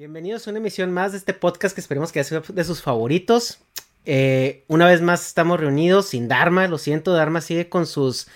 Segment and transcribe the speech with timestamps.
[0.00, 3.58] Bienvenidos a una emisión más de este podcast que esperemos que sea de sus favoritos.
[4.06, 6.66] Eh, una vez más estamos reunidos sin Dharma.
[6.68, 8.26] Lo siento, Dharma sigue con sus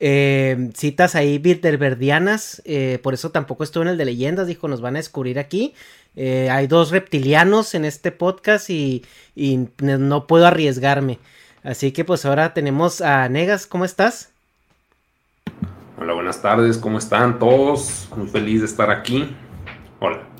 [0.00, 4.80] Eh, citas ahí bilderberdianas, eh, por eso tampoco estuvo en el de leyendas, dijo, nos
[4.80, 5.74] van a descubrir aquí.
[6.16, 9.04] Eh, hay dos reptilianos en este podcast y,
[9.78, 11.20] no puedo arriesgarme.
[11.62, 14.32] Así que pues ahora tenemos a Negas, ¿cómo estás?
[15.96, 18.08] Hola, buenas tardes, ¿cómo están todos?
[18.16, 19.30] Muy feliz de estar aquí.
[20.00, 20.31] Hola.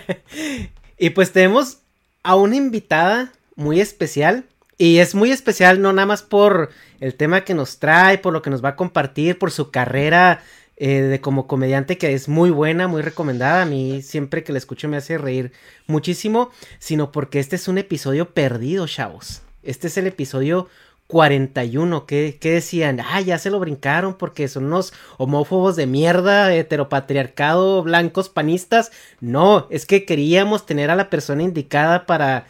[0.98, 1.78] y pues tenemos
[2.22, 4.44] a una invitada muy especial.
[4.78, 8.42] Y es muy especial, no nada más por el tema que nos trae, por lo
[8.42, 10.42] que nos va a compartir, por su carrera
[10.76, 13.62] eh, de como comediante que es muy buena, muy recomendada.
[13.62, 15.52] A mí siempre que la escucho me hace reír
[15.86, 16.50] muchísimo,
[16.80, 19.42] sino porque este es un episodio perdido, chavos.
[19.62, 20.68] Este es el episodio
[21.12, 27.82] 41, que, decían, ah, ya se lo brincaron porque son unos homófobos de mierda, heteropatriarcado,
[27.82, 28.92] blancos, panistas.
[29.20, 32.46] No, es que queríamos tener a la persona indicada para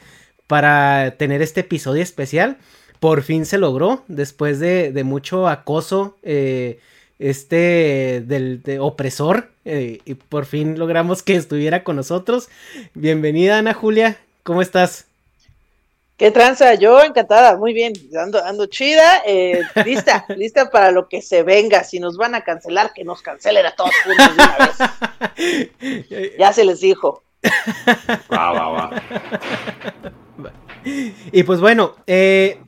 [0.47, 2.59] para tener este episodio especial.
[3.01, 6.78] Por fin se logró, después de, mucho acoso, eh,
[7.19, 12.49] este del opresor, eh, y por fin logramos que estuviera con nosotros.
[12.95, 15.06] Bienvenida, Ana Julia, ¿cómo estás?
[16.22, 21.21] Qué tranza, yo encantada, muy bien, ando, ando chida, eh, lista, lista para lo que
[21.21, 21.83] se venga.
[21.83, 24.56] Si nos van a cancelar, que nos cancelen a todos juntos de una
[26.06, 26.37] vez.
[26.38, 27.25] ya se les dijo.
[28.33, 29.03] Va, va, va.
[31.33, 32.60] Y pues bueno, eh,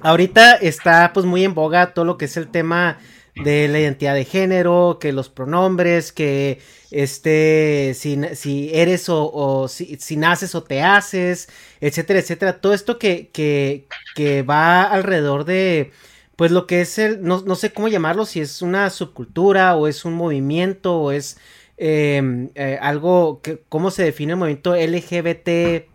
[0.00, 2.96] ahorita está pues muy en boga todo lo que es el tema
[3.36, 6.60] de la identidad de género, que los pronombres, que
[6.90, 11.48] este, si, si eres o, si, naces o te haces,
[11.80, 12.60] etcétera, etcétera.
[12.60, 15.92] Todo esto que, que, que va alrededor de,
[16.36, 19.86] pues lo que es el, no, no, sé cómo llamarlo, si es una subcultura o
[19.86, 21.38] es un movimiento o es
[21.76, 25.90] em, eh, algo, que, cómo se define el movimiento LGBTIQ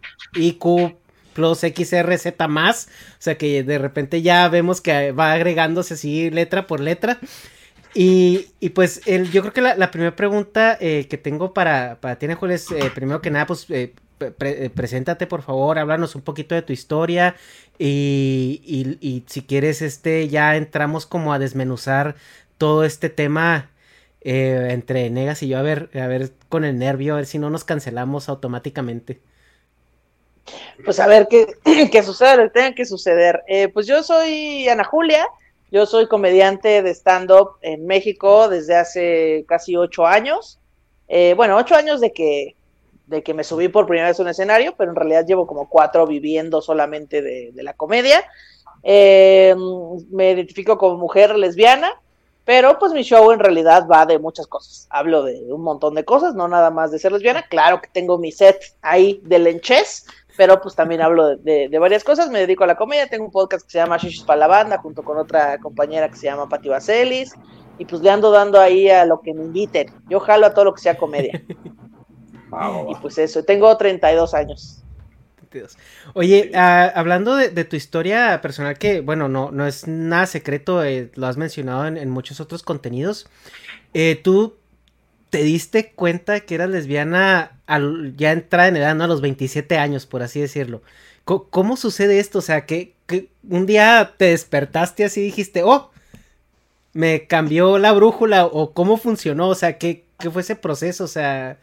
[1.33, 2.87] plus XRZ más.
[3.13, 7.19] O sea que de repente ya vemos que va agregándose así letra por letra.
[7.93, 12.17] Y, y pues el, yo creo que la, primera pregunta eh, que tengo para, para
[12.17, 13.93] ti, Juan, es eh, primero que nada, pues eh,
[14.73, 17.35] preséntate por favor, háblanos un poquito de tu historia
[17.77, 22.15] y, y, y, si quieres, este, ya entramos como a desmenuzar
[22.57, 23.69] todo este tema
[24.23, 27.49] entre Negas y yo, a ver, a ver con el nervio, a ver si no
[27.49, 29.19] nos cancelamos automáticamente
[30.83, 31.47] pues a ver qué,
[31.91, 33.43] qué sucede, lo que tenga que suceder.
[33.47, 35.27] Eh, pues yo soy Ana Julia,
[35.71, 40.59] yo soy comediante de stand-up en México desde hace casi ocho años.
[41.07, 42.55] Eh, bueno, ocho años de que,
[43.07, 45.69] de que me subí por primera vez a un escenario, pero en realidad llevo como
[45.69, 48.23] cuatro viviendo solamente de, la comedia.
[48.83, 49.55] Eh,
[50.09, 52.01] me identifico como mujer lesbiana,
[52.45, 54.87] pero pues mi show en realidad va de muchas cosas.
[54.89, 57.43] Hablo de un montón de cosas, no nada más de ser lesbiana.
[57.43, 60.05] Claro que tengo mi set ahí de lenches,
[60.37, 63.65] pero pues también hablo de, varias cosas, me dedico a la comedia, tengo un podcast
[63.65, 66.69] que se llama Shishis para la banda, junto con otra compañera que se llama Pati
[66.69, 67.33] Vaselis,
[67.77, 70.65] y pues le ando dando ahí a lo que me inviten, yo jalo a todo
[70.65, 71.43] lo que sea comedia.
[72.89, 74.80] y pues eso, tengo 32 años.
[76.13, 81.11] Oye, ah, hablando de, tu historia personal, que bueno, no, no es nada secreto, eh,
[81.15, 83.27] lo has mencionado en, muchos otros contenidos,
[83.93, 84.55] eh, tú
[85.29, 89.05] te diste cuenta que eras lesbiana al ya entrar en edad, ¿no?
[89.05, 90.81] A los 27 años, por así decirlo.
[91.23, 92.39] ¿Cómo, sucede esto?
[92.39, 92.95] O sea, que,
[93.49, 95.91] un día te despertaste así y dijiste, oh,
[96.93, 101.05] me cambió la brújula o cómo funcionó, o sea, ¿qué, qué fue ese proceso?
[101.05, 101.57] O sea,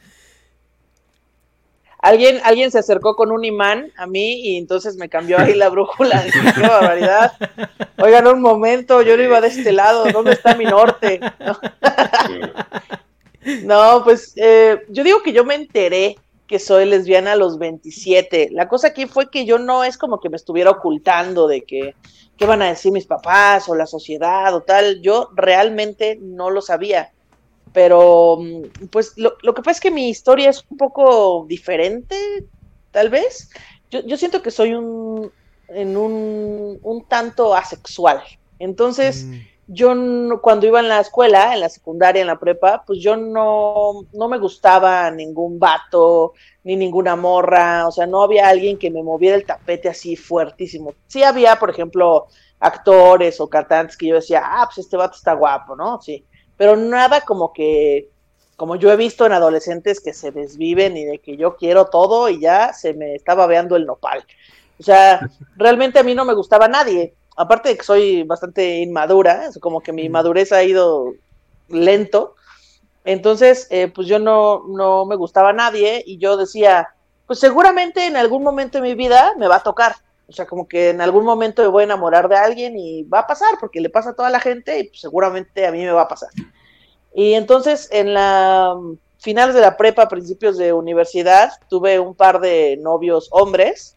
[1.99, 5.69] alguien, alguien se acercó con un imán a mí y entonces me cambió ahí la
[5.69, 6.25] brújula.
[6.55, 7.33] Qué barbaridad.
[7.99, 11.21] Oigan, un momento, yo no iba de este lado, ¿dónde está mi norte?
[13.63, 16.17] No, pues eh, yo digo que yo me enteré
[16.47, 18.49] que soy lesbiana a los 27.
[18.53, 21.95] La cosa aquí fue que yo no es como que me estuviera ocultando de que
[22.37, 25.01] qué van a decir mis papás o la sociedad o tal.
[25.03, 27.13] Yo realmente no lo sabía.
[27.73, 32.17] Pero, mm, pues lo, que pasa es que mi historia es un poco diferente,
[32.91, 33.51] tal vez.
[33.91, 35.31] Yo, yo siento que soy un,
[35.69, 38.23] en un, un tanto asexual.
[38.59, 39.95] Entonces, mm yo
[40.41, 44.29] cuando iba en la escuela, en la secundaria, en la prepa, pues yo no, no
[44.29, 46.33] me gustaba ningún vato,
[46.65, 50.95] ni ninguna morra, o sea, no había alguien que me moviera el tapete así fuertísimo.
[51.07, 52.29] Sí había, por ejemplo,
[52.59, 56.01] actores o cantantes que yo decía, ah, pues este vato está guapo, ¿no?
[56.01, 56.25] Sí,
[56.59, 58.11] pero nada como que,
[58.57, 62.29] como yo he visto en adolescentes que se desviven y de que yo quiero todo
[62.29, 64.23] y ya se me estaba veando el nopal.
[64.79, 65.27] O sea,
[65.57, 69.93] realmente a mí no me gustaba nadie aparte de que soy bastante inmadura, como que
[69.93, 71.15] mi madurez ha ido
[71.69, 72.35] lento,
[73.05, 76.89] entonces, eh, pues yo no, no me gustaba a nadie y yo decía,
[77.27, 79.97] pues seguramente en algún momento de mi vida me va a tocar.
[80.29, 83.21] O sea, como que en algún momento me voy a enamorar de alguien y va
[83.21, 85.93] a pasar, porque le pasa a toda la gente y pues, seguramente a mí me
[85.93, 86.31] va a pasar.
[87.15, 88.77] Y entonces, en la
[89.19, 93.97] finales de la prepa, principios de universidad, tuve un par de novios hombres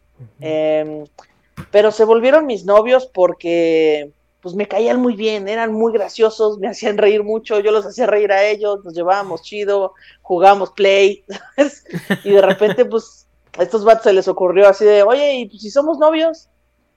[1.70, 4.12] pero se volvieron mis novios porque
[4.42, 8.08] pues me caían muy bien, eran muy graciosos, me hacían reír mucho, yo los hacía
[8.08, 9.94] reír a ellos, nos llevábamos chido,
[10.24, 11.24] jugábamos play,
[12.24, 13.28] y de repente pues
[13.58, 16.48] a estos vatos se les ocurrió así de, oye, y pues, si somos novios,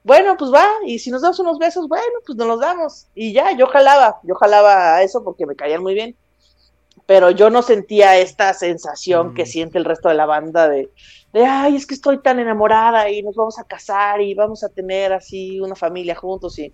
[0.02, 3.32] bueno, pues va, y si nos damos unos besos, bueno, pues nos los damos, y
[3.32, 6.16] ya, yo jalaba, yo jalaba a eso porque me caían muy bien,
[7.06, 9.46] pero yo no sentía esta sensación que mm.
[9.46, 10.90] siente el resto de la banda de,
[11.32, 14.68] de, ay, es que estoy tan enamorada y nos vamos a casar y vamos a
[14.68, 16.72] tener así una familia juntos y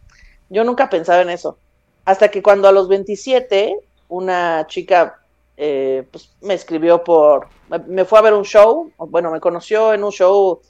[0.50, 1.58] yo nunca pensaba en eso.
[2.04, 3.76] Hasta que cuando a los 27
[4.08, 5.20] una chica
[5.56, 7.48] eh, pues, me escribió por,
[7.86, 10.60] me, fue a ver un show, bueno, me conoció en un show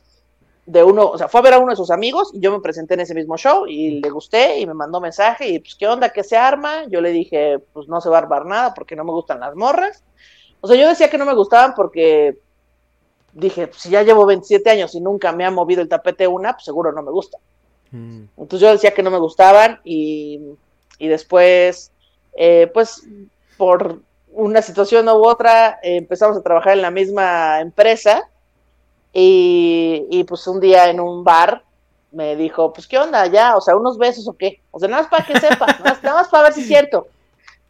[0.67, 2.61] de uno, o sea, fue a ver a uno de sus amigos y yo me
[2.61, 5.89] presenté en ese mismo show y le gusté y me mandó mensaje y pues, ¿qué
[5.89, 6.11] onda?
[6.11, 6.85] ¿Qué se arma?
[6.89, 9.57] Yo le dije, pues no se va a armar nada porque no me gustan las
[9.57, 10.05] morras.
[10.61, 12.39] O sea, yo decía que no me gustaban porque
[13.33, 16.65] dije, si ya llevo 27 años y nunca me ha movido el tapete una, pues
[16.65, 17.39] seguro no me gusta.
[17.91, 18.25] Mm.
[18.37, 20.41] Entonces yo decía que no me gustaban y,
[20.99, 21.93] y después,
[22.37, 23.07] eh, pues
[23.57, 24.03] por
[24.33, 28.29] una situación u otra, eh, empezamos a trabajar en la misma empresa
[29.13, 31.65] y, y, pues un día en un bar
[32.13, 35.03] me dijo, pues qué onda, ya, o sea, unos besos o qué, o sea, nada
[35.03, 37.09] más para que sepa, nada más, nada más para ver si es cierto.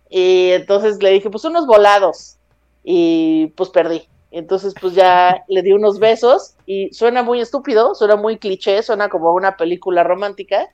[0.08, 2.36] Y entonces le dije, pues unos volados
[2.82, 4.08] y pues perdí.
[4.32, 9.08] Entonces, pues ya le di unos besos y suena muy estúpido, suena muy cliché, suena
[9.08, 10.68] como una película romántica,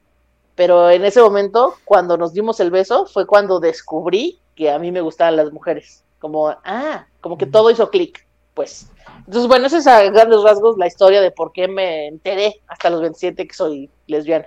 [0.55, 4.91] pero en ese momento, cuando nos dimos el beso, fue cuando descubrí que a mí
[4.91, 6.05] me gustaban las mujeres.
[6.19, 8.91] Como, ah, como que todo hizo clic, pues.
[9.19, 12.91] Entonces, bueno, esa es a grandes rasgos la historia de por qué me enteré hasta
[12.91, 14.47] los 27 que soy lesbiana.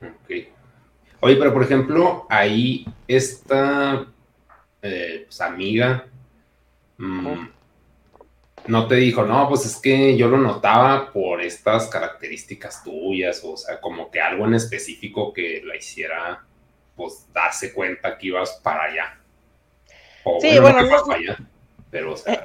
[0.00, 0.48] Ok.
[1.20, 4.06] Oye, pero por ejemplo, ahí esta
[4.82, 6.06] eh, pues, amiga,
[6.98, 7.46] mmm,
[8.66, 13.56] no te dijo, no, pues es que yo lo notaba por estas características tuyas, o
[13.56, 16.44] sea, como que algo en específico que la hiciera,
[16.96, 19.18] pues, darse cuenta que ibas para allá.
[20.24, 21.38] O sí, bueno, no, para allá,
[21.90, 22.34] pero, o sea...
[22.34, 22.40] Eh,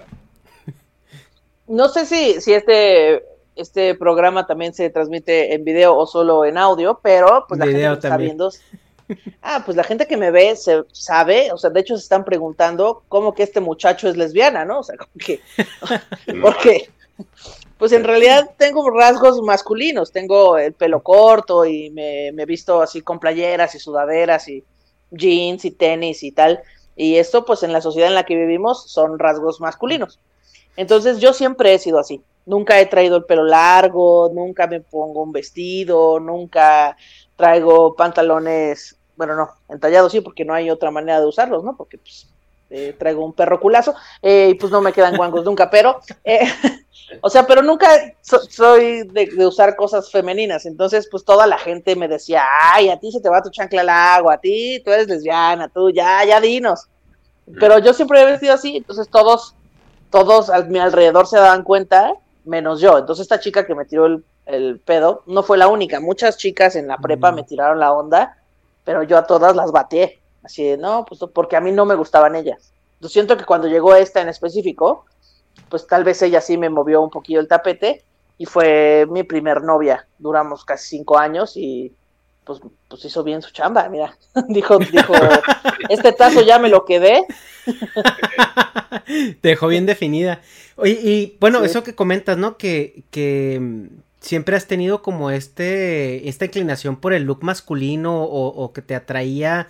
[1.68, 3.24] no sé si, si este,
[3.56, 7.94] este programa también se transmite en video o solo en audio, pero pues la gente
[7.94, 8.51] está viendo
[9.41, 12.24] Ah, pues la gente que me ve se sabe, o sea, de hecho se están
[12.24, 14.79] preguntando cómo que este muchacho es lesbiana, ¿no?
[14.79, 15.39] O sea, como que,
[16.41, 16.89] porque,
[17.80, 23.02] pues en realidad tengo rasgos masculinos, tengo el pelo corto y me, me visto así
[23.02, 24.64] con playeras y sudaderas y
[25.10, 26.62] jeans y tenis y tal,
[26.96, 30.20] y esto pues en la sociedad en la que vivimos son rasgos masculinos.
[30.78, 35.24] Entonces yo siempre he sido así, nunca he traído el pelo largo, nunca me pongo
[35.24, 36.96] un vestido, nunca
[37.36, 41.76] traigo pantalones bueno, no, entallados sí, porque no hay otra manera de usarlos, ¿no?
[41.76, 42.30] Porque pues
[42.70, 46.40] eh, traigo un perro culazo eh, y pues no me quedan guangos nunca, pero, eh,
[47.22, 47.88] o sea, pero nunca
[48.22, 53.12] soy de, usar cosas femeninas, entonces pues toda la gente me decía, ay, a ti
[53.12, 56.39] se te va tu chancla al agua, a ti tú eres lesbiana, tú ya, ya
[56.39, 56.88] dinos.
[57.60, 59.56] Pero yo siempre he vestido así, entonces todos,
[60.12, 62.13] todos a mi alrededor se daban cuenta,
[62.46, 62.98] menos yo.
[63.00, 66.00] Entonces esta chica que me tiró el, el pedo no fue la única.
[66.00, 68.38] Muchas chicas en la prepa me tiraron la onda,
[68.84, 70.20] pero yo a todas las bateé.
[70.44, 72.72] Así de, no, pues porque a mí no me gustaban ellas.
[73.01, 75.06] Yo siento que cuando llegó esta en específico,
[75.70, 78.04] pues tal vez ella sí me movió un poquillo el tapete
[78.38, 80.08] y fue mi primer novia.
[80.18, 81.92] Duramos casi cinco años y
[82.46, 84.18] pues, pues hizo bien su chamba, mira.
[84.48, 85.13] dijo, dijo,
[85.89, 87.25] este tazo ya me lo quedé.
[89.42, 90.42] Te dejó bien definida.
[90.75, 92.58] Oye, y bueno, eso que comentas, ¿no?
[92.58, 93.88] Que, que mm,
[94.20, 99.68] siempre has tenido como este, esta inclinación por el look masculino o, que te atraía.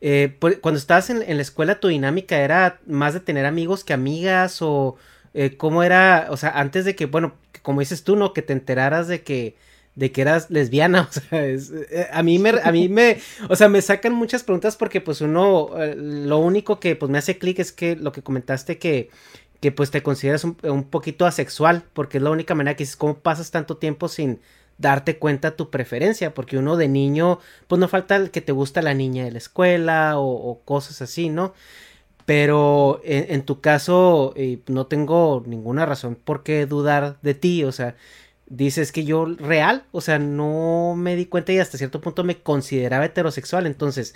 [0.00, 4.60] Eh, cuando estabas en, la escuela, tu dinámica era más de tener amigos que amigas
[4.60, 4.96] o
[5.34, 8.32] eh, cómo era, o sea, antes de que, bueno, como dices tú, ¿no?
[8.32, 9.56] Que te enteraras de que
[9.94, 13.68] de que eras lesbiana, o sea, eh, a mí me, a mí me, o sea,
[13.68, 17.58] me sacan muchas preguntas porque pues uno, eh, lo único que pues me hace clic
[17.58, 19.10] es que lo que comentaste que,
[19.60, 22.96] que pues te consideras un, un, poquito asexual, porque es la única manera que dices,
[22.96, 24.40] ¿cómo pasas tanto tiempo sin
[24.78, 26.34] darte cuenta tu preferencia?
[26.34, 29.38] Porque uno de niño, pues no falta el que te gusta la niña de la
[29.38, 31.54] escuela o, cosas así, ¿no?
[32.26, 37.64] Pero en, en tu caso, eh, no tengo ninguna razón por qué dudar de ti,
[37.64, 37.96] o sea,
[38.46, 42.38] dices que yo real, o sea, no me di cuenta y hasta cierto punto me
[42.38, 43.66] consideraba heterosexual.
[43.66, 44.14] Entonces,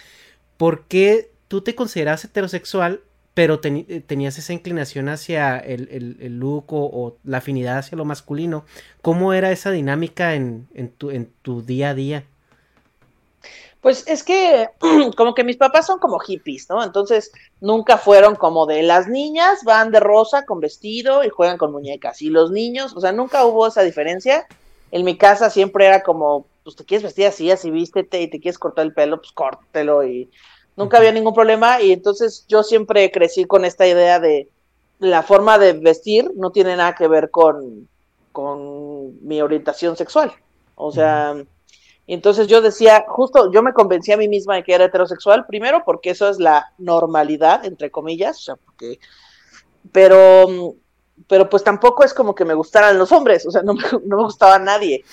[0.56, 3.00] ¿por qué tú te consideras heterosexual,
[3.34, 5.88] pero eh, tenías esa inclinación hacia el,
[6.20, 8.64] el, look o, la afinidad hacia lo masculino?
[9.02, 12.25] ¿Cómo era esa dinámica en, tu, en tu día a día?
[13.80, 14.68] Pues es que
[15.16, 16.83] como que mis papás son como hippies, ¿no?
[16.83, 21.73] Entonces nunca fueron como de las niñas van de rosa con vestido y juegan con
[21.73, 24.47] muñecas y los niños, o sea, nunca hubo esa diferencia.
[24.90, 28.40] En mi casa siempre era como, pues te quieres vestir así, así vístete y te
[28.40, 30.30] quieres cortar el pelo, pues córtelo y
[30.76, 34.49] nunca había ningún problema y entonces yo siempre crecí con esta idea de
[34.99, 37.88] la forma de vestir no tiene nada que ver con,
[38.33, 40.33] con mi orientación sexual.
[40.75, 41.35] O sea,
[42.06, 45.44] y entonces yo decía, justo yo me convencí a mí misma de que era heterosexual,
[45.46, 49.00] primero porque eso es la normalidad, entre comillas, o sea, porque,
[49.90, 50.76] pero,
[51.26, 54.18] pero pues tampoco es como que me gustaran los hombres, o sea, no me, no
[54.18, 55.04] me gustaba nadie.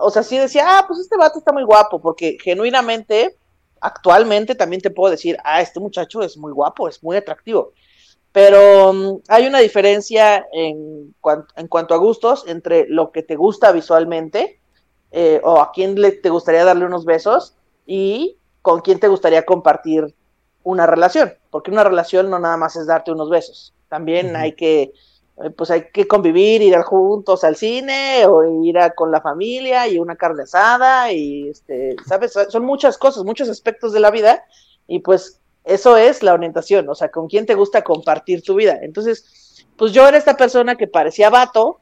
[0.00, 3.36] O sea, sí decía, ah, pues este vato está muy guapo, porque genuinamente,
[3.80, 7.72] actualmente también te puedo decir, ah, este muchacho es muy guapo, es muy atractivo.
[8.32, 11.14] Pero um, hay una diferencia en,
[11.56, 14.60] en cuanto a gustos entre lo que te gusta visualmente,
[15.12, 17.54] eh, o a quién le, te gustaría darle unos besos
[17.86, 20.14] y con quién te gustaría compartir
[20.62, 24.92] una relación, porque una relación no nada más es darte unos besos, también hay que
[25.42, 29.98] eh, pues hay que convivir, ir juntos al cine o ir con la familia y
[29.98, 34.44] una carne asada y este, sabes, son muchas cosas, muchos aspectos de la vida
[34.88, 38.78] y pues eso es la orientación, o sea, con quién te gusta compartir tu vida.
[38.82, 41.78] Entonces, pues yo era esta persona que parecía vato,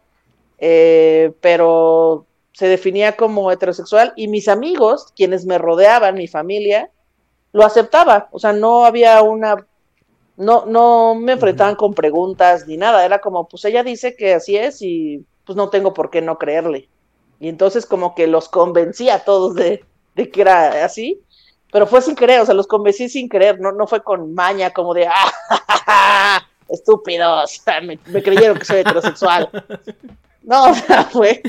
[0.59, 2.26] eh, pero
[2.57, 6.91] se definía como heterosexual y mis amigos, quienes me rodeaban, mi familia,
[7.53, 8.29] lo aceptaba.
[8.31, 9.67] O sea, no había una,
[10.39, 13.05] no, no me enfrentaban con preguntas ni nada.
[13.05, 16.39] Era como, pues ella dice que así es y pues no tengo por qué no
[16.39, 16.89] creerle.
[17.41, 19.85] Y entonces como que los convencí a todos de,
[20.15, 21.21] de que era así,
[21.71, 24.71] pero fue sin querer, o sea, los convencí sin querer, no, no fue con maña
[24.73, 26.41] como de, ¡ah!
[26.71, 29.51] estúpidos, me, me creyeron que soy heterosexual.
[30.49, 31.43] No, o sea, fue,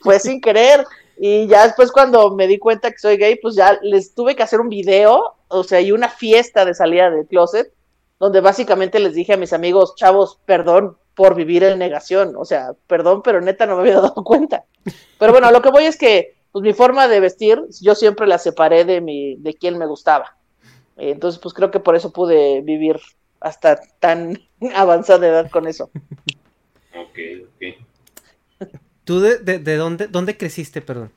[0.00, 0.84] fue sin querer.
[1.16, 4.42] Y ya después cuando me di cuenta que soy gay, pues ya les tuve que
[4.42, 7.72] hacer un video, o sea, y una fiesta de salida del closet,
[8.18, 12.72] donde básicamente les dije a mis amigos, chavos, perdón por vivir en negación, o sea,
[12.86, 14.64] perdón, pero neta no me había dado cuenta.
[15.18, 18.38] Pero bueno, lo que voy es que, pues mi forma de vestir, yo siempre la
[18.38, 20.36] separé de mi, de quien me gustaba.
[20.96, 23.00] Entonces, pues creo que por eso pude vivir
[23.40, 24.38] hasta tan
[24.74, 25.90] avanzada edad con eso.
[26.94, 27.83] Ok, ok.
[29.04, 31.10] ¿Tú de, de, dónde, dónde creciste, perdón?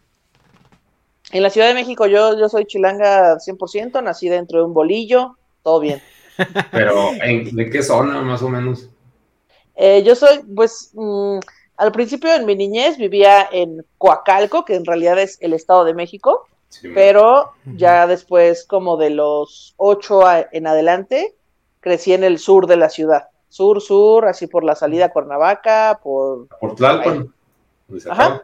[1.31, 5.37] En la Ciudad de México, yo, yo soy chilanga 100%, nací dentro de un bolillo,
[5.63, 6.01] todo bien.
[6.71, 8.89] Pero, ¿de qué zona más o menos?
[9.75, 11.39] Eh, yo soy, pues, mm,
[11.77, 15.93] al principio en mi niñez vivía en Coacalco, que en realidad es el Estado de
[15.93, 16.47] México,
[16.93, 21.33] pero ya después, como de los ocho en adelante,
[21.79, 23.29] crecí en el sur de la ciudad.
[23.49, 26.47] Sur, sur, así por la salida a Cuernavaca, por...
[26.59, 27.33] Por Tlalpan.
[28.09, 28.43] Ajá.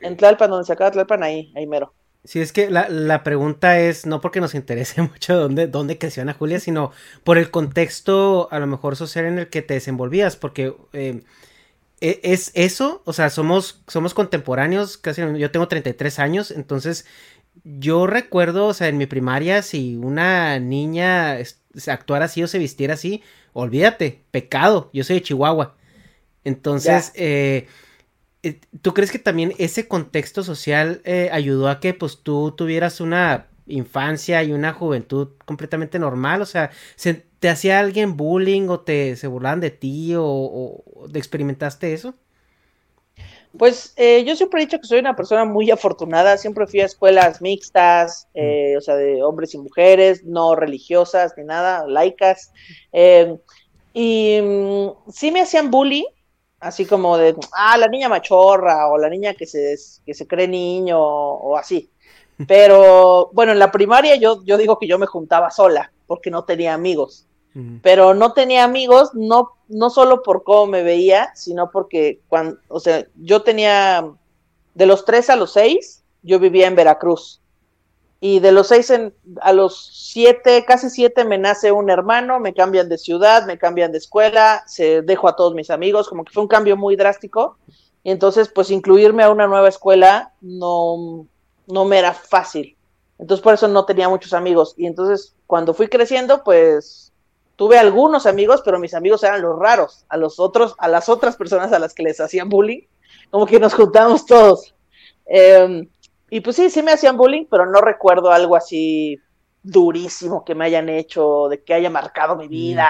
[0.00, 1.92] En Tlalpan, donde se acaba Tlalpan, ahí, ahí mero.
[2.24, 6.34] Sí, es que la, pregunta es no porque nos interese mucho dónde, dónde creció Ana
[6.34, 6.92] Julia, sino
[7.24, 11.22] por el contexto a lo mejor social en el que te desenvolvías, porque eh,
[12.00, 17.06] e, es eso, o sea, somos, somos contemporáneos, casi yo tengo 33 años, entonces
[17.64, 21.38] yo recuerdo, o sea, en mi primaria, si una niña
[21.86, 23.22] actuara así o se vistiera así,
[23.52, 25.74] olvídate, pecado, yo soy de Chihuahua.
[26.44, 27.66] Entonces, eh,
[28.82, 33.48] ¿tú crees que también ese contexto social eh, ayudó a que pues tú tuvieras una
[33.66, 36.42] infancia y una juventud completamente normal?
[36.42, 41.08] O sea, ¿se, ¿te hacía alguien bullying o te se burlaban de ti o, o
[41.14, 42.14] experimentaste eso?
[43.58, 46.86] Pues eh, yo siempre he dicho que soy una persona muy afortunada, siempre fui a
[46.86, 52.52] escuelas mixtas, eh, o sea, de hombres y mujeres, no religiosas ni nada, laicas.
[52.92, 53.36] Eh,
[53.92, 56.04] y mm, sí me hacían bullying,
[56.60, 60.46] así como de, ah, la niña machorra o la niña que se, que se cree
[60.46, 61.90] niño o, así.
[62.46, 66.44] Pero bueno, en la primaria yo, yo digo que yo me juntaba sola porque no
[66.44, 67.26] tenía amigos
[67.82, 72.78] pero no tenía amigos, no, no solo por cómo me veía, sino porque cuando, o
[72.78, 74.08] sea, yo tenía,
[74.74, 77.40] de los tres a los seis, yo vivía en Veracruz.
[78.20, 78.92] Y de los seis
[79.40, 83.92] a los siete, casi siete, me nace un hermano, me cambian de ciudad, me cambian
[83.92, 87.56] de escuela, se dejo a todos mis amigos, como que fue un cambio muy drástico.
[88.02, 91.26] Y entonces, pues incluirme a una nueva escuela no,
[91.66, 92.76] no me era fácil.
[93.18, 94.74] Entonces, por eso no tenía muchos amigos.
[94.76, 97.10] Y entonces, cuando fui creciendo, pues
[97.60, 100.06] Tuve algunos amigos, pero mis amigos eran los raros.
[100.08, 102.86] A los otros, a las otras personas a las que les hacían bullying,
[103.30, 104.74] como que nos juntamos todos.
[105.26, 105.86] Em,
[106.30, 109.20] y pues sí, sí me hacían bullying, pero no recuerdo algo así
[109.62, 112.88] durísimo que me hayan hecho, de que haya marcado mi vida,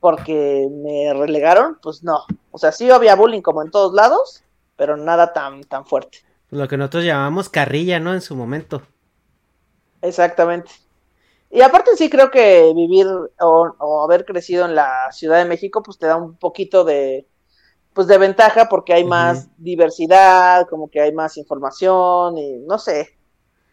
[0.00, 2.24] porque me relegaron, pues no.
[2.50, 4.42] O sea, sí había bullying como en todos lados,
[4.76, 6.18] pero nada tan, tan fuerte.
[6.50, 8.12] Lo que nosotros llamamos carrilla, ¿no?
[8.12, 8.82] En su momento.
[10.00, 10.70] Exactamente.
[11.50, 13.06] Y aparte sí creo que vivir
[13.38, 17.26] o, haber crecido en la Ciudad de México pues te da un poquito de
[17.94, 23.16] pues de ventaja porque hay más diversidad, como que hay más información y no sé,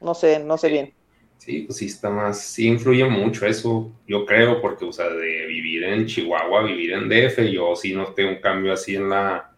[0.01, 0.93] no sé, no sé bien.
[1.37, 5.45] Sí, pues sí está más, sí influye mucho eso, yo creo, porque o sea, de
[5.47, 9.49] vivir en Chihuahua, vivir en DF, yo sí noté un cambio así en la,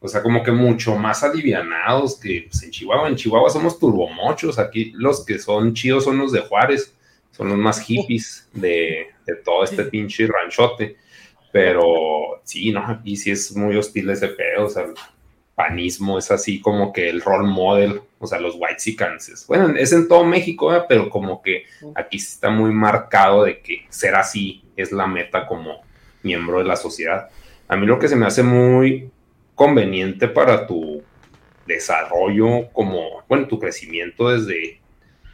[0.00, 3.08] o sea, como que mucho más alivianados que pues, en Chihuahua.
[3.08, 6.94] En Chihuahua somos turbomochos, aquí los que son chidos son los de Juárez
[7.32, 9.06] son los más hippies de,
[9.44, 10.96] todo este pinche ranchote.
[11.52, 12.86] Pero sí, ¿no?
[12.86, 14.94] Aquí sí es muy hostil ese pedo, o sea, el
[15.54, 19.44] panismo es así como que el role model, o sea, los white sicances.
[19.46, 21.64] Bueno, es en todo México, pero como que
[21.96, 25.82] aquí está muy marcado de que ser así es la meta como
[26.22, 27.28] miembro de la sociedad.
[27.66, 29.10] A mí lo que se me hace muy
[29.54, 31.02] conveniente para tu
[31.66, 34.80] desarrollo como, bueno, tu crecimiento desde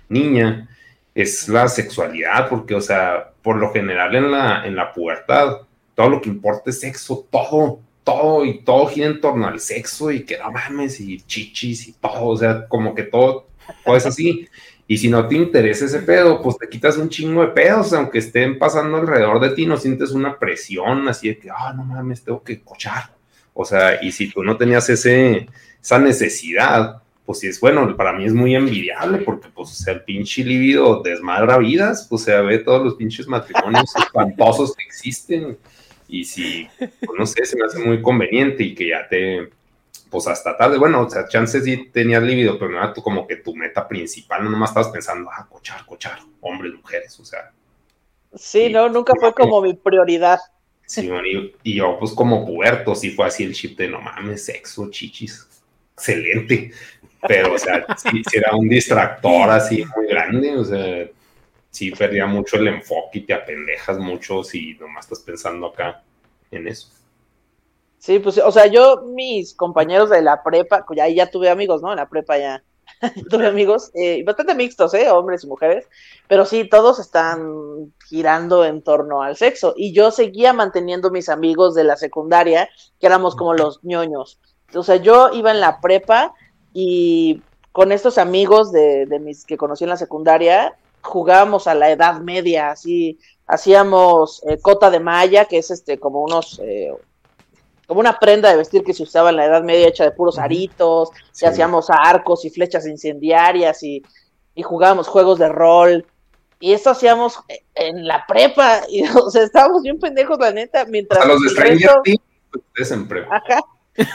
[0.09, 0.69] niña,
[1.15, 5.59] es la sexualidad, porque, o sea, por lo general en la, en la pubertad,
[5.95, 10.11] todo lo que importa es sexo, todo, todo, y todo gira en torno al sexo,
[10.11, 13.47] y que no mames, y chichis, y todo, o sea, como que todo,
[13.85, 14.49] todo es así.
[14.87, 18.19] Y si no te interesa ese pedo, pues te quitas un chingo de pedos, aunque
[18.19, 22.23] estén pasando alrededor de ti, no sientes una presión así de que, ah, no mames,
[22.23, 23.15] tengo que cochar.
[23.55, 25.49] O sea, y si tú no tenías ese,
[25.81, 29.95] esa necesidad, pues sí es bueno, para mí es muy envidiable porque pues o sea,
[29.95, 35.57] el pinche libido desmadra vidas, pues se ve todos los pinches matrimonios espantosos que existen
[36.21, 39.51] y si, pues, no sé, se me hace muy conveniente y que ya te,
[40.11, 43.27] pues hasta tarde, bueno, o sea, chances sí tenías libido, pero no era tú como
[43.27, 47.51] que tu meta principal, no nomás estabas pensando, ah, cochar, cochar, hombres, mujeres, o sea.
[48.35, 50.39] Sí, no, nunca fue como mi prioridad.
[50.87, 54.45] Sí, y, y, yo pues como puerto, sí fue así el chip de no mames,
[54.45, 55.49] sexo, chichis,
[55.95, 56.73] excelente
[57.27, 61.07] pero o sea, si era un distractor así muy grande, o sea,
[61.75, 66.03] sí perdía mucho el enfoque y te apendejas mucho si nomás estás pensando acá
[66.51, 66.89] en eso.
[67.99, 71.91] Sí, pues, o sea, yo, mis compañeros de la prepa, ya, ya tuve amigos, ¿no?
[71.91, 72.63] En la prepa ya
[73.31, 75.11] tuve amigos, eh, bastante mixtos, ¿eh?
[75.11, 75.89] Hombres y mujeres,
[76.29, 79.75] pero sí, todos están girando en torno al sexo.
[79.77, 82.69] Y yo seguía manteniendo mis amigos de la secundaria,
[83.01, 84.39] que éramos como los ñoños.
[84.75, 86.35] O sea, yo iba en la prepa
[86.73, 92.21] y con estos amigos de, mis que conocí en la secundaria, jugábamos a la edad
[92.21, 96.93] media, así, hacíamos eh, cota de malla, que es este como unos, eh,
[97.87, 100.39] como una prenda de vestir que se usaba en la edad media hecha de puros
[100.39, 104.03] aritos, y hacíamos arcos y flechas incendiarias y,
[104.55, 106.07] y jugábamos juegos de rol.
[106.61, 107.39] Y esto hacíamos
[107.75, 111.23] en la prepa, y o sea, estábamos bien pendejos, la neta, mientras...
[111.23, 111.91] A los de Stranger
[112.75, 113.37] pues, en prepa.
[113.37, 113.61] Ajá,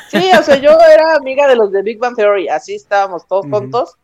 [0.09, 3.45] Sí, o sea, yo era amiga de los de Big Bang Theory, así estábamos todos
[3.49, 3.95] juntos.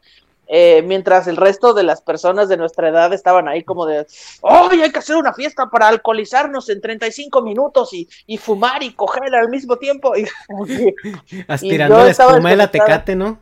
[0.48, 4.06] Eh, mientras el resto de las personas de nuestra edad estaban ahí como de,
[4.42, 8.94] ¡oh, hay que hacer una fiesta para alcoholizarnos en 35 minutos y, y fumar y
[8.94, 10.14] coger al mismo tiempo!
[10.16, 10.26] Y,
[11.48, 13.40] Aspirando la espuma de la tecate, ¿no?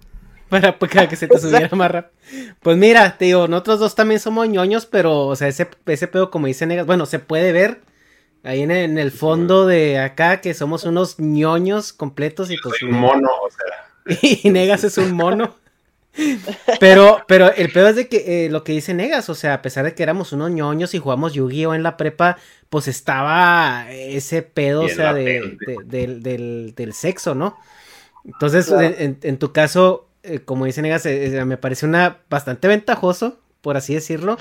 [0.80, 2.14] para, que se te subiera más rápido.
[2.62, 6.32] Pues mira, te digo, nosotros dos también somos ñoños, pero, o sea, ese, ese pedo,
[6.32, 7.82] como dice Negas, bueno, se puede ver
[8.44, 12.82] ahí en, el fondo de acá que somos unos ñoños completos y pues.
[12.84, 14.20] un mono, o sea.
[14.22, 15.56] Y Negas es un mono.
[16.80, 19.62] Pero, pero el peor es de que eh, lo que dice Negas, o sea, a
[19.62, 22.38] pesar de que éramos unos ñoños y jugamos Yu-Gi-Oh en la prepa,
[22.70, 27.58] pues estaba ese pedo, o sea, de, del, del, sexo, ¿no?
[28.26, 33.76] Entonces, en, tu caso, eh, como dice Negas, eh, me parece una bastante ventajoso, por
[33.76, 34.38] así decirlo.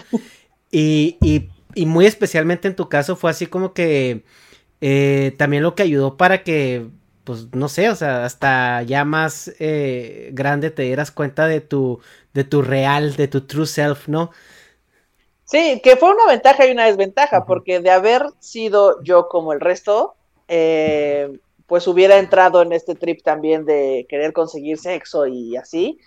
[0.71, 4.25] Y, y, y, muy especialmente en tu caso fue así como que
[5.39, 6.87] también lo que ayudó para que
[7.25, 12.01] pues no sé, o sea, hasta ya más eh, grande te dieras cuenta de tu,
[12.35, 14.31] de tu real, de tu true self, ¿no?
[15.45, 19.61] Sí, que fue una ventaja y una desventaja, porque de haber sido yo como el
[19.61, 20.15] resto,
[20.49, 25.99] eh, pues hubiera entrado en este trip también de querer conseguir sexo y así,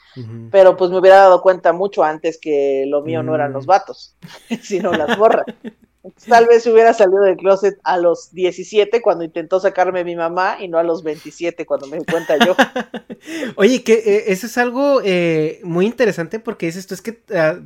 [0.51, 3.67] pero pues me hubiera dado cuenta mucho antes que lo mío no eran los mm.
[3.67, 4.15] vatos,
[4.61, 5.45] sino las morras.
[6.27, 10.67] Tal vez hubiera salido del closet a los 17 cuando intentó sacarme mi mamá y
[10.67, 12.55] no a los 27 cuando me di cuenta yo.
[13.55, 17.59] Oye, que eh, eso es algo eh, muy interesante porque dices tú, es que ah,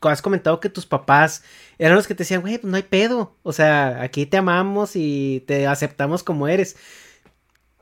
[0.00, 1.44] has comentado que tus papás
[1.78, 3.36] eran los que te decían, güey, pues no hay pedo.
[3.44, 6.76] O sea, aquí te amamos y te aceptamos como eres.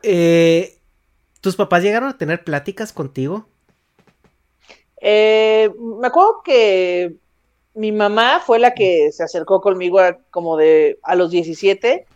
[0.03, 0.79] Eh,
[1.40, 3.48] ¿Tus papás llegaron a tener pláticas contigo?
[5.05, 7.16] me acuerdo que
[7.75, 12.07] mi mamá fue la que se acercó conmigo a, como de a los 17.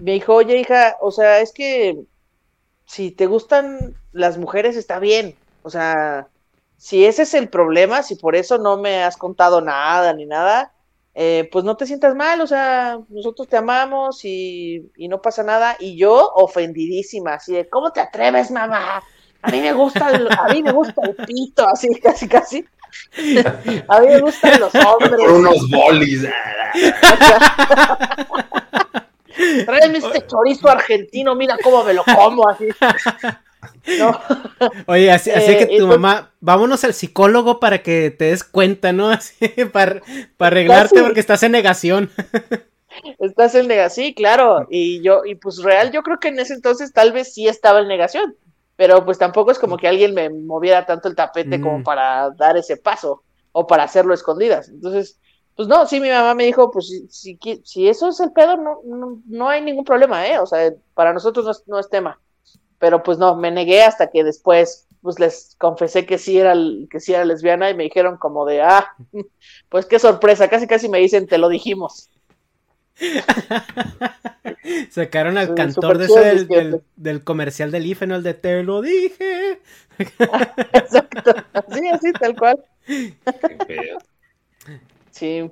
[0.00, 1.98] Me dijo, oye hija, o sea, es que
[2.86, 5.36] si te gustan las mujeres está bien.
[5.62, 6.28] O sea,
[6.76, 10.72] si ese es el problema, si por eso no me has contado nada ni nada,
[11.14, 15.42] eh, pues no te sientas mal, o sea, nosotros te amamos y, y, no pasa
[15.44, 15.76] nada.
[15.78, 19.02] Y yo ofendidísima, así de, ¿cómo te atreves, mamá?
[19.40, 22.64] A mí me gusta el, a mí me gusta el pito, así, casi, casi.
[23.88, 25.12] A mí me gustan los hombres.
[25.12, 26.24] Por unos bolis.
[29.66, 32.68] Tráeme este chorizo argentino, mira cómo me lo como así.
[34.86, 38.92] Oye, así, así que eh, tu mamá, vámonos al psicólogo para que te des cuenta,
[38.92, 39.10] ¿no?
[39.10, 39.34] Así,
[39.72, 40.02] para,
[40.36, 42.10] para arreglarte porque estás en negación.
[43.18, 44.66] Estás en negación, sí, claro.
[44.70, 47.80] Y yo, y pues real, yo creo que en ese entonces tal vez sí estaba
[47.80, 48.36] en negación
[48.76, 51.82] pero pues tampoco es como que alguien me moviera tanto el tapete como mm.
[51.84, 54.68] para dar ese paso o para hacerlo escondidas.
[54.68, 55.18] Entonces,
[55.54, 58.80] pues no, sí, mi mamá me dijo, pues si, si, eso es el pedo, no,
[59.26, 60.40] no, hay ningún problema, ¿eh?
[60.40, 62.18] O sea, para nosotros no es, tema.
[62.78, 66.54] Pero pues no, me negué hasta que después pues les confesé que sí era
[66.90, 68.96] que sí era lesbiana y me dijeron como de, ah,
[69.68, 72.10] pues qué sorpresa, casi casi me dicen, te lo dijimos.
[74.90, 78.16] Sacaron al cantor de ese del, comercial del IFE, ¿no?
[78.16, 79.60] El de te lo dije.
[79.98, 81.34] Exacto.
[81.72, 82.64] Sí, así, tal cual.
[85.10, 85.50] sí.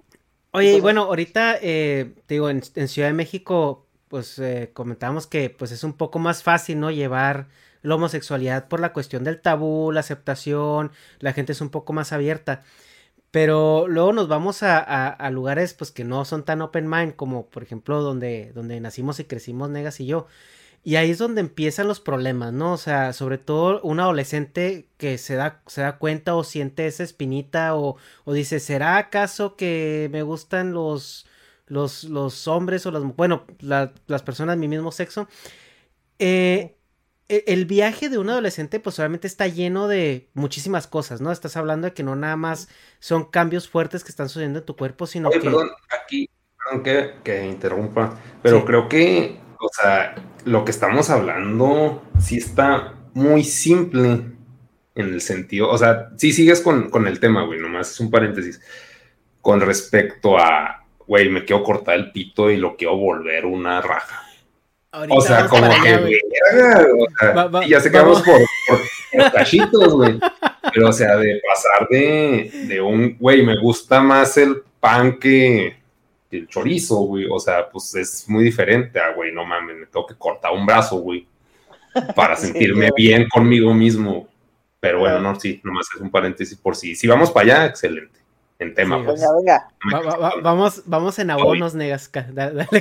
[0.52, 5.48] Oye, y bueno, ahorita, eh, te digo, en, Ciudad de México, pues eh, comentábamos que
[5.50, 6.90] pues es un poco más fácil, ¿no?
[6.90, 7.48] Llevar
[7.80, 12.12] la homosexualidad por la cuestión del tabú, la aceptación, la gente es un poco más
[12.12, 12.62] abierta.
[13.32, 17.62] Pero luego nos vamos a, lugares pues que no son tan open mind como por
[17.62, 20.26] ejemplo donde, donde nacimos y crecimos Negas y yo.
[20.84, 22.72] Y ahí es donde empiezan los problemas, ¿no?
[22.74, 27.04] O sea, sobre todo un adolescente que se da, se da cuenta o siente esa
[27.04, 31.26] espinita o, o dice, ¿será acaso que me gustan los,
[31.66, 35.28] los, los hombres o las, bueno, las personas de mi mismo sexo?
[36.18, 36.76] Eh,
[37.46, 41.32] el viaje de un adolescente pues obviamente está lleno de muchísimas cosas, ¿no?
[41.32, 42.68] Estás hablando de que no nada más
[42.98, 45.40] son cambios fuertes que están sucediendo en tu cuerpo, sino que...
[45.40, 45.70] Perdón,
[46.02, 50.14] aquí, perdón que, interrumpa, pero creo que, o sea,
[50.44, 54.24] lo que estamos hablando sí está muy simple
[54.94, 58.10] en el sentido, o sea, sí sigues con, con el tema, güey, nomás es un
[58.10, 58.60] paréntesis,
[59.40, 64.21] con respecto a, güey, me quiero cortar el pito y lo quiero volver una raja
[64.92, 66.20] o sea, como que,
[67.68, 70.18] ya se quedamos por, por, cachitos, güey.
[70.72, 75.76] Pero, o sea, de pasar de, de un, güey, me gusta más el pan que
[76.30, 77.26] el chorizo, güey.
[77.30, 80.66] O sea, pues es muy diferente a, güey, no mames, me tengo que cortar un
[80.66, 81.26] brazo, güey,
[82.14, 84.28] para sentirme bien conmigo mismo.
[84.78, 88.21] Pero bueno, no, sí, nomás es un paréntesis por si, si vamos para allá, excelente
[88.62, 88.96] en tema.
[88.96, 89.22] Venga, pues.
[89.38, 89.68] venga.
[90.42, 92.26] vamos, vamos en abonos, Negasca.
[92.32, 92.66] Dale,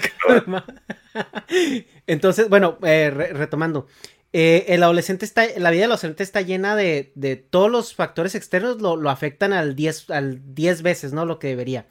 [2.08, 3.88] Entonces, bueno, eh, retomando.
[4.34, 8.34] Eh, el adolescente está, la vida del adolescente está llena de, de todos los factores
[8.34, 11.26] externos, lo, lo afectan al 10 al diez veces, ¿no?
[11.26, 11.86] Lo que debería.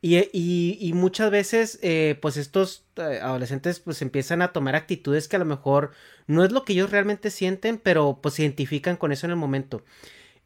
[0.00, 5.36] Y, y, y, muchas veces, eh, pues estos adolescentes pues empiezan a tomar actitudes que
[5.36, 5.92] a lo mejor
[6.26, 9.36] no es lo que ellos realmente sienten, pero pues se identifican con eso en el
[9.36, 9.84] momento.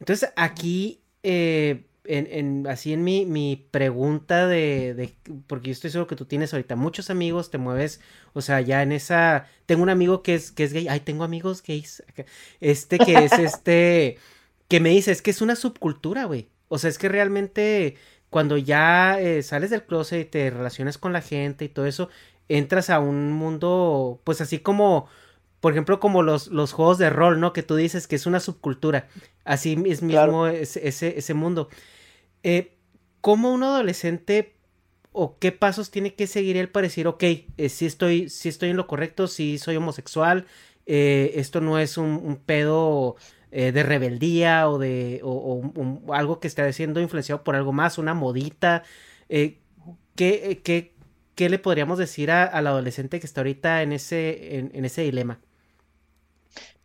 [0.01, 5.15] Entonces aquí, eh, en, así en mi, mi pregunta de, de,
[5.47, 8.01] porque yo estoy seguro que tú tienes ahorita muchos amigos, te mueves,
[8.33, 11.25] o sea, ya en esa, tengo un amigo que es, que es gay, ay, tengo
[11.25, 12.03] amigos gays,
[12.61, 14.19] este que es este,
[14.69, 17.97] que me dice, es que es una subcultura, güey, o sea, es que realmente
[18.31, 22.09] cuando ya eh, sales del closet y te relacionas con la gente y todo eso,
[22.49, 25.09] entras a un mundo, pues así como
[25.61, 27.53] por ejemplo, como los, los juegos de rol, ¿no?
[27.53, 29.09] Que tú dices que es una subcultura.
[29.45, 31.69] Así es mismo ese, ese, mundo.
[32.43, 32.77] Eh,
[33.21, 34.55] ¿Cómo un adolescente
[35.13, 38.71] o qué pasos tiene que seguir él para decir, ok, eh, si, estoy, si estoy
[38.71, 40.47] en lo correcto, si soy homosexual,
[40.87, 43.17] eh, esto no es un, pedo
[43.51, 45.73] de rebeldía o de o,
[46.15, 48.85] algo que esté siendo influenciado por algo más, una modita?
[49.29, 49.59] ¿qué,
[50.17, 50.95] qué,
[51.35, 55.41] qué, le podríamos decir al adolescente que está ahorita en ese, en ese dilema?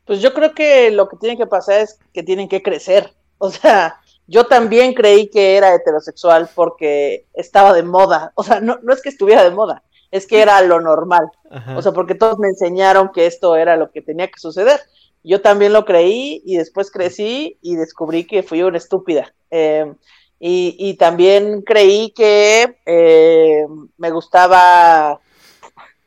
[0.06, 3.14] Pues yo creo que lo que tiene que pasar es que tienen que crecer.
[3.38, 8.32] O sea, yo también creí que era heterosexual porque estaba de moda.
[8.36, 11.30] O sea, no, no es que estuviera de moda, es que era lo normal.
[11.76, 14.80] O sea, porque todos me enseñaron que esto era lo que tenía que suceder.
[15.22, 19.34] Yo también lo creí y después crecí y descubrí que fui una estúpida.
[19.50, 19.96] Em,
[20.40, 23.66] y, y, también creí que eh,
[23.98, 25.20] me gustaba,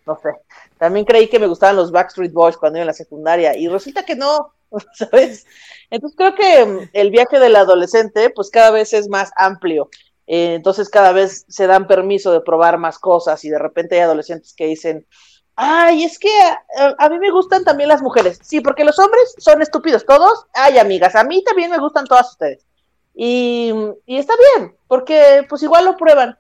[0.06, 0.30] no sé,
[0.78, 4.04] también creí que me gustaban los Backstreet Boys cuando iba en la secundaria y resulta
[4.04, 4.54] que no,
[4.94, 5.46] ¿sabes?
[5.90, 9.90] Entonces creo que mm, el viaje del adolescente pues cada vez es más amplio.
[10.26, 14.02] Eh, entonces cada vez se dan permiso de probar más cosas y de repente hay
[14.02, 15.06] adolescentes que dicen,
[15.56, 16.30] ay, es que
[16.98, 18.38] a, mí me gustan también las mujeres.
[18.42, 20.46] Sí, porque los hombres son estúpidos todos.
[20.54, 22.64] Ay, amigas, a mí también me gustan todas ustedes.
[23.14, 23.72] Y,
[24.06, 26.38] y está bien, porque pues igual lo prueban.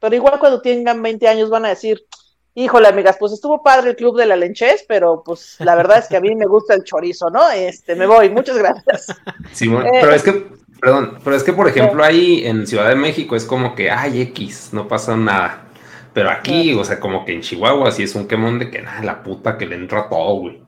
[0.00, 2.06] Pero igual cuando tengan 20 años van a decir,
[2.54, 6.08] Híjole, amigas, pues estuvo padre el club de la Lenches, pero pues la verdad es
[6.08, 7.48] que a mí me gusta el chorizo, ¿no?
[7.50, 9.06] Este, me voy, muchas gracias.
[9.52, 10.46] Sí, eh, pero es que,
[10.80, 14.22] perdón, pero es que, por ejemplo, ahí en Ciudad de México es como que, ay,
[14.22, 15.66] X, no pasa nada.
[16.12, 19.02] Pero aquí, o sea, como que en Chihuahua sí es un quemón de que, nada,
[19.04, 20.60] la puta que le entra todo, güey.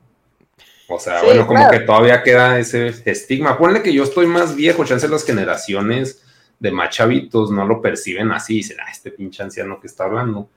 [0.87, 3.57] O sea, bueno, como que todavía queda ese estigma.
[3.57, 6.23] Ponle que yo estoy más viejo, chance las generaciones
[6.59, 10.47] de machavitos no lo perciben así, dicen, ah, este pinche anciano que está hablando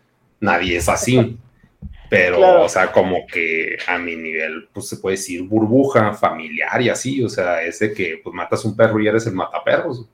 [0.44, 1.38] nadie es así.
[2.10, 6.88] Pero, o sea, como que a mi nivel, pues se puede decir burbuja familiar y
[6.88, 10.06] así, o sea, ese que pues matas un perro y eres el mataperros.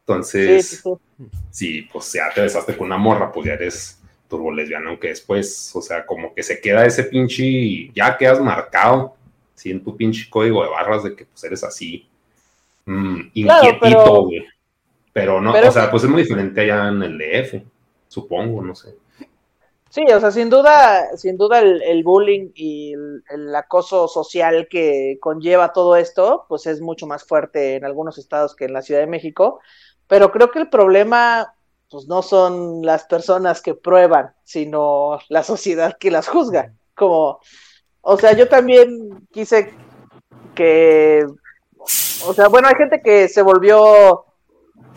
[0.00, 0.84] Entonces,
[1.50, 5.72] si pues ya te besaste con una morra, pues ya eres turbo lesbiana, aunque después,
[5.74, 9.16] o sea, como que se queda ese pinche, ya quedas marcado,
[9.54, 12.06] sí, en tu pinche código de barras de que pues eres así,
[12.84, 14.46] mm, inquietito, güey.
[15.12, 15.40] pero...
[15.40, 17.62] no, o sea, pues es muy diferente allá en el DF,
[18.06, 18.94] supongo, no sé.
[19.90, 25.72] Sí, o sea, sin duda, sin duda el, bullying y el, acoso social que conlleva
[25.72, 29.06] todo esto, pues es mucho más fuerte en algunos estados que en la Ciudad de
[29.06, 29.60] México,
[30.06, 31.54] pero creo que el problema,
[31.90, 36.74] pues no son las personas que prueban, sino la sociedad que las juzga.
[36.94, 37.40] Como,
[38.02, 39.72] o sea, yo también quise
[40.54, 41.24] que,
[42.26, 44.26] o sea, bueno, hay gente que se volvió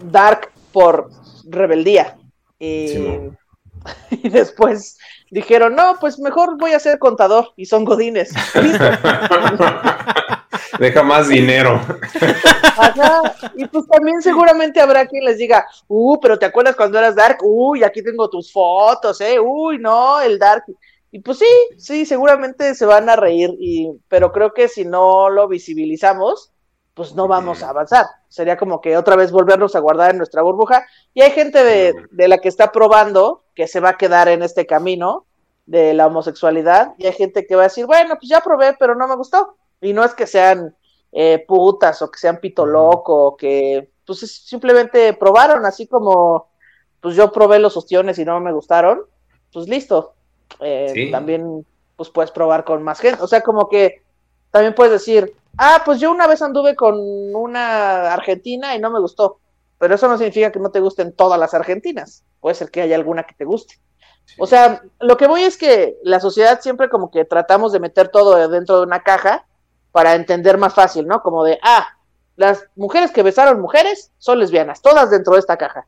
[0.03, 1.09] dark por
[1.45, 2.17] rebeldía.
[2.59, 3.31] Y,
[4.09, 4.97] y después
[5.29, 8.33] dijeron, no, pues mejor voy a ser contador y son godines.
[10.79, 11.79] Deja más dinero.
[13.55, 17.39] Y pues también seguramente habrá quien les diga, uh, pero ¿te acuerdas cuando eras Dark?
[17.43, 19.39] Uy, aquí tengo tus fotos, ¿eh?
[19.39, 20.63] Uy, no, el Dark.
[21.11, 21.45] Y pues sí,
[21.77, 26.51] sí, seguramente se van a reír, y, pero creo que si no lo visibilizamos,
[26.93, 28.05] pues no vamos a avanzar.
[28.27, 30.85] Sería como que otra vez volvernos a guardar en nuestra burbuja.
[31.13, 34.43] Y hay gente de, de, la que está probando que se va a quedar en
[34.43, 35.25] este camino
[35.65, 36.93] de la homosexualidad.
[36.97, 39.55] Y hay gente que va a decir, bueno, pues ya probé, pero no me gustó.
[39.81, 40.75] Y no es que sean
[41.11, 46.49] eh, putas o que sean pito loco, o que pues simplemente probaron, así como
[46.99, 49.01] pues yo probé los ostiones y no me gustaron,
[49.51, 50.13] pues listo.
[50.59, 53.21] Eh, también pues puedes probar con más gente.
[53.23, 54.01] O sea, como que
[54.51, 56.95] también puedes decir, ah, pues yo una vez anduve con
[57.35, 59.39] una argentina y no me gustó,
[59.79, 62.97] pero eso no significa que no te gusten todas las argentinas, puede ser que haya
[62.97, 63.75] alguna que te guste.
[64.37, 68.09] O sea, lo que voy es que la sociedad siempre como que tratamos de meter
[68.09, 69.45] todo dentro de una caja
[69.91, 71.21] para entender más fácil, ¿no?
[71.21, 71.97] Como de, ah,
[72.35, 75.85] las mujeres que besaron mujeres son lesbianas, todas dentro de esta caja.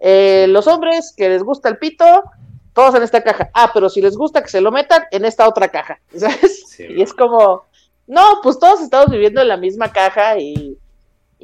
[0.00, 2.24] Eh, los hombres que les gusta el pito,
[2.72, 3.50] todos en esta caja.
[3.54, 6.78] Ah, pero si les gusta que se lo metan, en esta otra caja, ¿sabes?
[6.80, 7.64] y es como,
[8.06, 10.78] no, pues todos estamos viviendo en la misma caja y,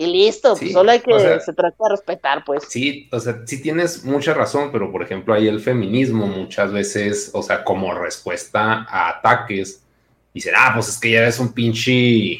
[0.06, 2.64] listo, pues solo hay que se trata de respetar, pues.
[2.68, 7.30] Sí, o sea, sí tienes mucha razón, pero por ejemplo, ahí el feminismo muchas veces,
[7.34, 9.82] o sea, como respuesta a ataques,
[10.32, 12.38] dicen, ah, pues es que ya eres un pinche.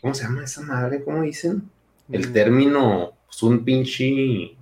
[0.00, 1.02] ¿Cómo se llama esa madre?
[1.04, 1.70] ¿Cómo dicen?
[2.10, 2.32] el mm.
[2.32, 4.56] término, pues un pinche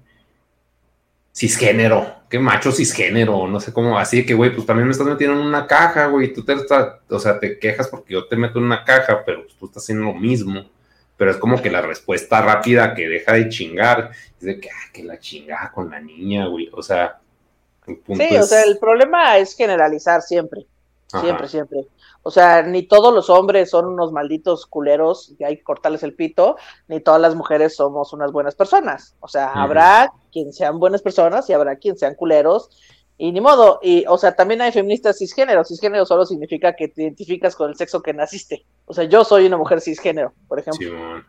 [1.34, 5.40] cisgénero, qué macho cisgénero, no sé cómo, así que, güey, pues también me estás metiendo
[5.40, 8.58] en una caja, güey, tú te estás, o sea, te quejas porque yo te meto
[8.58, 10.64] en una caja, pero pues, tú estás haciendo lo mismo,
[11.16, 14.90] pero es como que la respuesta rápida que deja de chingar, es de que, ah,
[14.92, 17.20] que la chingada con la niña, güey, o sea,
[17.86, 20.66] sí, o sea, el problema es generalizar siempre,
[21.08, 21.86] siempre, siempre.
[22.24, 26.14] O sea, ni todos los hombres son unos malditos culeros y hay que cortarles el
[26.14, 29.16] pito, ni todas las mujeres somos unas buenas personas.
[29.18, 32.70] O sea, habrá quien sean buenas personas y habrá quien sean culeros
[33.22, 33.78] y ni modo.
[33.80, 35.64] Y, o sea, también hay feministas cisgénero.
[35.64, 38.66] Cisgénero solo significa que te identificas con el sexo que naciste.
[38.84, 41.22] O sea, yo soy una mujer cisgénero, por ejemplo.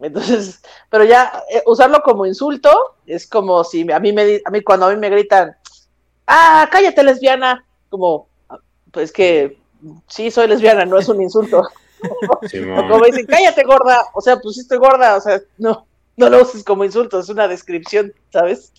[0.00, 2.70] Entonces, pero ya eh, usarlo como insulto
[3.04, 5.54] es como si a mí me a mí cuando a mí me gritan,
[6.26, 8.28] "Ah, cállate lesbiana", como
[8.90, 9.58] pues que
[10.06, 11.62] sí soy lesbiana, no es un insulto.
[12.88, 15.86] como dicen, cállate gorda, o sea, pues sí estoy gorda, o sea, no,
[16.16, 18.72] no lo uses como insulto, es una descripción, ¿sabes?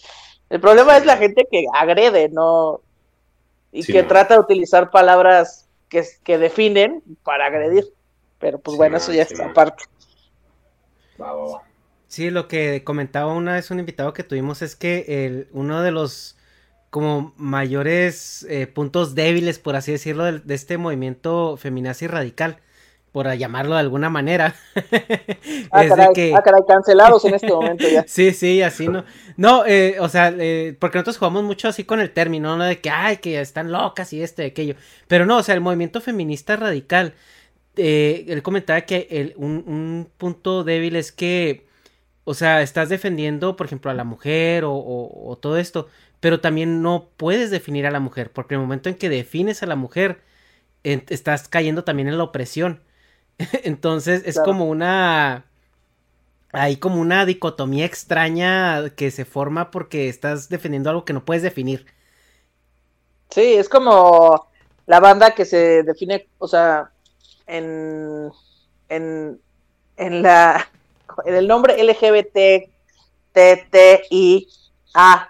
[0.49, 2.81] El problema es la gente que agrede, ¿no?
[3.71, 7.85] Y que trata de utilizar palabras que, que, definen para agredir.
[8.39, 9.83] Pero pues bueno, eso ya está aparte.
[12.07, 15.91] Sí, lo que comentaba una vez un invitado que tuvimos es que el, uno de
[15.91, 16.37] los
[16.89, 22.57] como mayores eh, puntos débiles, por así decirlo, de, este movimiento feminazi radical,
[23.11, 24.55] por llamarlo de alguna manera.
[25.71, 26.33] ah, caray, que...
[26.35, 28.05] ah, caray, cancelados en este momento ya.
[28.07, 29.03] sí, sí, así no.
[29.37, 32.65] No, eh, o sea, eh, porque nosotros jugamos mucho así con el término, ¿no?
[32.65, 34.75] De que, ay, que están locas y esto y aquello.
[35.07, 37.13] Pero no, o sea, el movimiento feminista radical,
[37.75, 41.65] él comentaba que el, un, un punto débil es que,
[42.25, 45.87] o sea, estás defendiendo, por ejemplo, a la mujer o, o todo esto,
[46.19, 49.63] pero también no puedes definir a la mujer, porque en el momento en que defines
[49.63, 50.21] a la mujer,
[50.83, 52.81] estás cayendo también en la opresión.
[53.63, 55.45] Entonces es como una...
[56.51, 61.43] Hay como una dicotomía extraña que se forma porque estás defendiendo algo que no puedes
[61.43, 61.85] definir.
[63.29, 64.49] Sí, es como
[64.87, 66.89] la banda que se define, o sea,
[67.45, 68.31] en,
[68.89, 69.39] en,
[69.97, 70.67] en la
[71.25, 72.67] en el nombre LGBT,
[73.31, 74.47] T, I,
[74.95, 75.29] A,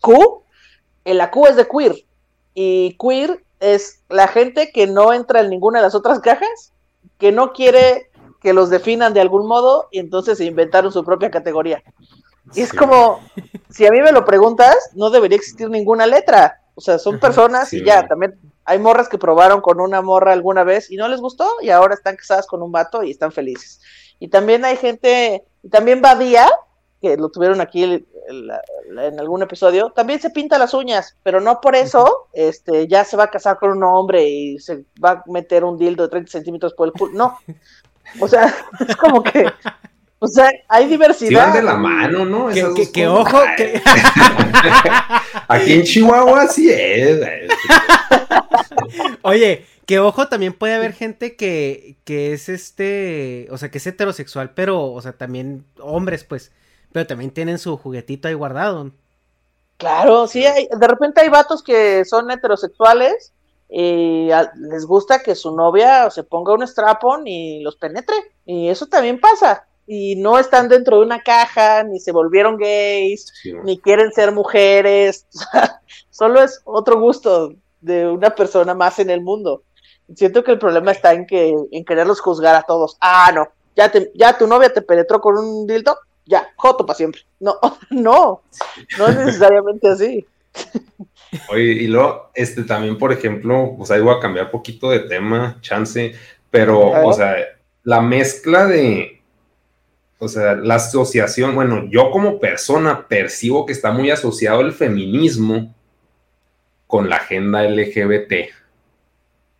[0.00, 0.44] Q,
[1.04, 2.04] la Q es de queer.
[2.54, 6.72] Y queer es la gente que no entra en ninguna de las otras cajas,
[7.18, 11.30] que no quiere que los definan de algún modo y entonces se inventaron su propia
[11.30, 11.82] categoría.
[12.54, 13.20] Y es como,
[13.68, 16.62] si a mí me lo preguntas, no debería existir ninguna letra.
[16.74, 20.64] O sea, son personas y ya, también hay morras que probaron con una morra alguna
[20.64, 23.80] vez y no les gustó y ahora están casadas con un vato y están felices.
[24.18, 26.50] Y también hay gente, y también Badía,
[27.00, 31.74] que lo tuvieron aquí en algún episodio, también se pinta las uñas, pero no por
[31.74, 35.64] eso este, ya se va a casar con un hombre y se va a meter
[35.64, 37.12] un dildo de 30 centímetros por el culo.
[37.14, 37.38] No.
[38.18, 38.54] O sea,
[38.88, 39.50] es como que.
[40.18, 41.52] O sea, hay diversidad.
[41.52, 42.48] Sí de la mano, ¿no?
[42.92, 43.40] Que, ojo.
[43.56, 43.80] Que...
[45.48, 47.20] Aquí en Chihuahua sí es.
[49.22, 53.86] Oye, que ojo, también puede haber gente que, que es este, o sea, que es
[53.86, 56.52] heterosexual, pero, o sea, también hombres, pues,
[56.92, 58.90] pero también tienen su juguetito ahí guardado.
[59.76, 63.32] Claro, sí, hay, de repente hay vatos que son heterosexuales
[63.68, 68.16] y les gusta que su novia se ponga un strapon y los penetre.
[68.44, 69.66] Y eso también pasa.
[69.86, 73.32] Y no están dentro de una caja, ni se volvieron gays,
[73.64, 75.26] ni quieren ser mujeres.
[76.10, 79.62] Solo es otro gusto de una persona más en el mundo.
[80.14, 82.96] Siento que el problema está en que en quererlos juzgar a todos.
[83.00, 85.96] Ah, no, ya te, ya tu novia te penetró con un dildo,
[86.30, 87.22] ya, Joto para siempre.
[87.40, 87.58] No,
[87.90, 88.42] no,
[88.98, 90.26] no es necesariamente así.
[91.50, 95.58] Oye, y luego, este también, por ejemplo, o sea, iba a cambiar poquito de tema,
[95.60, 96.14] chance,
[96.50, 97.36] pero, o sea,
[97.82, 99.22] la mezcla de,
[100.18, 105.74] o sea, la asociación, bueno, yo como persona percibo que está muy asociado el feminismo
[106.86, 108.50] con la agenda LGBT.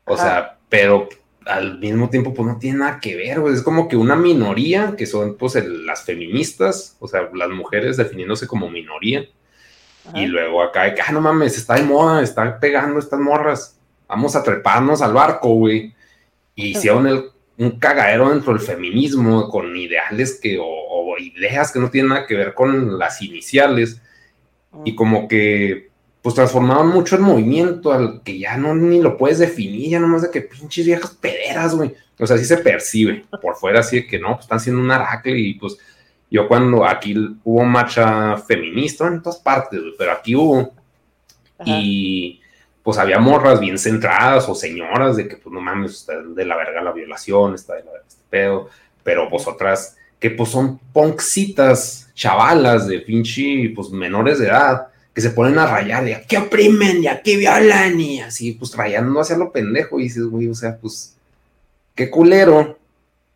[0.06, 1.09] O sea, pero
[1.46, 5.07] al mismo tiempo, pues no tiene nada que ver, Es como que una minoría, que
[5.07, 9.27] son pues las feministas, o sea, las mujeres definiéndose como minoría.
[10.14, 13.79] Y luego acá, ah, no mames, está de moda, están pegando estas morras.
[14.08, 15.94] Vamos a treparnos al barco, güey.
[16.54, 22.08] Y hicieron un cagadero dentro del feminismo con ideales que, o ideas que no tienen
[22.10, 24.00] nada que ver con las iniciales.
[24.85, 25.89] Y como que
[26.23, 30.23] pues transformaron mucho el movimiento al que ya no ni lo puedes definir, ya nomás
[30.23, 31.94] de que pinches viejas pederas, güey.
[32.18, 34.90] O sea, así se percibe por fuera, así de que no, pues están siendo un
[34.90, 35.79] aracle y pues
[36.31, 40.73] yo cuando aquí hubo marcha feminista en todas partes, pero aquí hubo
[41.64, 42.40] y
[42.83, 46.56] pues había morras bien centradas o señoras de que pues no mames, está de la
[46.56, 48.68] verga la violación, está de la verga este pedo,
[49.02, 54.88] pero vosotras que pues son poncitas, chavalas de pinche, pues menores de edad,
[55.21, 59.21] que se ponen a rayar de aquí oprimen y aquí violan y así, pues rayando
[59.21, 60.00] hacia lo pendejo.
[60.00, 61.14] Y dices, güey, o sea, pues
[61.94, 62.79] qué culero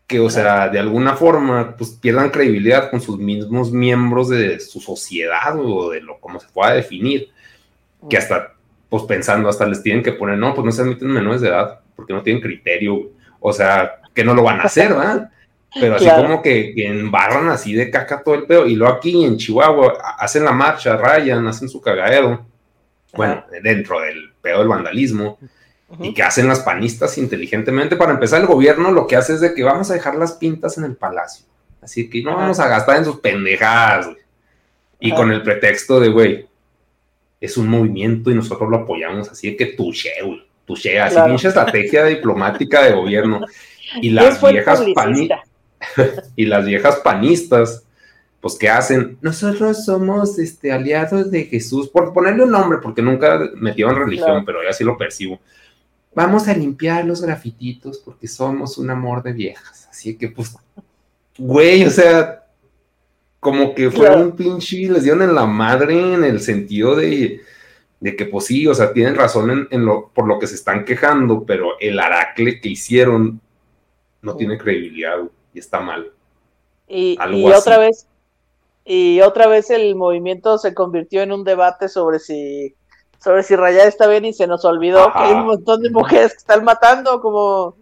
[0.06, 4.80] que, o sea, de alguna forma, pues pierdan credibilidad con sus mismos miembros de su
[4.80, 7.28] sociedad o de lo como se pueda definir,
[8.08, 8.54] que hasta,
[8.88, 11.80] pues pensando, hasta les tienen que poner, no, pues no se admiten menores de edad,
[11.96, 13.10] porque no tienen criterio,
[13.40, 15.30] o sea, que no lo van a hacer, ¿verdad?
[15.80, 18.66] Pero así como que, embarran así de caca todo el pedo.
[18.66, 22.46] Y luego aquí en Chihuahua hacen la marcha, rayan, hacen su cagadero.
[23.12, 25.38] Bueno, dentro del pedo del vandalismo.
[26.00, 27.96] Y que hacen las panistas inteligentemente.
[27.96, 30.76] Para empezar, el gobierno lo que hace es de que vamos a dejar las pintas
[30.78, 31.46] en el palacio.
[31.80, 34.08] Así que no vamos a gastar en sus pendejadas,
[34.98, 36.46] Y con el pretexto de, güey,
[37.40, 39.28] es un movimiento y nosotros lo apoyamos.
[39.28, 40.44] Así que tuche, güey.
[40.64, 43.40] Tuche, así pinche estrategia diplomática de gobierno.
[44.00, 45.40] Y las viejas panistas
[46.36, 47.84] y las viejas panistas,
[48.40, 49.16] pues, ¿qué hacen?
[49.22, 54.62] Nosotros somos este, aliados de Jesús, por ponerle un nombre, porque nunca metieron religión, pero
[54.62, 55.40] ya sí lo percibo.
[56.14, 59.88] Vamos a limpiar los grafititos porque somos un amor de viejas.
[59.90, 60.56] Así que, pues,
[61.38, 62.44] güey, o sea,
[63.40, 67.40] como que fue un pinche, les dieron en la madre en el sentido de,
[68.00, 70.84] de que, pues sí, o sea, tienen razón en, lo, por lo que se están
[70.84, 73.40] quejando, pero el aracle que hicieron
[74.22, 75.16] no tiene credibilidad
[75.54, 76.10] y está mal.
[76.86, 78.06] Y, otra vez,
[78.84, 82.74] y otra vez el movimiento se convirtió en un debate sobre si
[83.22, 86.32] sobre si Rayar está bien y se nos olvidó que hay un montón de mujeres
[86.32, 87.76] que están matando como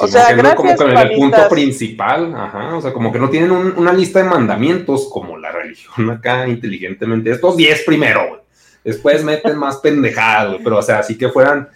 [0.00, 3.28] o sea gracias como que en el punto principal ajá, o sea como que no
[3.28, 7.30] tienen una lista de mandamientos como la religión acá inteligentemente.
[7.30, 8.42] Estos 10 primero
[8.82, 11.68] después meten más pendejadas pero o sea así que fueran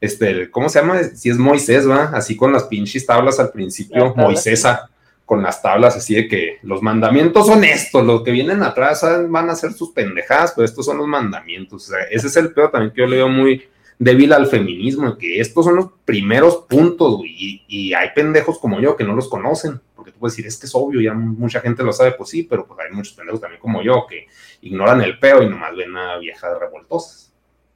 [0.00, 1.02] este, ¿cómo se llama?
[1.02, 2.04] Si es Moisés, ¿va?
[2.14, 4.88] Así con las pinches tablas al principio, Moisésa,
[5.26, 9.50] con las tablas así de que los mandamientos son estos, los que vienen atrás van
[9.50, 11.88] a ser sus pendejadas, pero estos son los mandamientos.
[11.88, 13.62] O sea, ese es el peor también que yo le veo muy
[13.98, 18.96] débil al feminismo, que estos son los primeros puntos, y, y, hay pendejos como yo
[18.96, 21.82] que no los conocen, porque tú puedes decir, es que es obvio, ya mucha gente
[21.82, 24.26] lo sabe, pues sí, pero pues hay muchos pendejos también como yo que
[24.62, 27.29] ignoran el peo y nomás ven a viejas revoltosas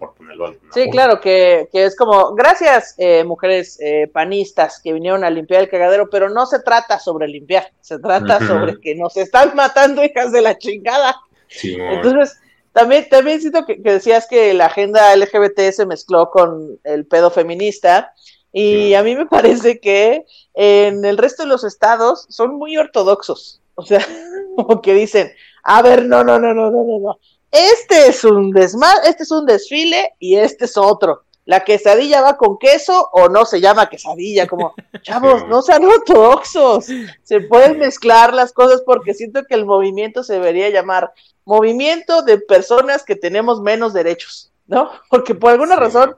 [0.06, 5.30] por ponerlo Sí, claro, que, es como, gracias eh, mujeres eh, panistas que vinieron a
[5.30, 9.52] limpiar el cagadero, pero no se trata sobre limpiar, se trata sobre que nos están
[9.56, 11.16] matando hijas de la chingada.
[11.62, 12.38] Entonces,
[12.72, 18.12] también, también siento que, decías que la agenda LGBT se mezcló con el pedo feminista.
[18.52, 20.24] Y a mí me parece que
[20.54, 23.60] en el resto de los estados son muy ortodoxos.
[23.74, 24.00] O sea,
[24.56, 25.32] como que dicen,
[25.62, 27.18] a ver, no, no, no, no, no, no, no
[27.54, 31.22] este es un desmar, este es un desfile y este es otro.
[31.44, 36.86] La quesadilla va con queso o no se llama quesadilla, como, chavos, no sean ortodoxos,
[37.22, 41.12] se pueden mezclar las cosas porque siento que el movimiento se debería llamar
[41.44, 44.90] movimiento de personas que tenemos menos derechos, ¿no?
[45.10, 46.16] Porque por alguna razón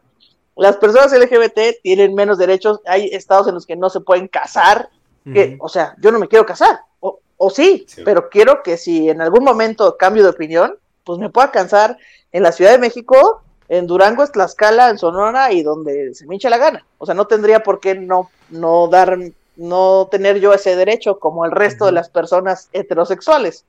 [0.57, 4.89] las personas LGBT tienen menos derechos, hay estados en los que no se pueden casar,
[5.24, 9.11] que, o sea, yo no me quiero casar, o, o sí, pero quiero que si
[9.11, 11.96] en algún momento cambio de opinión, pues me pueda cansar
[12.32, 16.34] en la Ciudad de México, en Durango, en Tlaxcala, en Sonora y donde se me
[16.34, 16.84] hinche la gana.
[16.98, 19.16] O sea, no tendría por qué no, no dar,
[19.57, 23.64] no tener yo ese derecho como el resto de las personas heterosexuales.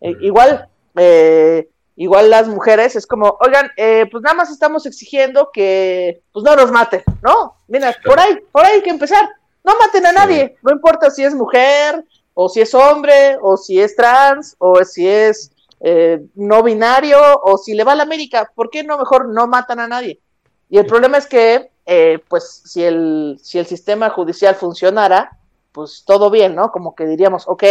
[0.00, 5.50] Eh, igual, eh, igual las mujeres es como, oigan, eh, pues nada más estamos exigiendo
[5.52, 7.54] que pues no nos maten, ¿no?
[7.68, 9.28] Mira, por ahí, por ahí hay que empezar.
[9.62, 13.80] No maten a nadie, no importa si es mujer, o si es hombre, o si
[13.80, 18.52] es trans, o si es eh, no binario o si le va a la América,
[18.54, 20.20] ¿por qué no mejor no matan a nadie?
[20.68, 25.38] Y el problema es que, eh, pues, si el, si el sistema judicial funcionara,
[25.72, 26.70] pues todo bien, ¿no?
[26.70, 27.64] Como que diríamos, ok,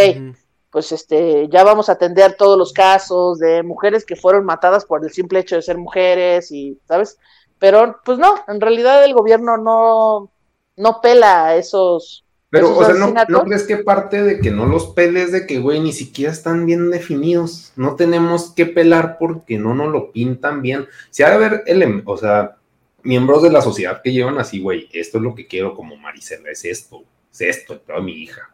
[0.72, 5.04] pues este, ya vamos a atender todos los casos de mujeres que fueron matadas por
[5.04, 7.18] el simple hecho de ser mujeres y, ¿sabes?
[7.58, 10.32] Pero, pues no, en realidad el gobierno no,
[10.76, 14.88] no pela a esos pero, o sea, ¿no, crees que parte de que no los
[14.88, 17.74] peles de que, güey, ni siquiera están bien definidos?
[17.76, 20.88] No tenemos que pelar porque no nos lo pintan bien.
[21.12, 21.64] Si ha de haber,
[22.06, 22.58] o sea,
[23.04, 26.50] miembros de la sociedad que llevan así, güey, esto es lo que quiero como Maricela,
[26.50, 28.50] es esto, es esto, toda mi hija.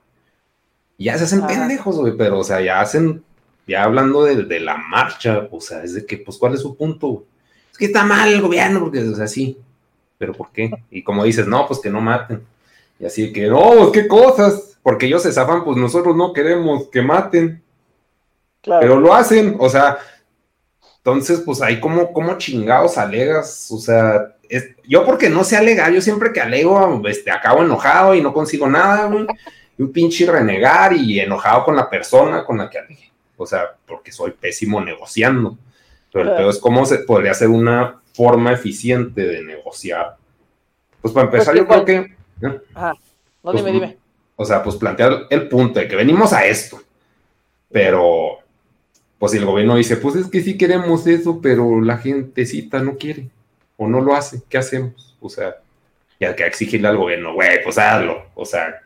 [0.97, 3.23] Y ya se hacen pendejos, güey, pero, o sea, ya hacen,
[3.65, 6.75] ya hablando de, de, la marcha, o sea, es de que, pues, ¿cuál es su
[6.75, 7.25] punto?
[7.71, 9.57] Es que está mal el gobierno, porque, o sea, sí,
[10.17, 10.69] pero ¿por qué?
[10.91, 12.43] Y como dices, no, pues que no maten
[12.99, 17.01] y así que, no, qué cosas, porque ellos se zafan, pues nosotros no queremos que
[17.01, 17.61] maten.
[18.63, 19.97] Pero lo hacen, o sea,
[20.97, 24.35] entonces, pues ahí como, como chingados alegas, o sea,
[24.87, 28.67] yo porque no sé alegar, yo siempre que alego, este, acabo enojado y no consigo
[28.67, 29.27] nada, güey.
[29.77, 33.11] un pinche renegar y enojado con la persona con la que alegué.
[33.37, 35.57] O sea, porque soy pésimo negociando.
[36.11, 40.15] Pero el peor es cómo se podría hacer una forma eficiente de negociar.
[41.01, 42.14] Pues para empezar, Pues, yo creo igual- que.
[42.41, 42.61] ¿Eh?
[42.73, 42.93] Ajá.
[43.43, 43.97] No, Pues, dime, dime.
[44.35, 46.79] O sea, pues plantear el punto de que venimos a esto.
[47.71, 48.39] Pero,
[49.17, 52.97] pues si el gobierno dice, pues es que sí queremos eso, pero la gentecita no
[52.97, 53.29] quiere
[53.77, 55.15] o no lo hace, ¿qué hacemos?
[55.21, 55.55] O sea,
[56.19, 58.23] ya que exigirle al gobierno, güey, pues hazlo.
[58.35, 58.81] O sea,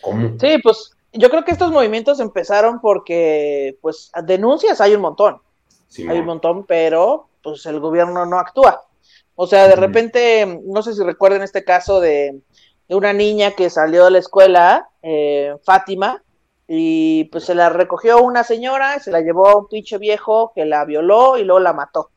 [0.00, 0.36] ¿cómo?
[0.40, 5.40] Sí, pues yo creo que estos movimientos empezaron porque, pues, denuncias hay un montón.
[5.88, 6.12] Simón.
[6.12, 8.80] hay un montón, pero pues el gobierno no actúa.
[9.42, 12.42] O sea, de repente, no sé si recuerden este caso de,
[12.86, 16.22] de una niña que salió de la escuela, eh, Fátima,
[16.68, 20.66] y pues se la recogió una señora, se la llevó a un pinche viejo que
[20.66, 22.10] la violó y luego la mató.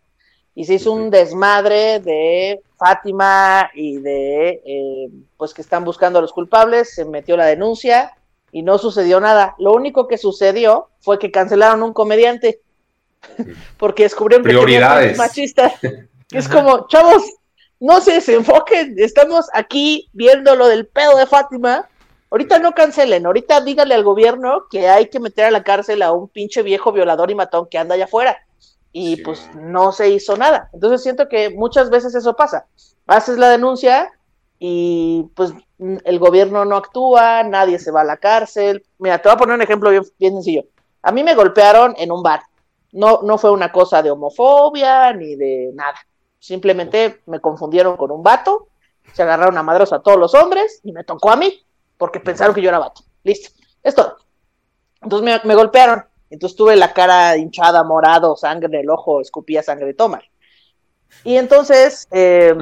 [0.53, 6.21] Y se hizo un desmadre de Fátima y de, eh, pues que están buscando a
[6.21, 8.17] los culpables, se metió la denuncia
[8.51, 9.55] y no sucedió nada.
[9.59, 12.59] Lo único que sucedió fue que cancelaron un comediante
[13.77, 15.17] porque descubrieron que Prioridades.
[15.17, 15.71] machistas.
[16.33, 17.23] Es como, chavos,
[17.79, 21.87] no se desenfoquen, estamos aquí viendo lo del pedo de Fátima.
[22.31, 26.11] Ahorita no cancelen, ahorita díganle al gobierno que hay que meter a la cárcel a
[26.11, 28.37] un pinche viejo violador y matón que anda allá afuera.
[28.91, 29.21] Y Sí.
[29.23, 30.69] pues no se hizo nada.
[30.73, 32.65] Entonces siento que muchas veces eso pasa.
[33.05, 34.11] Haces la denuncia
[34.57, 38.83] y pues el gobierno no actúa, nadie se va a la cárcel.
[38.97, 40.63] Mira, te voy a poner un ejemplo bien, bien sencillo.
[41.03, 42.41] A mí me golpearon en un bar.
[42.93, 45.97] No, no fue una cosa de homofobia ni de nada.
[46.43, 48.67] Simplemente me confundieron con un vato,
[49.13, 51.65] se agarraron a madros a todos los hombres y me tocó a mí
[51.97, 53.01] porque pensaron que yo era vato.
[53.23, 54.17] Listo, es todo.
[55.01, 56.03] Entonces me, golpearon.
[56.29, 60.21] Entonces tuve la cara hinchada, morado, sangre en el ojo, escupía sangre de toma.
[61.23, 62.53] Y entonces eh,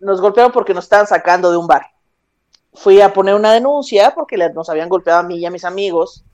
[0.00, 1.86] nos golpearon porque nos estaban sacando de un bar.
[2.74, 6.24] Fui a poner una denuncia porque nos habían golpeado a mí y a mis amigos.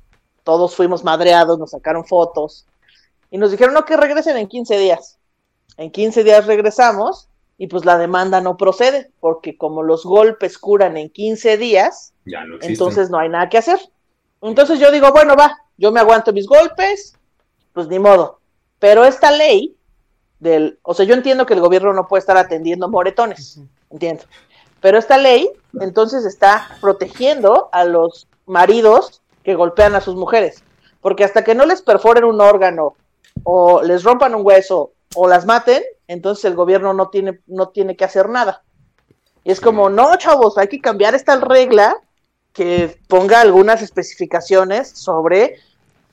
[0.44, 2.64] Todos fuimos madreados, nos sacaron fotos.
[3.30, 5.15] Y nos dijeron, no, que regresen en 15 días.
[5.76, 10.96] En 15 días regresamos y pues la demanda no procede, porque como los golpes curan
[10.96, 12.72] en 15 días, Ya no existe.
[12.72, 13.78] entonces no hay nada que hacer.
[14.42, 17.14] Entonces yo digo, bueno, va, yo me aguanto mis golpes,
[17.72, 18.40] pues ni modo.
[18.78, 19.74] Pero esta ley
[20.38, 23.60] del, o sea, yo entiendo que el gobierno no puede estar atendiendo moretones,
[23.90, 24.24] entiendo.
[24.80, 25.50] Pero esta ley
[25.80, 30.62] entonces está protegiendo a los maridos que golpean a sus mujeres,
[31.00, 32.94] porque hasta que no les perforen un órgano
[33.44, 37.96] o les rompan un hueso o las maten, entonces el gobierno no tiene no tiene
[37.96, 38.62] que hacer nada.
[39.44, 41.96] Y es como, no, chavos, hay que cambiar esta regla
[42.52, 45.56] que ponga algunas especificaciones sobre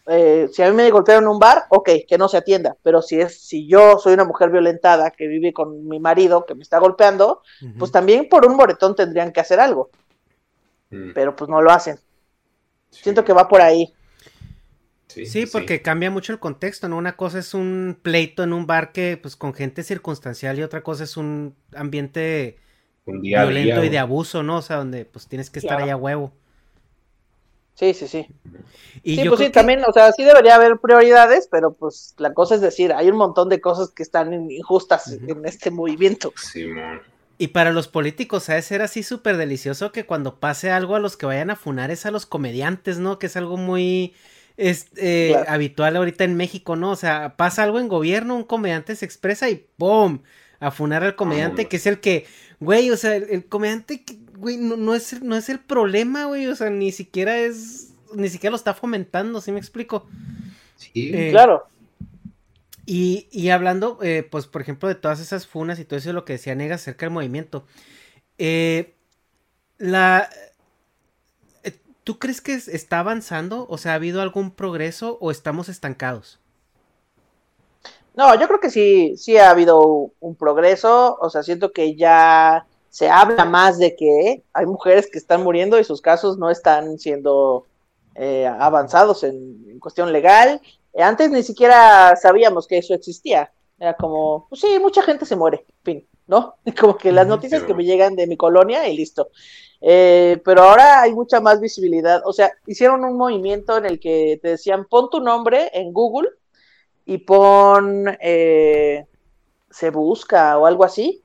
[0.08, 3.02] eh, si a mí me golpearon en un bar, ok, que no se atienda, pero
[3.02, 6.64] si es si yo soy una mujer violentada que vive con mi marido que me
[6.64, 7.42] está golpeando,
[7.80, 9.90] pues también por un moretón tendrían que hacer algo,
[10.90, 12.00] Mm, pero pues no lo hacen.
[12.92, 13.02] sí.
[13.04, 13.94] Siento que va por ahí.
[15.14, 15.52] Sí, Sí, sí.
[15.52, 16.98] porque cambia mucho el contexto, ¿no?
[16.98, 20.82] Una cosa es un pleito en un bar que, pues, con gente circunstancial y otra
[20.82, 22.58] cosa es un ambiente
[23.06, 24.58] Un día a violento día, y de abuso, ¿no?
[24.58, 25.84] O sea, donde, pues, tienes que estar Claro.
[25.86, 26.34] ahí a huevo.
[27.76, 28.28] Sí, sí, sí.
[29.02, 32.14] Y sí, yo pues sí, que- también, o sea, sí debería haber prioridades, pero pues
[32.20, 36.32] la cosa es decir, hay un montón de cosas que están injustas en este movimiento.
[36.38, 37.02] Simón.
[37.40, 38.66] Y para los políticos, ¿sabes?
[38.66, 42.06] Ser así súper delicioso que cuando pase algo a los que vayan a funar es
[42.06, 43.18] a los comediantes, ¿no?
[43.18, 44.14] Que es algo muy
[44.58, 45.46] es, eh, Claro.
[45.50, 46.92] habitual ahorita en México, ¿no?
[46.92, 50.20] O sea, pasa algo en gobierno, un comediante se expresa y ¡pum!
[50.60, 52.26] A funar al comediante, que es el que,
[52.60, 54.04] güey, o sea, el, el comediante,
[54.38, 58.30] güey, no, no es, no es el problema, güey, o sea, ni siquiera es, ni
[58.30, 60.08] siquiera lo está fomentando, ¿sí me explico?
[60.78, 60.92] Sí.
[61.14, 61.64] Eh, Claro.
[62.86, 66.26] Y, y hablando, eh, pues, por ejemplo, de todas esas funas y todo eso, lo
[66.26, 67.66] que decía Negas acerca del movimiento.
[68.38, 68.94] eh,
[69.78, 70.30] la.
[72.06, 73.66] ¿Tú crees que es- está avanzando?
[73.70, 76.40] O sea, ¿ha habido algún progreso o estamos estancados?
[78.16, 82.68] No, yo creo que sí, sí ha habido un progreso, o sea, siento que ya
[82.90, 87.00] se habla más de que hay mujeres que están muriendo y sus casos no están
[87.00, 87.66] siendo
[88.16, 90.62] eh, avanzados en, en cuestión legal.
[90.96, 93.52] Antes ni siquiera sabíamos que eso existía.
[93.80, 96.56] Era como, pues sí, mucha gente se muere, en fin, ¿no?
[96.80, 99.30] Como que las noticias que me llegan de mi colonia y listo.
[99.86, 102.22] Eh, pero ahora hay mucha más visibilidad.
[102.26, 106.30] O sea, hicieron un movimiento en el que te decían, pon tu nombre en Google
[107.06, 109.06] y pon eh,
[109.70, 111.24] se busca o algo así.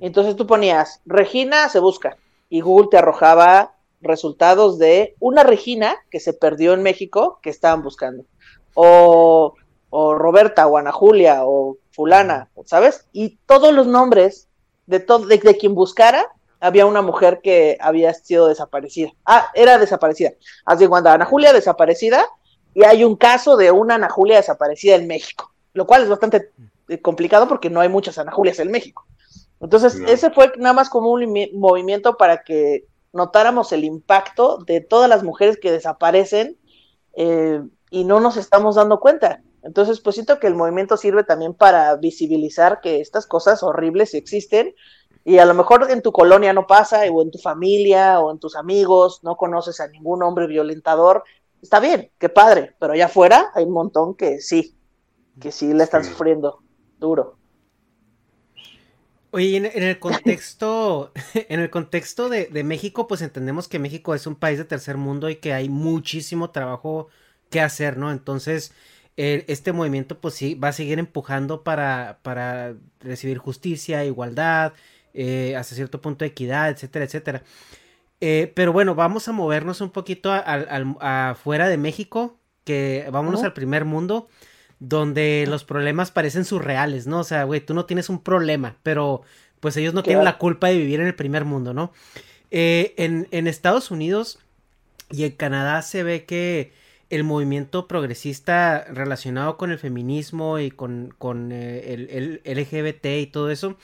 [0.00, 2.16] Entonces tú ponías Regina se busca
[2.48, 7.82] y Google te arrojaba resultados de una Regina que se perdió en México que estaban
[7.82, 8.24] buscando.
[8.74, 9.54] O,
[9.90, 13.06] o Roberta o Ana Julia o fulana, ¿sabes?
[13.12, 14.48] Y todos los nombres
[14.86, 16.26] de, to- de, de quien buscara
[16.60, 19.10] había una mujer que había sido desaparecida.
[19.24, 20.32] Ah, era desaparecida.
[20.64, 22.26] Así cuando Ana Julia desaparecida
[22.74, 26.50] y hay un caso de una Ana Julia desaparecida en México, lo cual es bastante
[26.88, 29.06] eh, complicado porque no hay muchas Ana Julias en México.
[29.60, 35.08] Entonces, ese fue nada más como un movimiento para que notáramos el impacto de todas
[35.08, 36.56] las mujeres que desaparecen
[37.14, 39.42] eh, y no nos estamos dando cuenta.
[39.62, 44.74] Entonces, pues siento que el movimiento sirve también para visibilizar que estas cosas horribles existen
[45.24, 48.38] y a lo mejor en tu colonia no pasa, o en tu familia, o en
[48.38, 51.24] tus amigos, no conoces a ningún hombre violentador.
[51.62, 54.74] Está bien, qué padre, pero allá afuera hay un montón que sí,
[55.38, 56.62] que sí le están sufriendo
[56.98, 57.36] duro.
[59.32, 64.34] Oye, en, el contexto, en el contexto de, México, pues entendemos que México es un
[64.34, 67.08] país de tercer mundo y que hay muchísimo trabajo
[67.48, 68.10] que hacer, ¿no?
[68.10, 68.72] Entonces,
[69.16, 74.72] este movimiento, pues sí, va a seguir empujando para, para recibir justicia, igualdad,
[75.14, 77.42] eh, hasta cierto punto de equidad, etcétera, etcétera.
[78.20, 83.84] Eh, pero bueno, vamos a movernos un poquito afuera de México, que vámonos al primer
[83.84, 84.28] mundo
[84.78, 87.20] donde los problemas parecen surreales, ¿no?
[87.20, 89.22] O sea, güey, tú no tienes un problema, pero
[89.60, 91.92] pues ellos no tienen la culpa de vivir en el primer mundo, ¿no?
[92.50, 94.38] Eh, en, Estados Unidos
[95.10, 96.72] y en Canadá se ve que
[97.10, 101.12] el movimiento progresista relacionado con el feminismo y con,
[101.52, 103.76] eh, el, LGBT y todo eso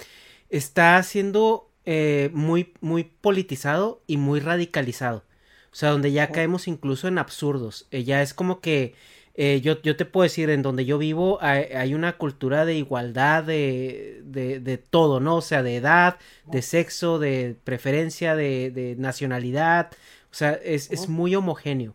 [0.51, 5.24] está siendo eh, muy, muy politizado y muy radicalizado.
[5.72, 7.86] O sea, donde ya caemos incluso en absurdos.
[7.90, 8.94] ya es como que
[9.38, 13.44] eh, yo, yo, te puedo decir, en donde yo vivo hay, una cultura de igualdad
[13.44, 15.36] de, de, todo, ¿no?
[15.36, 16.16] O sea, de edad,
[16.47, 19.90] de sexo, de preferencia, de, nacionalidad.
[20.30, 21.94] O sea, es, es, muy homogéneo.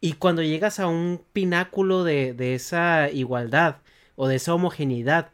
[0.00, 3.78] Y cuando llegas a un pináculo de, esa igualdad
[4.14, 5.30] o de esa homogeneidad,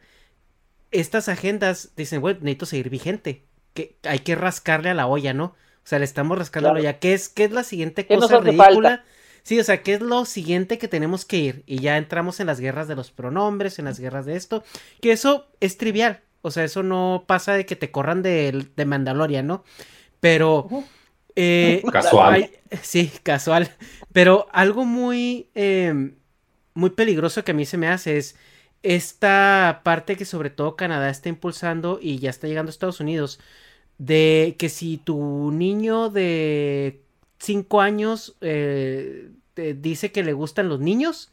[0.93, 3.43] estas agendas dicen, bueno, necesito seguir vigente.
[3.73, 5.45] Que hay que rascarle a la olla, ¿no?
[5.45, 6.99] O sea, le estamos rascando a la olla.
[6.99, 9.03] ¿Qué es, qué es la siguiente cosa ridícula?
[9.43, 11.63] Sí, o sea, ¿qué es lo siguiente que tenemos que ir?
[11.65, 14.63] Y ya entramos en las guerras de los pronombres, en las guerras de esto,
[15.01, 16.21] que eso es trivial.
[16.41, 19.63] O sea, eso no pasa de que te corran de, de Mandalorian, ¿no?
[20.19, 20.67] Pero...
[21.35, 22.51] Eh, casual.
[22.81, 23.69] sí, casual.
[24.13, 26.15] Pero algo muy, em,
[26.73, 28.35] muy peligroso que a mí se me hace es
[28.83, 33.39] esta parte que sobre todo Canadá está impulsando y ya está llegando a Estados Unidos,
[33.97, 37.01] de que si tu niño de
[37.39, 41.31] cinco años eh, te dice que le gustan los niños,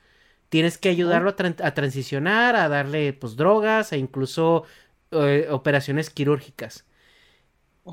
[0.48, 4.64] tienes que ayudarlo a, transicionar, a darle pues drogas e incluso
[5.10, 6.84] eh, operaciones quirúrgicas.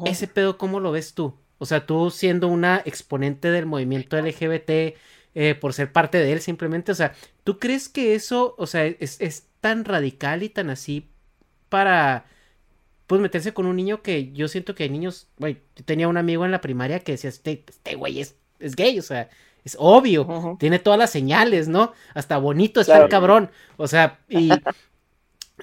[0.05, 1.33] Ese pedo, ¿cómo lo ves tú?
[1.59, 4.95] O sea, tú siendo una exponente del movimiento LGBT
[5.39, 7.13] eh, por ser parte de él simplemente, o sea,
[7.43, 11.11] ¿tú crees que eso, o sea, es, es tan radical y tan así
[11.69, 12.25] para
[13.05, 16.43] pues meterse con un niño que yo siento que hay niños, güey, tenía un amigo
[16.43, 19.29] en la primaria que decía, este, este güey es, es gay, o sea,
[19.63, 21.93] es obvio, tiene todas las señales, ¿no?
[22.15, 24.49] Hasta bonito está el cabrón, o sea, y...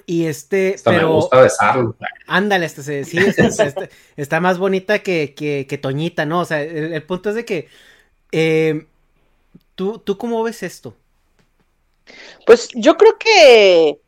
[0.05, 1.07] Y este, pero.
[1.07, 1.95] Me gusta besarlo.
[2.27, 6.41] Ándale, este, sí, este, está más bonita que, que, que, Toñita, ¿no?
[6.41, 7.69] O sea, el, punto es de que.
[8.33, 8.87] Eh,
[9.75, 10.95] ¿tú, ¿Tú cómo ves esto?
[12.45, 13.99] Pues yo creo que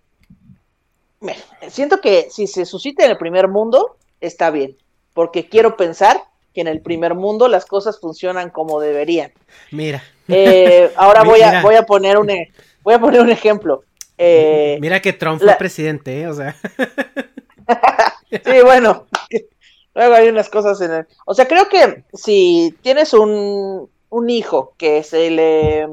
[1.70, 4.78] siento que si se suscita en el primer mundo, está bien,
[5.14, 9.32] porque quiero pensar que en el primer mundo las cosas funcionan como deberían.
[9.72, 10.04] Mira.
[10.28, 12.52] Eh, ahora voy a, voy a poner un e,
[12.84, 13.84] voy a poner un ejemplo.
[14.18, 16.28] Eh, Mira que Trump fue presidente, ¿eh?
[16.28, 16.56] o sea.
[18.32, 19.08] sí, bueno.
[19.94, 21.08] Luego hay unas cosas en el.
[21.26, 25.88] O sea, creo que si tienes un, un hijo que se le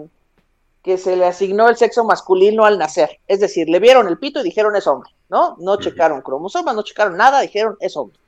[0.82, 3.18] que se le asignó el sexo masculino al nacer.
[3.26, 5.56] Es decir, le vieron el pito y dijeron es hombre, ¿no?
[5.58, 8.18] No checaron cromosomas, no checaron nada, dijeron es hombre.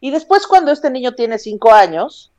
[0.00, 2.30] Y después cuando este niño tiene cinco años,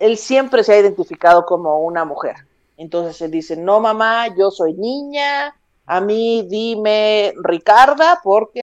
[0.00, 2.34] él siempre se ha identificado como una mujer.
[2.76, 5.54] Entonces él dice, no mamá, yo soy niña,
[5.86, 8.62] a mí dime Ricarda porque...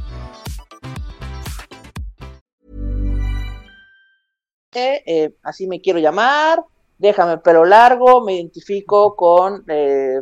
[4.73, 6.63] Eh, así me quiero llamar,
[6.97, 10.21] déjame pelo largo, me identifico con, eh,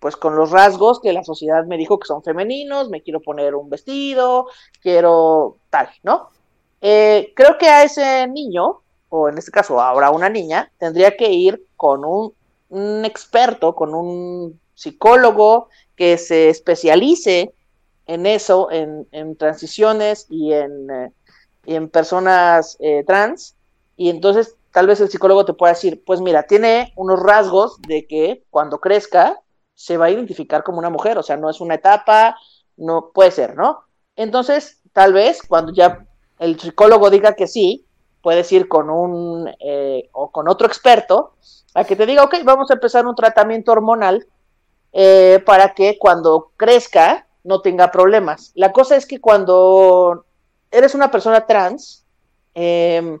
[0.00, 3.54] pues con los rasgos que la sociedad me dijo que son femeninos, me quiero poner
[3.54, 4.48] un vestido,
[4.82, 6.30] quiero tal, ¿no?
[6.80, 8.80] Eh, creo que a ese niño,
[9.10, 12.34] o en este caso ahora una niña, tendría que ir con un,
[12.70, 17.54] un experto, con un psicólogo que se especialice
[18.06, 21.12] en eso, en, en transiciones y en, eh,
[21.64, 23.54] y en personas eh, trans,
[23.96, 28.06] y entonces tal vez el psicólogo te pueda decir, pues mira, tiene unos rasgos de
[28.06, 29.40] que cuando crezca
[29.74, 32.36] se va a identificar como una mujer, o sea, no es una etapa,
[32.76, 33.84] no puede ser, ¿no?
[34.16, 36.06] Entonces, tal vez cuando ya
[36.38, 37.86] el psicólogo diga que sí,
[38.22, 41.34] puedes ir con un eh, o con otro experto
[41.74, 44.26] a que te diga, ok, vamos a empezar un tratamiento hormonal
[44.92, 48.52] eh, para que cuando crezca no tenga problemas.
[48.54, 50.24] La cosa es que cuando
[50.70, 52.04] eres una persona trans,
[52.54, 53.18] eh,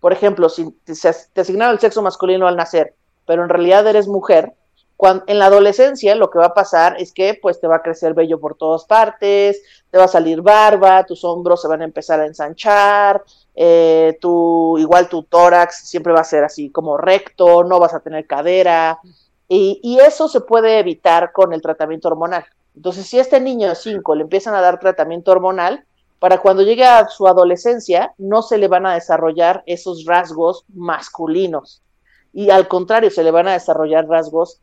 [0.00, 0.92] por ejemplo, si te,
[1.40, 2.94] asignaron el sexo masculino al nacer,
[3.26, 4.54] pero en realidad eres mujer,
[5.26, 8.14] en la adolescencia lo que va a pasar es que pues te va a crecer
[8.14, 12.20] vello por todas partes, te va a salir barba, tus hombros se van a empezar
[12.20, 13.22] a ensanchar,
[13.54, 18.00] eh, tu, igual tu tórax siempre va a ser así como recto, no vas a
[18.00, 18.98] tener cadera,
[19.48, 22.46] y, y eso se puede evitar con el tratamiento hormonal.
[22.74, 25.84] Entonces, si a este niño de 5 le empiezan a dar tratamiento hormonal,
[26.26, 31.84] para cuando llegue a su adolescencia no se le van a desarrollar esos rasgos masculinos
[32.32, 34.60] y al contrario se le van a desarrollar rasgos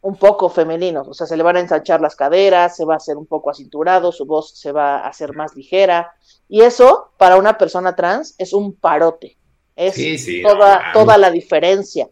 [0.00, 2.96] un poco femeninos, o sea, se le van a ensanchar las caderas, se va a
[2.96, 6.10] hacer un poco acinturado, su voz se va a hacer más ligera
[6.48, 9.36] y eso para una persona trans es un parote,
[9.76, 10.92] es Sí, sí, toda, claro.
[10.94, 12.08] toda la diferencia.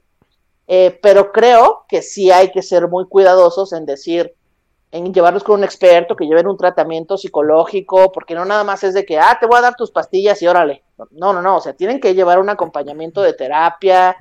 [0.66, 4.34] Eh, pero creo que sí hay que ser muy cuidadosos en decir,
[4.92, 8.92] en llevarlos con un experto, que lleven un tratamiento psicológico, porque no nada más es
[8.92, 10.84] de que, ah, te voy a dar tus pastillas y órale.
[11.10, 14.14] No, no, no, o sea, tienen que llevar un acompañamiento de terapia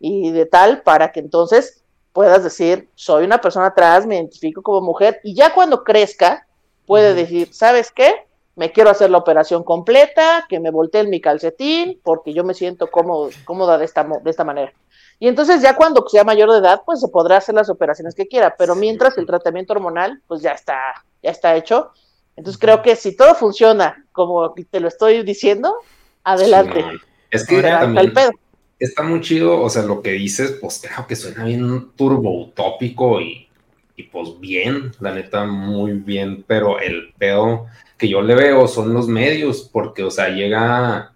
[0.00, 4.80] y de tal para que entonces puedas decir, soy una persona trans, me identifico como
[4.80, 6.46] mujer, y ya cuando crezca,
[6.86, 8.26] puede decir, ¿sabes qué?
[8.56, 12.86] Me quiero hacer la operación completa, que me volteen mi calcetín, porque yo me siento
[12.90, 14.72] cómodo, cómoda de esta, de esta manera.
[15.18, 18.26] Y entonces ya cuando sea mayor de edad, pues se podrá hacer las operaciones que
[18.26, 21.92] quiera, pero mientras el tratamiento hormonal, pues ya está, ya está hecho.
[22.36, 25.76] Entonces creo que si todo funciona como te lo estoy diciendo,
[26.24, 26.82] adelante.
[26.82, 26.98] Sí,
[27.30, 28.32] es que también el pedo.
[28.78, 33.20] está muy chido, o sea, lo que dices, pues claro que suena bien turbo utópico
[33.20, 33.48] y,
[33.96, 38.92] y pues bien, la neta, muy bien, pero el pedo que yo le veo son
[38.92, 41.13] los medios, porque, o sea, llega,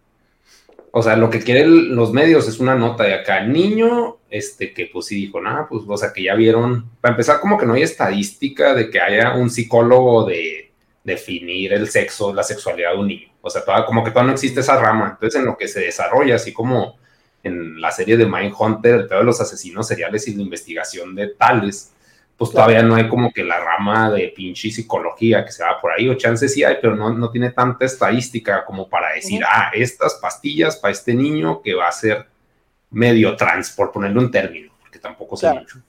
[0.93, 4.87] o sea, lo que quieren los medios es una nota de acá, niño, este, que
[4.87, 7.75] pues sí dijo, nada, pues, o sea, que ya vieron, para empezar, como que no
[7.75, 10.73] hay estadística de que haya un psicólogo de
[11.05, 14.35] definir el sexo, la sexualidad de un niño, o sea, toda, como que todavía no
[14.35, 16.99] existe esa rama, entonces en lo que se desarrolla, así como
[17.43, 21.29] en la serie de Mindhunter, el pedo de los asesinos seriales y la investigación de
[21.29, 21.93] tales,
[22.39, 25.91] pues todavía no hay como que la rama de pinche psicología que se va por
[25.91, 29.73] ahí, o chances sí hay, pero no, no tiene tanta estadística como para decir, ah,
[29.75, 32.27] estas pastillas para este niño que va a ser
[32.91, 35.61] medio trans, por ponerle un término, porque tampoco sé Claro.
[35.61, 35.83] mucho.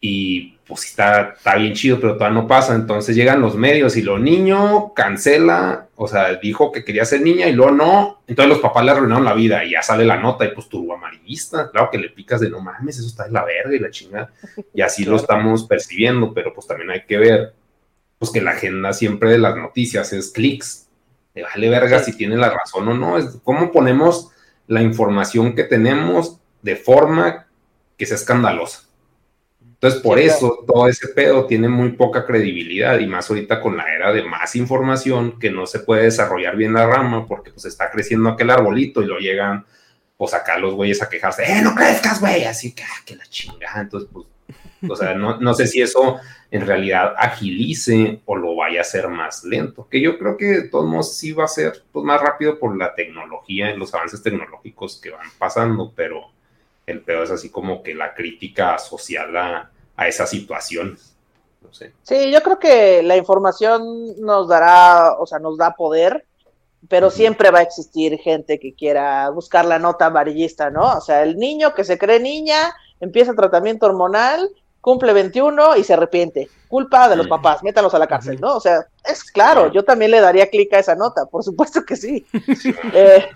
[0.00, 2.74] Y pues está, está bien chido, pero todavía no pasa.
[2.74, 7.46] Entonces llegan los medios y lo niño cancela, o sea, dijo que quería ser niña
[7.46, 8.22] y luego no.
[8.26, 10.94] Entonces los papás le arruinaron la vida y ya sale la nota y pues turbo
[10.94, 11.70] amarillista.
[11.70, 14.32] Claro que le picas de no mames, eso está de la verga y la chingada.
[14.72, 17.52] Y así lo estamos percibiendo, pero pues también hay que ver
[18.18, 20.88] pues que la agenda siempre de las noticias es clics.
[21.34, 22.12] Le vale verga Sí.
[22.12, 23.18] si tiene la razón o no.
[23.18, 24.30] Es cómo ponemos
[24.68, 27.46] la información que tenemos de forma
[27.98, 28.84] que sea escandalosa.
[29.82, 33.76] Entonces, por Sí, eso todo ese pedo tiene muy poca credibilidad y más ahorita con
[33.76, 37.64] la era de más información que no se puede desarrollar bien la rama porque pues
[37.64, 39.66] está creciendo aquel arbolito y lo llegan
[40.16, 42.44] pues acá los güeyes a quejarse, ¡eh, no crezcas, güey!
[42.44, 43.80] Así que, ah, que la chingada.
[43.80, 44.24] Entonces, pues,
[44.88, 46.20] o sea, no, no sé si eso
[46.52, 50.68] en realidad agilice o lo vaya a hacer más lento, que yo creo que de
[50.68, 54.22] todos modos sí va a ser pues, más rápido por la tecnología y los avances
[54.22, 56.30] tecnológicos que van pasando, pero
[56.86, 60.98] el peor es así como que la crítica social a, a esa situación.
[61.60, 61.92] No sé.
[62.02, 66.26] Sí, yo creo que la información nos dará, o sea, nos da poder,
[66.88, 70.96] pero siempre va a existir gente que quiera buscar la nota amarillista, ¿no?
[70.96, 75.94] O sea, el niño que se cree niña, empieza tratamiento hormonal, cumple 21 y se
[75.94, 76.48] arrepiente.
[76.68, 78.56] Culpa de los papás, métalos a la cárcel, ¿no?
[78.56, 81.96] O sea, es claro, yo también le daría clic a esa nota, por supuesto que
[81.96, 82.26] sí.
[82.92, 83.28] Eh,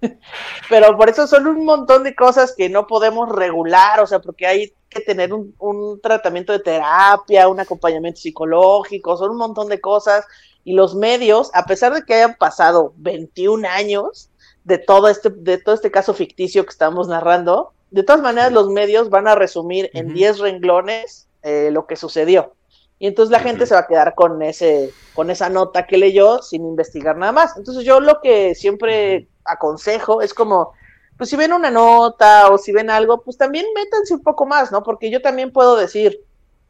[0.70, 4.46] Pero por eso son un montón de cosas que no podemos regular, o sea, porque
[4.46, 9.80] hay que tener un, un tratamiento de terapia, un acompañamiento psicológico, son un montón de
[9.80, 10.24] cosas.
[10.64, 14.30] Y los medios, a pesar de que hayan pasado 21 años
[14.64, 18.68] de todo este, de todo este caso ficticio que estamos narrando, de todas maneras los
[18.68, 22.52] medios van a resumir en 10 renglones eh, lo que sucedió.
[22.98, 26.42] Y entonces la gente se va a quedar con ese, con esa nota que leyó
[26.42, 27.56] sin investigar nada más.
[27.56, 30.72] Entonces yo lo que siempre aconsejo es como,
[31.16, 34.70] pues si ven una nota o si ven algo, pues también métanse un poco más,
[34.70, 34.82] ¿no?
[34.82, 36.20] Porque yo también puedo decir,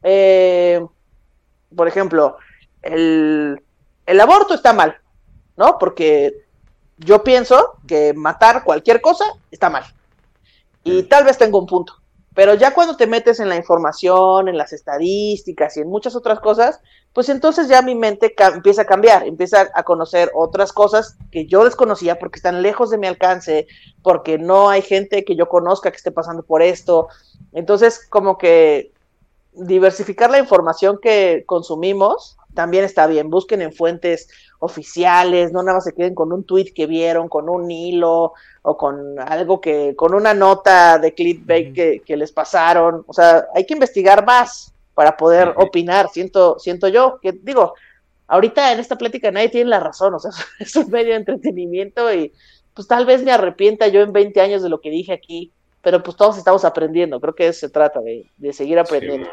[0.03, 0.85] eh,
[1.75, 2.37] por ejemplo,
[2.81, 3.61] el,
[4.05, 4.97] el aborto está mal,
[5.55, 5.77] ¿no?
[5.77, 6.45] Porque
[6.97, 9.83] yo pienso que matar cualquier cosa está mal.
[10.83, 11.98] Y tal vez tengo un punto.
[12.35, 16.39] Pero ya cuando te metes en la información, en las estadísticas y en muchas otras
[16.39, 16.79] cosas,
[17.13, 21.65] pues entonces ya mi mente empieza a cambiar, empieza a conocer otras cosas que yo
[21.65, 23.67] desconocía porque están lejos de mi alcance,
[24.03, 27.07] porque no hay gente que yo conozca que esté pasando por esto.
[27.53, 28.91] Entonces, como que
[29.53, 33.29] diversificar la información que consumimos también está bien.
[33.29, 34.27] Busquen en fuentes
[34.59, 38.77] oficiales, no nada más se queden con un tweet que vieron, con un hilo o
[38.77, 43.03] con algo que, con una nota de clickbait que, les pasaron.
[43.07, 47.73] O sea, hay que investigar más para poder opinar, siento, siento yo, que digo,
[48.27, 52.13] ahorita en esta plática nadie tiene la razón, o sea, es un medio de entretenimiento
[52.13, 52.33] y
[52.73, 56.03] pues tal vez me arrepienta yo en 20 años de lo que dije aquí, pero
[56.03, 59.29] pues todos estamos aprendiendo, creo que eso se trata de, seguir aprendiendo.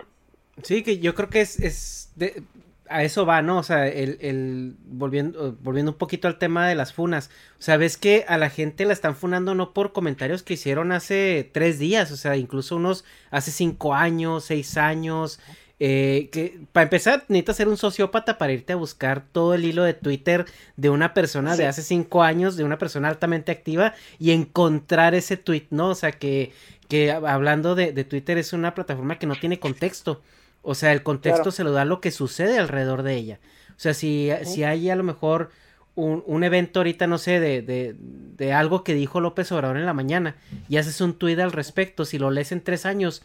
[0.62, 2.42] Sí, que yo creo que es, es de,
[2.88, 3.58] a eso va, ¿no?
[3.58, 7.30] O sea, el, el, volviendo, volviendo un poquito al tema de las funas.
[7.58, 10.92] O sea, ves que a la gente la están funando no por comentarios que hicieron
[10.92, 15.40] hace tres días, o sea, incluso unos hace cinco años, seis años.
[15.78, 19.82] Eh, que para empezar, necesitas ser un sociópata para irte a buscar todo el hilo
[19.84, 24.30] de Twitter de una persona de hace cinco años, de una persona altamente activa y
[24.30, 25.90] encontrar ese tweet, ¿no?
[25.90, 26.52] O sea, que,
[26.88, 30.22] que hablando de, de Twitter es una plataforma que no tiene contexto.
[30.68, 33.38] O sea, el contexto se lo da lo que sucede alrededor de ella.
[33.70, 35.50] O sea, si, si hay a lo mejor
[35.94, 37.94] un, un evento ahorita, no sé, de, de,
[38.36, 40.34] de, algo que dijo López Obrador en la mañana
[40.68, 43.22] y haces un tuit al respecto, si lo lees en tres años,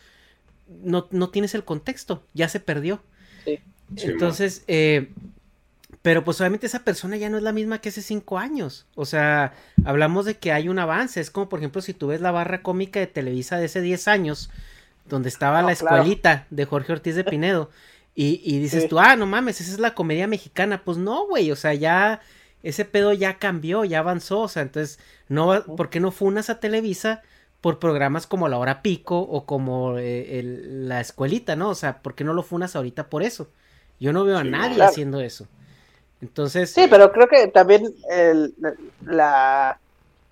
[0.84, 3.02] no, no tienes el contexto, ya se perdió.
[3.44, 3.60] Sí.
[3.98, 5.10] Entonces, eh,
[6.04, 8.86] pero pues obviamente esa persona ya no es la misma que hace cinco años.
[8.94, 11.20] O sea, hablamos de que hay un avance.
[11.20, 14.08] Es como, por ejemplo, si tú ves la barra cómica de Televisa de hace 10
[14.08, 14.52] años,
[15.12, 17.70] donde estaba la escuelita de Jorge Ortiz de Pinedo.
[18.14, 20.84] Y, y dices tú, ah, no mames, esa es la comedia mexicana.
[20.84, 22.20] Pues no, güey, o sea, ya
[22.62, 24.42] ese pedo ya cambió, ya avanzó.
[24.42, 25.00] O sea, entonces,
[25.30, 27.22] no, ¿por qué no funas a Televisa
[27.62, 31.70] por programas como La Hora Pico o como eh, la escuelita, ¿no?
[31.70, 33.48] O sea, ¿por qué no lo funas ahorita por eso?
[33.98, 35.48] Yo no veo a nadie haciendo eso.
[36.22, 36.72] Entonces.
[36.72, 38.54] Sí, pero creo que también el,
[39.06, 39.80] la.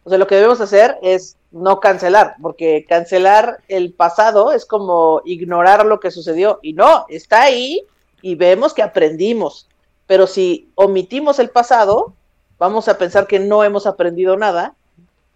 [0.04, 5.22] O sea, lo que debemos hacer es no cancelar, porque cancelar el pasado es como
[5.26, 6.60] ignorar lo que sucedió.
[6.62, 7.86] Y no, está ahí
[8.22, 9.68] y vemos que aprendimos.
[10.08, 12.14] Pero si omitimos el pasado,
[12.58, 14.76] vamos a pensar que no hemos aprendido nada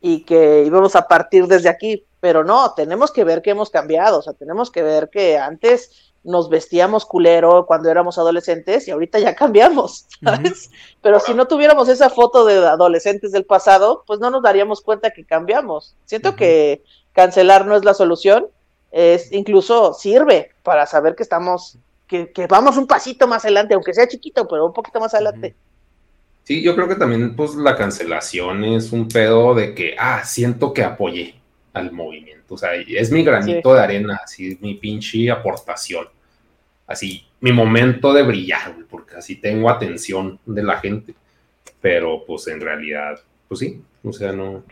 [0.01, 2.05] y que íbamos a partir desde aquí.
[2.19, 6.12] Pero no, tenemos que ver que hemos cambiado, o sea, tenemos que ver que antes
[6.23, 10.71] nos vestíamos culero cuando éramos adolescentes y ahorita ya cambiamos, ¿sabes?
[11.01, 15.11] Pero si no tuviéramos esa foto de adolescentes del pasado, pues no nos daríamos cuenta
[15.11, 15.95] que cambiamos.
[16.05, 18.47] Siento que cancelar no es la solución,
[18.91, 23.93] es incluso sirve para saber que estamos, que, que, vamos un pasito más adelante, aunque
[23.93, 25.55] sea chiquito, pero un poquito más adelante.
[26.43, 30.73] Sí, yo creo que también pues la cancelación es un pedo de que, ah, siento
[30.73, 31.42] que apoyé
[31.73, 32.53] al movimiento.
[32.53, 36.07] O sea, es mi granito de arena, así mi pinche aportación.
[36.85, 41.15] Así, mi momento de brillar, porque así tengo atención de la gente.
[41.81, 44.63] Pero pues en realidad, pues sí, o sea, no.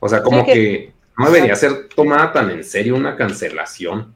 [0.00, 0.92] O sea, como que...
[1.18, 4.14] no debería ser tomada tan en serio una cancelación.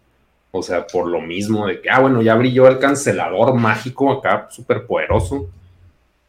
[0.53, 4.49] O sea, por lo mismo de que, ah, bueno, ya brilló el cancelador mágico acá,
[4.51, 5.49] súper poderoso,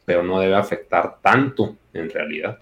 [0.05, 2.59] pero no debe afectar tanto en realidad.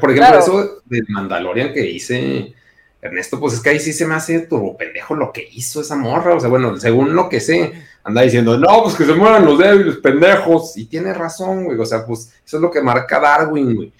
[0.00, 2.54] Por ejemplo, eso del Mandalorian que dice
[3.00, 5.96] Ernesto, pues es que ahí sí se me hace turbo pendejo lo que hizo esa
[5.96, 6.34] morra.
[6.34, 7.72] O sea, bueno, según lo que sé,
[8.04, 10.76] anda diciendo, no, pues que se mueran los débiles pendejos.
[10.76, 11.78] Y tiene razón, güey.
[11.78, 13.92] O sea, pues eso es lo que marca Darwin, güey.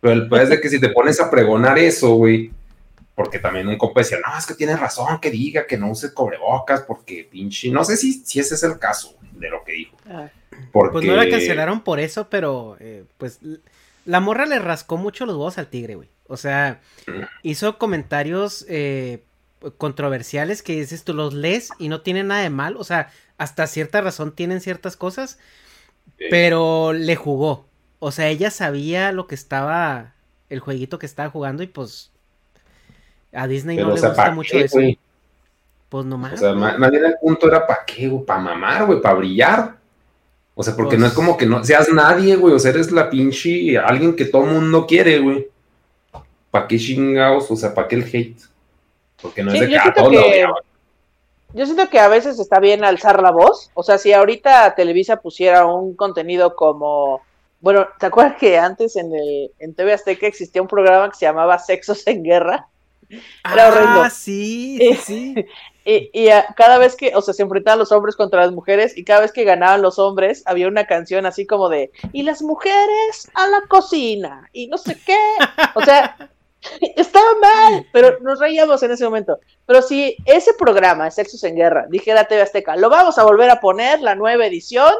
[0.00, 2.50] Pero el pues de que si te pones a pregonar eso, güey,
[3.14, 6.12] porque también un compa decía, no, es que tiene razón que diga que no use
[6.12, 7.70] cobrebocas, porque pinche.
[7.70, 9.96] No sé si, si ese es el caso de lo que dijo.
[10.06, 10.28] Ah.
[10.72, 13.38] Pues no la cancelaron por eso, pero eh, pues
[14.04, 16.08] la morra le rascó mucho los huevos al tigre, güey.
[16.26, 16.80] O sea,
[17.42, 19.24] hizo comentarios eh,
[19.78, 22.76] controversiales que dices, tú los lees y no tienen nada de mal.
[22.76, 25.38] O sea, hasta cierta razón tienen ciertas cosas,
[26.30, 27.66] pero le jugó.
[27.98, 30.14] O sea, ella sabía lo que estaba
[30.48, 32.12] el jueguito que estaba jugando y pues
[33.32, 34.78] a Disney no le gusta mucho eso.
[35.88, 36.34] Pues nomás.
[36.34, 39.76] O sea, más, bien el punto era para qué, güey, para mamar, güey, para brillar.
[40.54, 42.92] O sea, porque no es pues como que no seas nadie, güey, o sea, eres
[42.92, 45.48] la pinche alguien que todo mundo quiere, güey.
[46.50, 47.50] ¿Para qué chingados?
[47.50, 48.38] O sea, ¿para qué el hate?
[49.20, 50.14] Porque no es de que, a todos
[51.54, 53.70] yo siento que a veces está bien alzar la voz.
[53.74, 57.22] O sea, si ahorita Televisa pusiera un contenido como.
[57.60, 61.26] Bueno, ¿te acuerdas que antes en, el, en TV Azteca existía un programa que se
[61.26, 62.66] llamaba Sexos en Guerra?
[63.10, 65.34] Era ah, sí, sí.
[65.86, 69.04] Y, y, cada vez que, o sea, se enfrentaban los hombres contra las mujeres y
[69.04, 73.30] cada vez que ganaban los hombres había una canción así como de, y las mujeres
[73.34, 75.18] a la cocina y no sé qué.
[75.74, 76.16] O sea,
[76.96, 79.38] Estaba mal, pero nos reíamos en ese momento.
[79.66, 83.60] Pero si ese programa, Sexos en Guerra, dijera TV Azteca, lo vamos a volver a
[83.60, 84.92] poner, la nueva edición,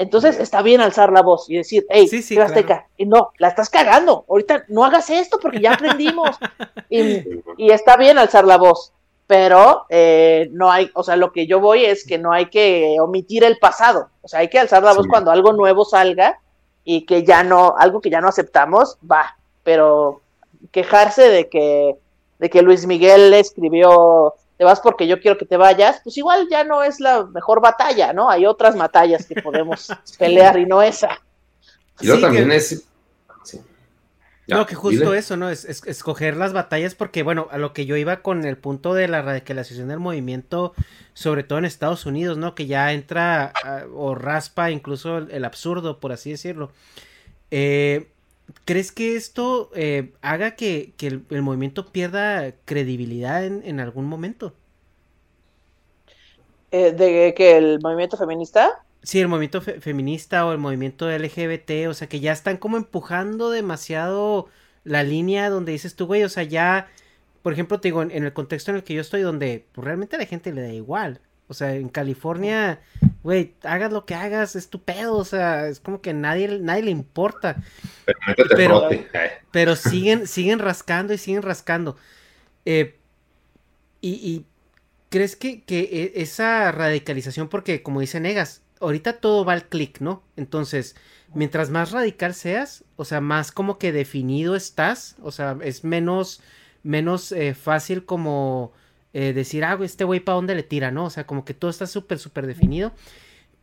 [0.00, 3.68] entonces está bien alzar la voz y decir, hey, TV Azteca, y no, la estás
[3.68, 6.38] cagando, ahorita no hagas esto porque ya aprendimos.
[6.88, 8.94] y, está bien alzar la voz,
[9.26, 12.96] pero eh, no hay, o sea, lo que yo voy es que no hay que
[12.98, 16.40] omitir el pasado, o sea, hay que alzar la voz cuando algo nuevo salga
[16.82, 20.22] y que ya no, algo que ya no aceptamos, va, pero
[20.70, 21.94] quejarse de que,
[22.38, 26.46] de que Luis Miguel escribió te vas porque yo quiero que te vayas, pues igual
[26.50, 28.28] ya no es la mejor batalla, ¿no?
[28.28, 29.88] Hay otras batallas que podemos
[30.18, 31.18] pelear y no esa.
[31.98, 32.84] Y luego también es...
[34.46, 35.48] no, que justo eso, ¿no?
[35.48, 39.08] Es, escoger las batallas porque, bueno, a lo que yo iba con el punto de
[39.08, 40.74] la radicalización del movimiento,
[41.14, 42.54] sobre todo en Estados Unidos, ¿no?
[42.54, 43.54] Que ya entra
[43.94, 46.70] o raspa incluso el, el, absurdo, por así decirlo.
[47.50, 48.09] Eh,
[48.64, 54.54] ¿Crees que esto eh, haga que, el, movimiento pierda credibilidad en, algún momento?
[56.70, 58.84] Eh, ¿De que el movimiento feminista?
[59.02, 63.50] Sí, el movimiento feminista o el movimiento LGBT, o sea, que ya están como empujando
[63.50, 64.48] demasiado
[64.84, 66.88] la línea donde dices tú, güey, o sea, ya,
[67.42, 70.16] por ejemplo, te digo, en, el contexto en el que yo estoy, donde pues, realmente
[70.16, 71.20] a la gente le da igual.
[71.50, 72.80] O sea, en California,
[73.24, 76.84] güey, hagas lo que hagas, es tu pedo, o sea, es como que nadie, nadie
[76.84, 77.60] le importa.
[78.54, 78.88] Pero,
[79.50, 81.96] pero, siguen, siguen rascando y siguen rascando.
[82.64, 83.00] Eh,
[84.00, 84.46] y,
[85.08, 89.98] crees que, que, e, esa radicalización, porque como dice Negas, ahorita todo va al clic,
[90.00, 90.22] ¿no?
[90.36, 90.94] Entonces,
[91.34, 96.42] mientras más radical seas, o sea, más como que definido estás, o sea, es menos,
[96.84, 98.72] menos eh, fácil como
[99.12, 101.06] eh, decir, ah, este güey para dónde le tira, ¿no?
[101.06, 102.92] O sea, como que todo está súper, súper definido.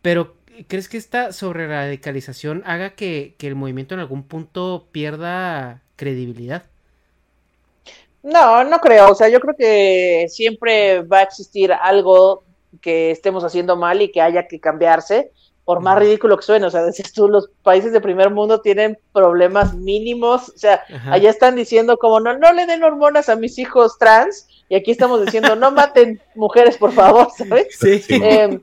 [0.01, 0.35] Pero,
[0.67, 6.63] ¿crees que esta sobre radicalización haga que, el movimiento en algún punto pierda credibilidad?
[8.23, 9.11] No, no creo.
[9.11, 12.43] O sea, yo creo que siempre va a existir algo
[12.81, 15.31] que estemos haciendo mal y que haya que cambiarse,
[15.67, 16.65] por más ridículo que suene.
[16.65, 20.47] O sea, decías tú, los países de primer mundo tienen problemas mínimos.
[20.47, 24.47] O sea, allá están diciendo como, no, no le den hormonas a mis hijos trans
[24.69, 27.77] y aquí estamos diciendo, no maten mujeres, por favor, ¿sabes?
[27.77, 28.01] Sí.
[28.09, 28.61] Em,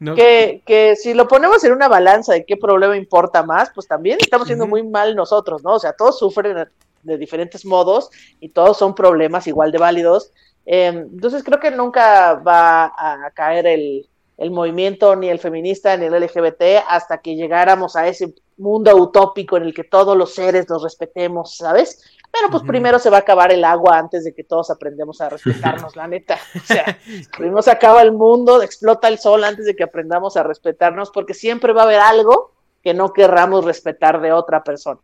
[0.16, 4.16] que, que, si lo ponemos en una balanza de qué problema importa más, pues también
[4.18, 5.74] estamos siendo muy mal nosotros, ¿no?
[5.74, 6.68] O sea, todos sufren
[7.02, 8.08] de diferentes modos
[8.40, 10.32] y todos son problemas igual de válidos.
[10.64, 16.06] Em, entonces creo que nunca va a caer el, el movimiento, ni el feminista, ni
[16.06, 20.68] el LGBT, hasta que llegáramos a ese mundo utópico en el que todos los seres
[20.68, 22.02] los respetemos, ¿sabes?
[22.30, 25.30] Pero pues primero se va a acabar el agua antes de que todos aprendamos a
[25.30, 26.38] respetarnos, la neta.
[26.54, 26.98] O sea,
[27.36, 31.32] primero se acaba el mundo, explota el sol antes de que aprendamos a respetarnos, porque
[31.32, 35.00] siempre va a haber algo que no querramos respetar de otra persona.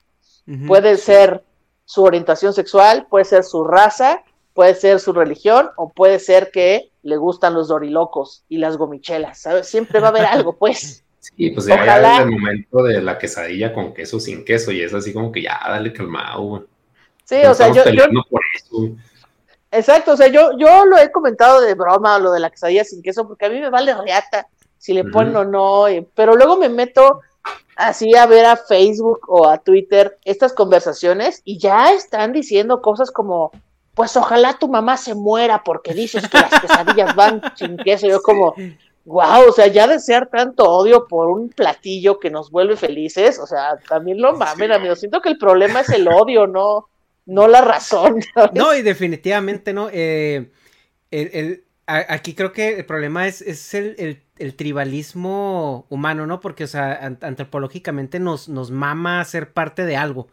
[0.66, 1.43] Puede ser
[1.85, 4.22] su orientación sexual, puede ser su raza,
[4.55, 9.40] puede ser su religión, o puede ser que le gustan los dorilocos y las gomichelas,
[9.40, 9.68] ¿sabes?
[9.68, 11.05] Siempre va a haber algo, pues.
[11.22, 12.22] Sí, pues ya, Ojalá...
[12.22, 15.57] el momento de la quesadilla con queso sin queso, y es así como que ya,
[15.68, 16.62] dale calmado, güey.
[17.24, 17.84] Sí, o sea, yo,
[19.70, 23.03] Exacto, o sea, yo, yo lo he comentado de broma, lo de la quesadilla sin
[23.03, 24.48] queso, porque a mí me vale reata
[24.78, 25.84] si le ponen o no,
[26.16, 27.20] pero luego me meto
[27.76, 33.12] así a ver a Facebook o a Twitter estas conversaciones y ya están diciendo cosas
[33.12, 33.53] como,
[33.95, 38.22] pues ojalá tu mamá se muera porque dices que las quesadillas van sin queso, yo
[38.22, 38.55] como,
[39.05, 43.47] wow, o sea, ya desear tanto odio por un platillo que nos vuelve felices, o
[43.47, 46.88] sea, también lo mamen, amigo, siento que el problema es el odio, no
[47.26, 48.20] no la razón.
[48.55, 49.88] No, y definitivamente no.
[49.93, 50.51] Eh,
[51.11, 54.22] el, aquí creo que el problema es, es el,
[54.57, 56.40] tribalismo humano, ¿no?
[56.40, 60.28] Porque, o sea, antropológicamente nos, nos mama ser parte de algo.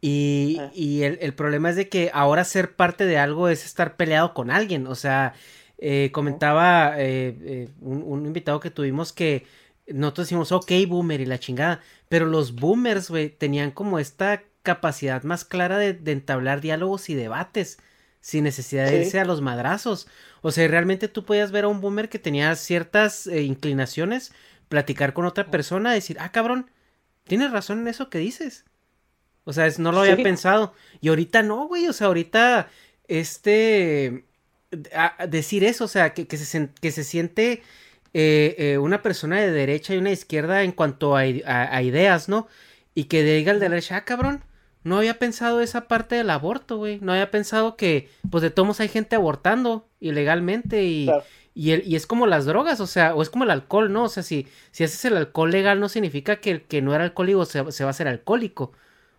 [0.00, 0.70] Y, ah.
[0.74, 4.50] y el, problema es de que ahora ser parte de algo es estar peleado con
[4.50, 4.86] alguien.
[4.86, 5.34] O sea,
[5.78, 9.46] eh, comentaba eh, un, un, invitado que tuvimos que
[9.86, 11.80] nosotros decimos, ok, boomer y la chingada.
[12.08, 17.78] Pero los boomers, güey, tenían como esta capacidad más clara de, entablar diálogos y debates
[18.20, 20.08] sin necesidad de irse a los madrazos.
[20.42, 24.32] O sea, realmente tú podías ver a un boomer que tenía ciertas eh, inclinaciones,
[24.68, 26.68] platicar con otra persona, decir, ah, cabrón,
[27.24, 28.64] tienes razón en eso que dices.
[29.48, 30.74] O sea, no lo había pensado.
[31.00, 31.86] Y ahorita no, güey.
[31.86, 32.68] O sea, ahorita,
[33.06, 34.24] este,
[35.28, 37.62] decir eso, o sea, que, que, se, que se siente
[38.12, 42.48] eh, eh, una persona de derecha y una de izquierda en cuanto a, ideas, ¿no?
[42.92, 44.42] Y que diga el de derecha, ah, cabrón,
[44.82, 46.98] no había pensado esa parte del aborto, güey.
[47.00, 51.08] No había pensado que, pues de todos hay gente abortando ilegalmente y,
[51.54, 54.04] y, el, y, es como las drogas, o sea, o es como el alcohol, ¿no?
[54.04, 57.04] O sea, si, si haces el alcohol legal no significa que el que no era
[57.04, 58.72] alcohólico se, se va a hacer alcohólico.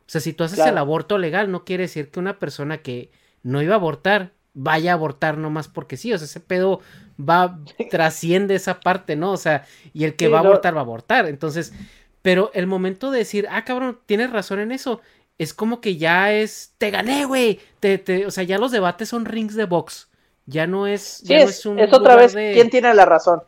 [0.07, 3.11] O sea, si tú haces el aborto legal, no quiere decir que una persona que
[3.43, 6.79] no iba a abortar vaya a abortar nomás porque sí, o sea, ese pedo
[7.19, 7.59] va,
[7.91, 9.31] trasciende esa parte, ¿no?
[9.31, 11.27] O sea, y el que va a abortar, va a abortar.
[11.27, 11.73] Entonces,
[12.21, 15.01] pero el momento de decir, ah, cabrón, tienes razón en eso,
[15.37, 17.59] es como que ya es, te gané, güey.
[17.79, 20.09] Te, o sea, ya los debates son rings de box.
[20.45, 23.43] Ya no es, ya es, un es otra vez quién tiene la razón.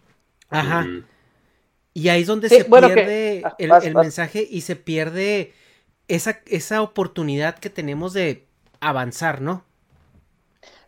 [0.49, 0.85] Ajá.
[1.93, 5.53] Y ahí es donde se pierde ah, el, mensaje y se pierde
[6.09, 8.45] esa, esa oportunidad que tenemos de
[8.81, 9.63] avanzar, ¿no?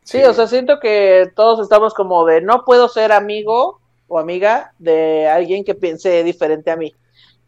[0.04, 4.74] Sí, o sea, siento que todos estamos como de no puedo ser amigo o amiga
[4.80, 6.94] de alguien que piense diferente a mí.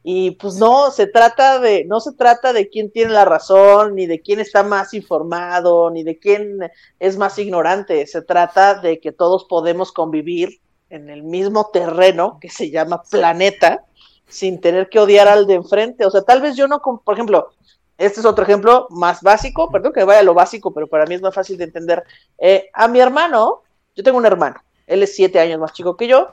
[0.04, 4.06] Y pues no, se trata de, no se trata de quién tiene la razón, ni
[4.06, 6.60] de quién está más informado, ni de quién
[7.00, 8.06] es más ignorante.
[8.06, 10.60] Se trata de que todos podemos convivir
[10.90, 13.86] en el mismo terreno que se llama planeta,
[14.34, 16.06] sin tener que odiar al de enfrente.
[16.06, 17.52] O sea, tal vez yo no, por ejemplo,
[17.98, 21.14] este es otro ejemplo más básico, perdón que vaya a lo básico, pero para mí
[21.16, 22.04] es más fácil de entender.
[22.40, 23.62] Eh, a mi hermano,
[23.96, 26.30] yo tengo un hermano, él es siete años más chico que yo,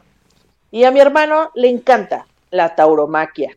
[0.70, 3.56] y a mi hermano le encanta la tauromaquia,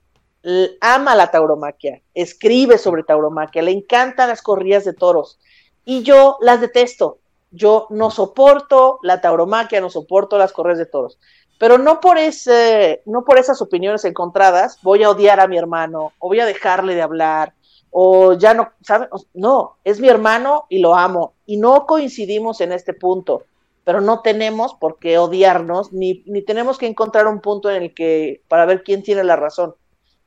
[0.82, 5.40] ama la tauromaquia, escribe sobre tauromaquia, le encantan las corridas de toros,
[5.86, 7.20] y yo las detesto.
[7.56, 11.20] Yo no soporto la tauromaquia, no soporto las corridas de toros.
[11.64, 16.12] Pero no por, ese, no por esas opiniones encontradas voy a odiar a mi hermano
[16.20, 17.54] o voy a dejarle de hablar
[17.90, 19.08] o ya no, ¿sabes?
[19.34, 21.36] No, es mi hermano y lo amo.
[21.46, 23.44] Y no coincidimos en este punto,
[23.86, 27.94] pero no tenemos por qué odiarnos, ni, ni tenemos que encontrar un punto en el
[27.94, 29.74] que, para ver quién tiene la razón.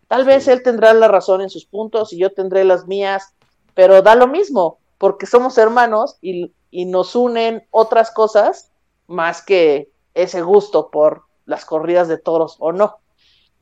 [0.09, 3.35] Tal vez él tendrá la razón en sus puntos y yo tendré las mías,
[3.75, 8.71] pero da lo mismo, porque somos hermanos y, y nos unen otras cosas
[9.07, 12.99] más que ese gusto por las corridas de toros o no.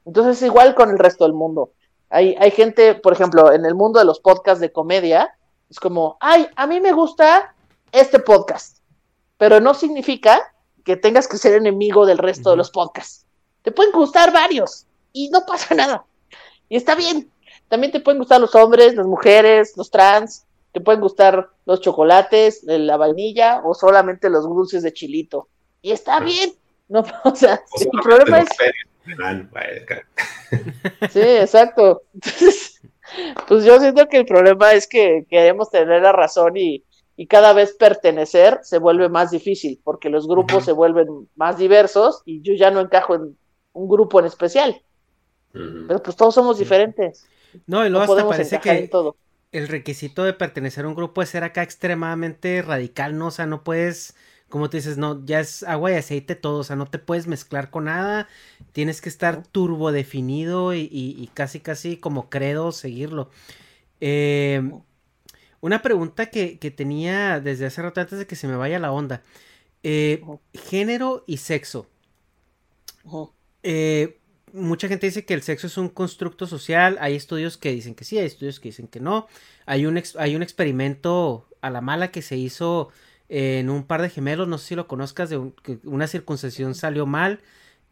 [0.04, 1.72] Entonces, igual con el resto del mundo.
[2.10, 5.36] Hay, hay gente, por ejemplo, en el mundo de los podcasts de comedia,
[5.70, 7.54] es como, ay, a mí me gusta
[7.92, 8.78] este podcast,
[9.38, 10.54] pero no significa
[10.84, 13.26] que tengas que ser enemigo del resto de los podcasts.
[13.62, 16.04] Te pueden gustar varios y no pasa nada.
[16.68, 17.30] Y está bien.
[17.68, 22.62] También te pueden gustar los hombres, las mujeres, los trans, te pueden gustar los chocolates,
[22.64, 25.48] la vainilla o solamente los dulces de chilito.
[25.80, 26.52] Y está bien.
[26.88, 28.48] No, o sea, el problema es
[31.10, 32.02] Sí, exacto.
[33.48, 36.84] pues yo siento que el problema es que queremos tener la razón y,
[37.28, 42.42] cada vez pertenecer se vuelve más difícil porque los grupos se vuelven más diversos y
[42.42, 43.38] yo ya no encajo en
[43.72, 44.82] un grupo en especial.
[45.52, 47.24] Pero pues todos somos diferentes.
[47.66, 48.90] No, y luego hasta parece que
[49.52, 53.28] el requisito de pertenecer a un grupo es ser acá extremadamente radical, ¿no?
[53.28, 54.16] O sea, no puedes
[54.54, 57.26] como tú dices, no, ya es agua y aceite todo, o sea, no te puedes
[57.26, 58.28] mezclar con nada,
[58.70, 63.30] tienes que estar turbo definido y, casi, casi como credo seguirlo.
[64.00, 64.62] Eh,
[65.60, 69.24] una pregunta que, tenía desde hace rato antes de que se me vaya la onda.
[69.82, 70.22] Eh,
[70.52, 71.88] género y sexo.
[73.64, 74.20] Eh,
[74.52, 76.96] mucha gente dice que el sexo es un constructo social.
[77.00, 79.26] Hay estudios que dicen que sí, hay estudios que dicen que no.
[79.66, 82.90] Hay un, hay un experimento a la mala que se hizo
[83.28, 85.52] en un par de gemelos, no sé si lo conozcas, de
[85.84, 87.40] una circuncisión salió mal,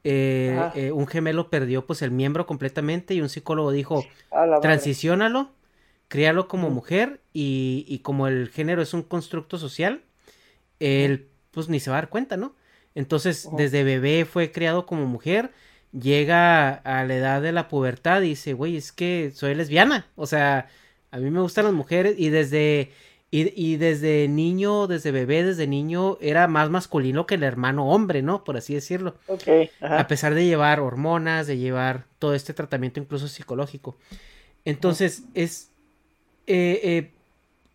[0.05, 4.05] eh, eh, un gemelo perdió pues el miembro completamente y un psicólogo dijo,
[4.61, 5.51] transiciónalo,
[6.09, 10.03] críalo como mujer y, como el género es un constructo social,
[10.81, 12.55] él pues ni se va a dar cuenta, ¿no?
[12.95, 15.53] Entonces, desde bebé fue criado como mujer,
[15.93, 20.27] llega a la edad de la pubertad y dice, güey, es que soy lesbiana, o
[20.27, 20.69] sea,
[21.11, 22.91] a mí me gustan las mujeres y desde
[23.35, 28.45] y, desde niño, desde bebé, desde niño, era más masculino que el hermano hombre, ¿no?
[28.45, 29.17] Por así decirlo.
[29.27, 29.71] Ok.
[29.81, 33.97] A pesar de llevar hormonas, de llevar todo este tratamiento incluso psicológico.
[34.67, 35.71] Entonces, es...
[36.47, 37.11] Eh, eh,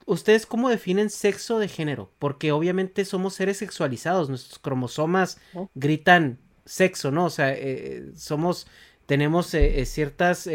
[0.06, 2.12] ¿Ustedes cómo definen sexo de género?
[2.20, 5.40] Porque obviamente somos seres sexualizados, nuestros cromosomas
[5.74, 7.26] gritan sexo, ¿no?
[7.26, 8.68] O sea, eh, somos,
[9.08, 10.48] tenemos ciertas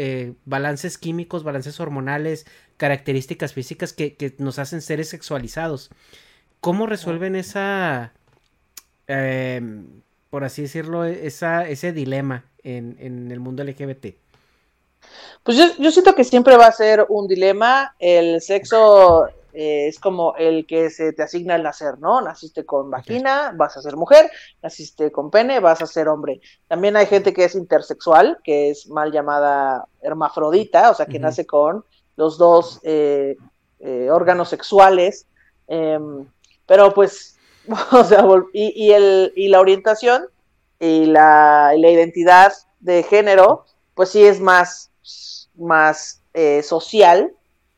[0.45, 2.47] balances químicos, balances hormonales,
[2.83, 5.89] características físicas que, que, nos hacen seres sexualizados.
[6.59, 8.11] ¿Cómo resuelven esa,
[9.07, 9.61] eh,
[10.29, 14.07] por así decirlo, esa, ese dilema en, en el mundo LGBT?
[15.43, 17.95] Pues yo, yo, siento que siempre va a ser un dilema.
[17.99, 22.19] El sexo eh, es como el que se te asigna al nacer, ¿no?
[22.19, 24.29] Naciste con vagina, vas a ser mujer,
[24.61, 26.41] naciste con pene, vas a ser hombre.
[26.67, 31.45] También hay gente que es intersexual, que es mal llamada hermafrodita, o sea, que nace
[31.45, 31.85] con
[32.15, 33.35] los dos eh,
[33.79, 35.27] eh, órganos sexuales.
[35.67, 36.25] Em,
[36.65, 37.37] pero pues,
[37.91, 40.25] o sea, y, el, y la orientación
[40.79, 43.65] y la, y la identidad de género,
[43.95, 44.91] pues sí es más,
[45.55, 46.21] más
[46.63, 47.31] social,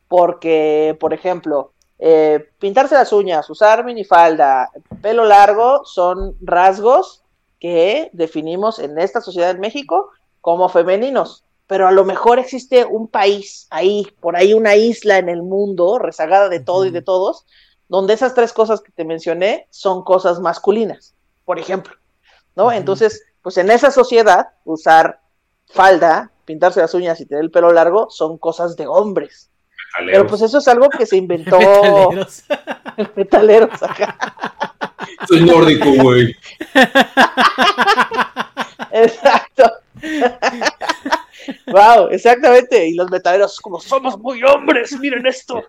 [0.08, 7.22] porque, por ejemplo, eh, pintarse las uñas, usar minifalda, pelo largo, son rasgos
[7.58, 10.10] que definimos en esta sociedad en México
[10.40, 11.44] como femeninos.
[11.66, 15.98] Pero a lo mejor existe un país ahí, por ahí una isla en el mundo,
[15.98, 17.44] rezagada de todo y de todos,
[17.88, 21.14] donde esas tres cosas que te mencioné son cosas masculinas,
[21.44, 21.94] por ejemplo.
[22.54, 22.72] ¿No?
[22.72, 25.20] Entonces, pues en esa sociedad, usar
[25.66, 29.50] falda, pintarse las uñas y tener el pelo largo son cosas de hombres.
[30.04, 31.58] Pero pues eso es algo que se inventó.
[31.58, 32.44] Metaleros.
[33.16, 34.16] Metaleros, acá.
[35.28, 36.36] Soy nórdico, güey.
[38.92, 39.70] Exacto.
[41.66, 42.88] Wow, exactamente.
[42.88, 45.62] Y los metaleros, como somos muy hombres, miren esto.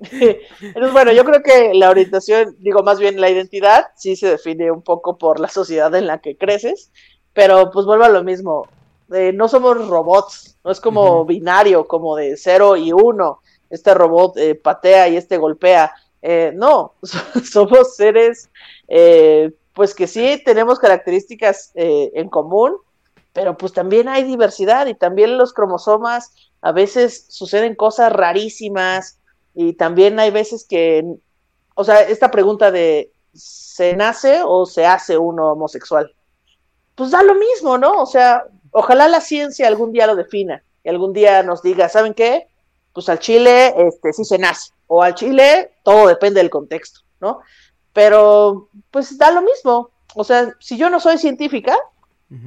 [0.00, 4.70] Entonces, bueno, yo creo que la orientación, digo más bien la identidad, sí se define
[4.70, 6.90] un poco por la sociedad en la que creces,
[7.32, 8.68] pero pues vuelvo a lo mismo.
[9.12, 13.40] Eh, no somos robots, no es como binario, como de cero y uno
[13.74, 15.92] este robot eh, patea y este golpea.
[16.22, 16.94] Eh, no,
[17.44, 18.48] somos seres,
[18.88, 22.76] eh, pues que sí tenemos características en común,
[23.34, 26.32] pero pues también hay diversidad y también los cromosomas
[26.62, 29.18] a veces suceden cosas rarísimas
[29.54, 31.04] y también hay veces que,
[31.74, 36.14] o sea, esta pregunta de ¿se nace o se hace uno homosexual?
[36.94, 38.00] Pues da lo mismo, ¿no?
[38.00, 42.14] O sea, ojalá la ciencia algún día lo defina y algún día nos diga, ¿saben
[42.14, 42.48] qué?
[42.94, 47.40] pues al chile este, sí se nace, o al chile todo depende del contexto, ¿no?
[47.92, 51.76] Pero pues da lo mismo, o sea, si yo no soy científica,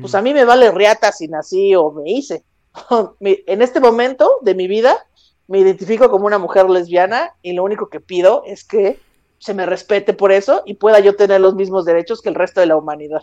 [0.02, 2.44] pues a mí me vale riata si nací o me hice.
[3.20, 5.06] en este momento de mi vida
[5.48, 9.00] me identifico como una mujer lesbiana y lo único que pido es que
[9.40, 12.60] se me respete por eso y pueda yo tener los mismos derechos que el resto
[12.60, 13.22] de la humanidad.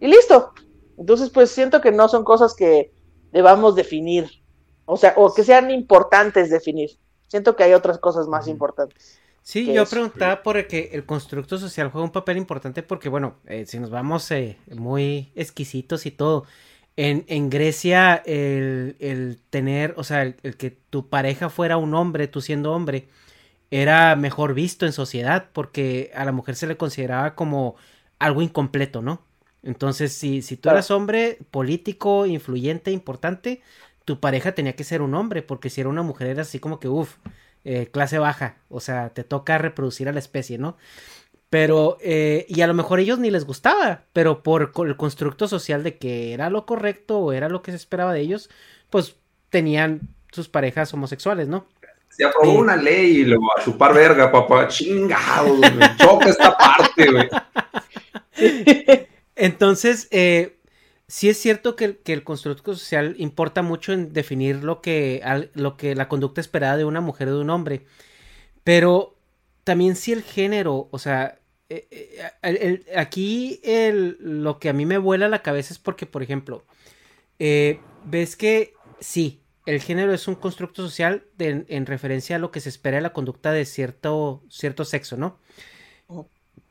[0.00, 0.52] Y listo.
[0.98, 2.92] Entonces, pues siento que no son cosas que
[3.32, 4.30] debamos definir
[4.86, 6.90] o sea, o que sean importantes definir.
[7.26, 9.18] Siento que hay otras cosas más importantes.
[9.46, 13.36] Sí, yo preguntaba por el que el constructo social juega un papel importante porque, bueno,
[13.46, 16.46] eh, si nos vamos eh, muy exquisitos y todo,
[16.96, 21.94] en, en Grecia el, el, tener, o sea, el, el, que tu pareja fuera un
[21.94, 23.06] hombre, tú siendo hombre,
[23.70, 27.76] era mejor visto en sociedad porque a la mujer se le consideraba como
[28.18, 29.22] algo incompleto, ¿no?
[29.62, 33.62] Entonces, si, si tú eras hombre político, influyente, importante,
[34.04, 36.80] tu pareja tenía que ser un hombre, porque si era una mujer era así como
[36.80, 37.16] que, uff,
[37.68, 40.76] eh, clase baja, o sea, te toca reproducir a la especie, ¿no?
[41.50, 45.48] Pero, eh, y a lo mejor a ellos ni les gustaba, pero por el constructo
[45.48, 48.50] social de que era lo correcto o era lo que se esperaba de ellos,
[48.88, 49.16] pues
[49.50, 51.66] tenían sus parejas homosexuales, ¿no?
[52.08, 55.58] Se aprobó una ley y lo a chupar verga, papá, chingado,
[55.98, 57.28] choca esta parte, güey.
[59.34, 60.55] Entonces, eh,
[61.08, 65.22] sí es cierto que, el constructo social importa mucho en definir lo que,
[65.54, 67.86] lo que la conducta esperada de una mujer o de un hombre.
[68.64, 69.16] Pero
[69.64, 71.38] también si el género, o sea,
[71.68, 71.88] eh,
[72.42, 73.60] eh, aquí
[74.20, 76.64] lo que a mí me vuela la cabeza es porque, por ejemplo,
[77.38, 82.60] eh, ves que sí, el género es un constructo social en referencia a lo que
[82.60, 85.38] se espera de la conducta de cierto, cierto sexo, ¿no?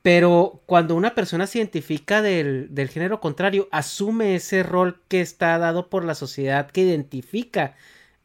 [0.02, 5.90] Pero cuando una persona se identifica del, género contrario, asume ese rol que está dado
[5.90, 7.76] por la sociedad que identifica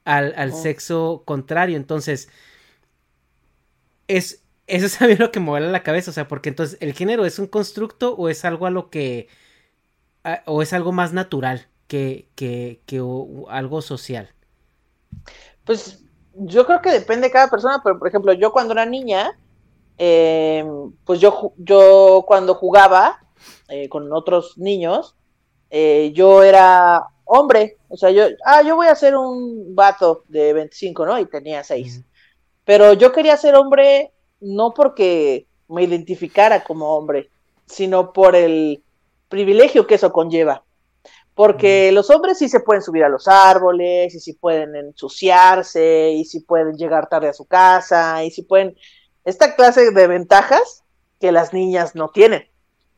[0.05, 0.63] al, oh.
[0.63, 1.79] sexo contrario.
[1.79, 2.29] Entonces,
[4.09, 6.11] es, eso es a mí lo que me vuela la cabeza.
[6.11, 9.29] O sea, porque entonces, ¿el género es un constructo o es algo a lo que.
[10.45, 13.03] o es algo más natural que, que, que
[13.49, 14.29] algo social?
[15.65, 16.05] Pues
[16.35, 19.33] yo creo que depende de cada persona, pero por ejemplo, yo cuando era niña
[20.03, 20.65] eh,
[21.05, 23.21] pues yo, yo cuando jugaba
[23.69, 25.15] eh, con otros niños,
[25.69, 30.55] eh, yo era hombre, o sea, yo, ah, yo voy a ser un vato de
[30.55, 31.19] 25, ¿no?
[31.19, 32.01] Y tenía 6.
[32.65, 34.11] Pero yo quería ser hombre
[34.41, 37.29] no porque me identificara como hombre,
[37.67, 38.83] sino por el
[39.29, 40.65] privilegio que eso conlleva.
[41.35, 46.25] Porque los hombres sí se pueden subir a los árboles, y sí pueden ensuciarse, y
[46.25, 48.75] sí pueden llegar tarde a su casa, y sí pueden...
[49.25, 50.85] Esta clase de ventajas
[51.21, 52.49] que las niñas no tienen.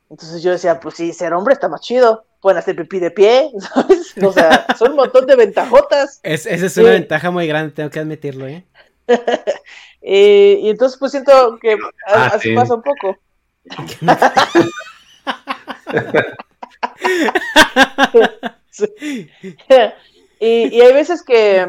[0.09, 2.23] Entonces yo decía, pues sí, ser hombre está más chido.
[2.41, 4.13] Pueden hacer pipí de pie, ¿sabes?
[4.21, 6.19] O sea, son un montón de ventajotas.
[6.23, 8.65] Es, esa es una ventaja muy grande, tengo que admitirlo, ¿eh?
[10.01, 11.75] y, entonces pues siento que
[12.07, 13.17] ah, así pasa un poco.
[20.39, 21.67] y, hay veces que,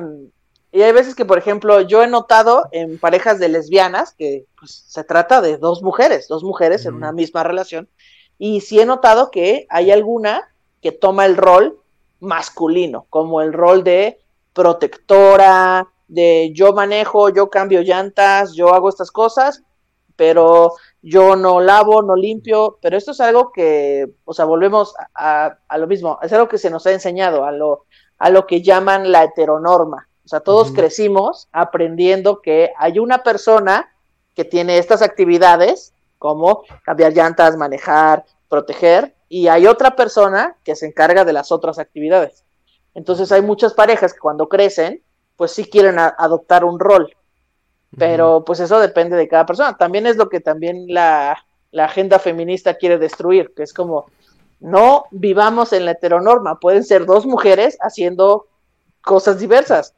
[0.74, 4.82] y hay veces que, por ejemplo, yo he notado en parejas de lesbianas que pues,
[4.88, 7.88] se trata de dos mujeres, dos mujeres en una misma relación,
[8.38, 10.52] y sí he notado que hay alguna
[10.82, 11.78] que toma el rol
[12.18, 14.18] masculino, como el rol de
[14.52, 19.62] protectora, de yo manejo, yo cambio llantas, yo hago estas cosas,
[20.16, 20.72] pero
[21.02, 25.86] yo no lavo, no limpio, pero esto es algo que, o sea, volvemos a, lo
[25.86, 27.84] mismo, es algo que se nos ha enseñado, a lo,
[28.18, 30.08] a lo que llaman la heteronorma.
[30.24, 33.92] O sea, todos crecimos aprendiendo que hay una persona
[34.34, 40.86] que tiene estas actividades, como cambiar llantas, manejar, proteger, y hay otra persona que se
[40.86, 42.44] encarga de las otras actividades.
[42.94, 45.02] Entonces hay muchas parejas que cuando crecen,
[45.36, 47.14] pues sí quieren adoptar un rol.
[47.96, 49.76] Pero pues eso depende de cada persona.
[49.76, 51.44] También es lo que también la,
[51.76, 54.06] agenda feminista quiere destruir, que es como,
[54.60, 58.46] no vivamos en la heteronorma, pueden ser dos mujeres haciendo
[59.00, 59.94] cosas diversas.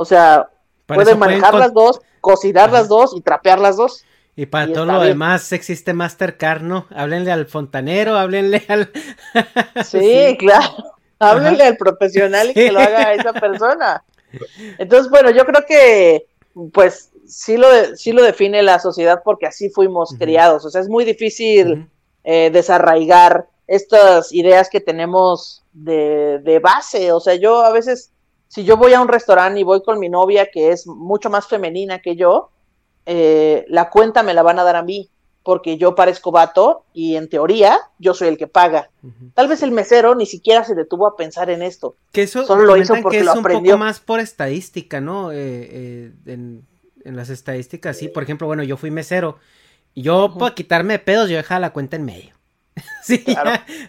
[0.00, 0.48] O sea,
[0.86, 4.02] pueden manejar las dos, cocinar las dos y trapear las dos.
[4.34, 6.86] Y para todo lo demás existe Mastercard, ¿no?
[6.88, 8.90] Háblenle al fontanero, háblenle al...
[9.84, 10.72] sí, claro.
[11.18, 14.02] Háblenle al profesional y que lo haga esa persona.
[14.78, 16.26] Entonces, bueno, yo creo que,
[16.72, 20.64] pues, sí lo, sí lo define la sociedad porque así fuimos criados.
[20.64, 21.90] O sea, es muy difícil
[22.24, 27.12] eh, desarraigar estas ideas que tenemos de, de, base.
[27.12, 28.12] O sea, yo a veces,
[28.50, 31.46] si yo voy a un restaurante y voy con mi novia que es mucho más
[31.46, 32.50] femenina que yo,
[33.06, 35.08] eh, la cuenta me la van a dar a mí
[35.44, 38.90] porque yo parezco vato y en teoría yo soy el que paga.
[39.34, 41.94] Tal vez el mesero ni siquiera se detuvo a pensar en esto.
[42.10, 43.58] Que eso solo lo hizo porque lo aprendió.
[43.58, 45.30] un poco más por estadística, ¿no?
[45.30, 46.66] Eh, en,
[47.04, 48.08] en las estadísticas, sí.
[48.08, 49.38] Por ejemplo, bueno, yo fui mesero.
[49.94, 52.34] Y yo, para quitarme de pedos, yo dejaba la cuenta en medio.
[53.04, 53.24] sí,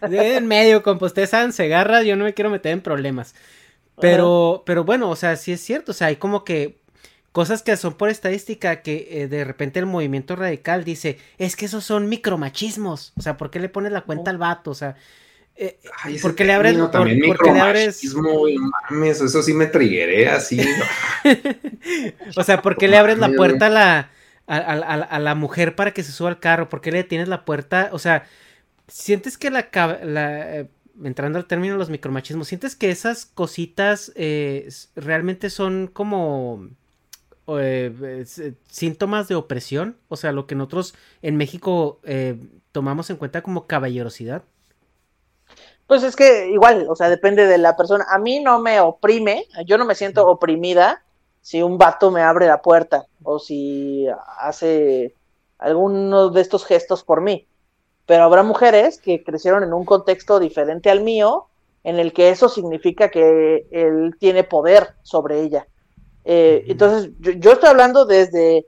[0.04, 3.34] en medio, como ustedes saben, se agarra, yo no me quiero meter en problemas.
[4.02, 6.82] Pero, pero bueno, o sea, sí es cierto, o sea, hay como que
[7.32, 11.66] cosas que son por estadística que eh, de repente el movimiento radical dice, es que
[11.66, 14.72] esos son micromachismos, o sea, ¿por qué le pones la cuenta al vato?
[14.72, 14.96] O sea,
[15.56, 15.78] eh,
[16.22, 16.76] ¿por qué le abres?
[16.76, 18.02] Por, le abres?
[18.90, 20.60] Mames, eso sí me trigueré así.
[22.36, 24.12] o sea, ¿por qué le abres la puerta a la,
[24.48, 26.70] a, la mujer para que se suba al carro?
[26.70, 27.90] ¿Por qué le tienes la puerta?
[27.92, 28.26] O sea,
[28.88, 29.70] ¿sientes que la...
[29.72, 30.68] Eh,
[31.04, 36.70] entrando al término de los micromachismos, ¿sientes que esas cositas eh, realmente son como...
[38.70, 42.00] síntomas de opresión, o sea, lo que nosotros en México
[42.72, 44.44] tomamos en cuenta como caballerosidad.
[45.88, 48.06] Pues es que igual, o sea, depende de la persona.
[48.10, 51.04] A mí no me oprime, yo no me siento oprimida
[51.42, 54.08] si un vato me abre la puerta o si
[54.40, 55.14] hace
[55.58, 57.46] alguno de estos gestos por mí.
[58.12, 61.48] Pero habrá mujeres que crecieron en un contexto diferente al mío,
[61.86, 65.66] en el que eso significa que él tiene poder sobre ella.
[66.26, 68.68] Eh, entonces, yo, yo, estoy hablando desde,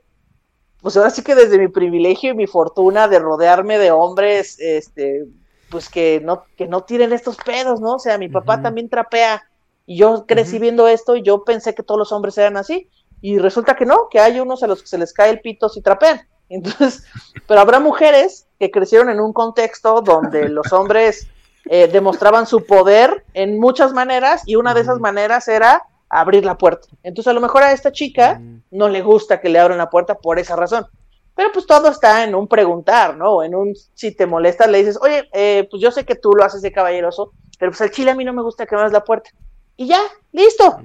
[0.80, 5.26] pues ahora sí que desde mi privilegio y mi fortuna de rodearme de hombres, este,
[5.68, 7.96] pues que no, que no tiren estos pedos, ¿no?
[7.96, 9.42] O sea, mi papá también trapea
[9.84, 12.88] y yo crecí viendo esto y yo pensé que todos los hombres eran así
[13.20, 15.68] y resulta que no, que hay unos a los que se les cae el pito
[15.68, 16.26] si trapean.
[16.48, 17.04] Entonces,
[17.46, 21.28] pero habrá mujeres que crecieron en un contexto donde los hombres
[21.66, 26.56] eh, demostraban su poder en muchas maneras y una de esas maneras era abrir la
[26.56, 26.88] puerta.
[27.02, 30.14] Entonces, a lo mejor a esta chica no le gusta que le abran la puerta
[30.14, 30.86] por esa razón.
[31.34, 33.42] Pero pues todo está en un preguntar, ¿no?
[33.42, 36.44] En un, si te molestas, le dices, oye, eh, pues yo sé que tú lo
[36.44, 38.92] haces de caballeroso, pero pues al chile a mí no me gusta que me abras
[38.92, 39.30] la puerta.
[39.76, 40.00] Y ya,
[40.32, 40.78] listo.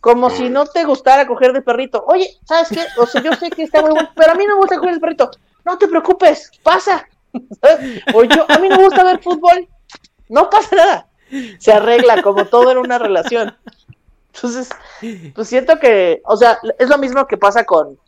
[0.00, 2.04] Como si no te gustara coger de perrito.
[2.06, 2.84] Oye, ¿sabes qué?
[3.00, 4.94] O sea, yo sé que está muy bueno, pero a mí no me gusta coger
[4.94, 5.30] el perrito.
[5.64, 7.08] No te preocupes, pasa.
[8.14, 9.68] O yo, a mí no me gusta ver fútbol.
[10.28, 11.08] No pasa nada.
[11.58, 13.56] Se arregla como todo en una relación.
[14.34, 14.68] Entonces,
[15.34, 17.98] pues siento que, o sea, es lo mismo que pasa con,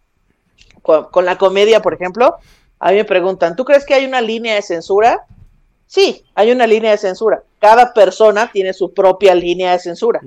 [0.82, 2.36] con, la comedia, por ejemplo,
[2.78, 5.24] a mí me preguntan, ¿tú crees que hay una línea de censura?
[5.86, 7.42] Sí, hay una línea de censura.
[7.59, 10.20] Cada persona tiene su propia línea de censura.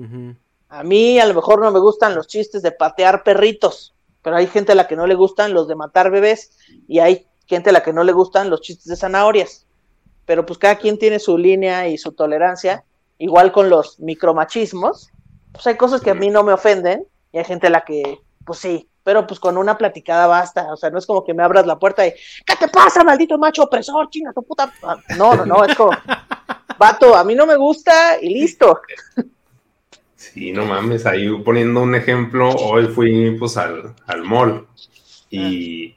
[0.68, 4.46] A mí a lo mejor no me gustan los chistes de patear perritos, pero hay
[4.46, 6.50] gente a la que no le gustan los de matar bebés
[6.88, 9.66] y hay gente a la que no le gustan los chistes de zanahorias.
[10.24, 12.84] Pero pues cada quien tiene su línea y su tolerancia
[13.18, 15.10] igual con los micromachismos,
[15.52, 18.18] pues hay cosas que a mí no me ofenden y hay gente a la que,
[18.44, 21.42] pues sí, pero pues con una platicada basta, o sea, no es como que me
[21.42, 22.12] abras la puerta y,
[22.44, 24.72] ¿qué te pasa, maldito macho opresor, chinga tu puta?
[25.16, 25.92] No, no, no, es como,
[26.78, 28.80] vato, a mí no me gusta y listo.
[30.14, 34.68] Sí, no mames, ahí poniendo un ejemplo, hoy fui pues al, al mall
[35.30, 35.96] y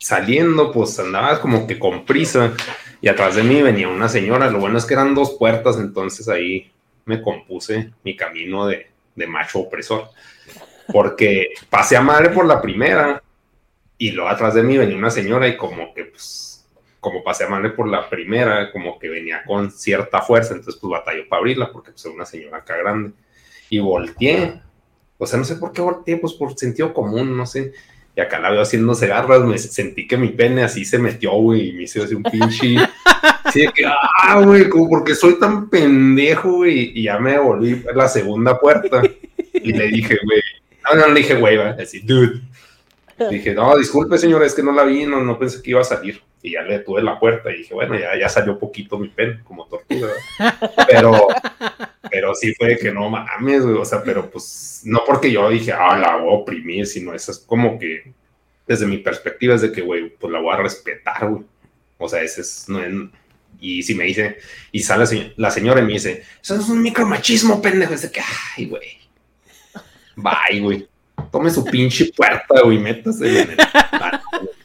[0.00, 2.54] saliendo pues andaba como que con prisa.
[3.00, 6.28] Y atrás de mí venía una señora, lo bueno es que eran dos puertas, entonces
[6.28, 6.70] ahí
[7.04, 10.08] me compuse mi camino de, de macho opresor.
[10.92, 13.22] Porque pasé a madre por la primera
[13.96, 16.50] y luego atrás de mí venía una señora y como que pues
[17.00, 20.90] como pasé a madre por la primera, como que venía con cierta fuerza, entonces pues
[20.90, 23.12] batalló para abrirla porque pues era una señora acá grande.
[23.70, 24.60] Y volteé,
[25.16, 27.72] o sea, no sé por qué volteé, pues por sentido común, no sé,
[28.20, 31.70] y acá la veo haciéndose garras, me sentí que mi pene así se metió, güey,
[31.70, 32.76] y me hizo así un pinche,
[33.44, 37.82] así de que, ah, güey, como porque soy tan pendejo, güey, y ya me volví
[37.90, 39.00] a la segunda puerta,
[39.54, 40.42] y le dije, güey,
[40.84, 42.42] no, no, le dije, güey, así, dude.
[43.30, 45.84] Dije, no, disculpe, señora, es que no la vi, no, no pensé que iba a
[45.84, 46.22] salir.
[46.42, 49.42] Y ya le tuve la puerta y dije, bueno, ya, ya salió poquito mi pen,
[49.44, 50.08] como tortuga.
[50.88, 51.28] Pero,
[52.10, 55.72] pero sí fue que no mames, güey, o sea, pero pues, no porque yo dije,
[55.72, 58.12] ah, la voy a oprimir, sino eso es como que,
[58.66, 61.44] desde mi perspectiva, es de que, güey, pues la voy a respetar, güey.
[61.98, 62.80] O sea, ese es, no
[63.60, 64.38] y si me dice,
[64.72, 68.22] y sale la señora y me dice, eso es un micromachismo, pendejo, es de que,
[68.56, 69.00] ay, güey
[70.16, 70.88] Bye, güey.
[71.30, 73.56] Tome su pinche puerta, güey, métase en el...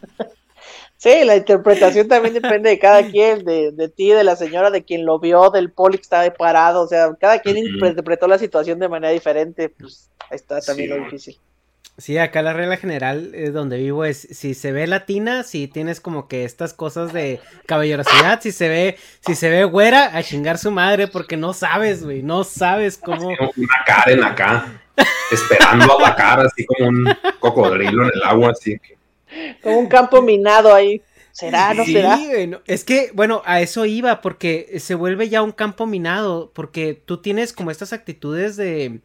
[0.97, 4.84] Sí, la interpretación también depende de cada quien, de, de, ti, de la señora, de
[4.84, 8.80] quien lo vio, del poli que estaba parado, o sea, cada quien interpretó la situación
[8.80, 11.38] de manera diferente, pues ahí está también lo difícil.
[11.97, 16.01] Sí, acá la regla general es donde vivo es si se ve latina, si tienes
[16.01, 20.57] como que estas cosas de caballerosidad, si se ve, si se ve güera, a chingar
[20.57, 23.30] su madre, porque no sabes, güey, no sabes cómo.
[23.30, 24.81] Una Karen acá
[25.31, 27.07] esperando a la cara, así como un
[27.39, 28.77] cocodrilo en el agua, así
[29.61, 31.01] Como un campo minado ahí.
[31.31, 31.73] ¿Será?
[31.73, 32.17] ¿No será?
[32.65, 37.17] es que, bueno, a eso iba, porque se vuelve ya un campo minado, porque tú
[37.17, 39.01] tienes como estas actitudes de,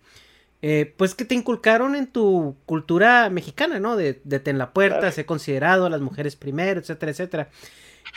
[0.63, 3.97] eh, pues que te inculcaron en tu cultura mexicana, ¿no?
[3.97, 7.49] De, de ten la puerta, ser considerado, las mujeres primero, etcétera, etcétera.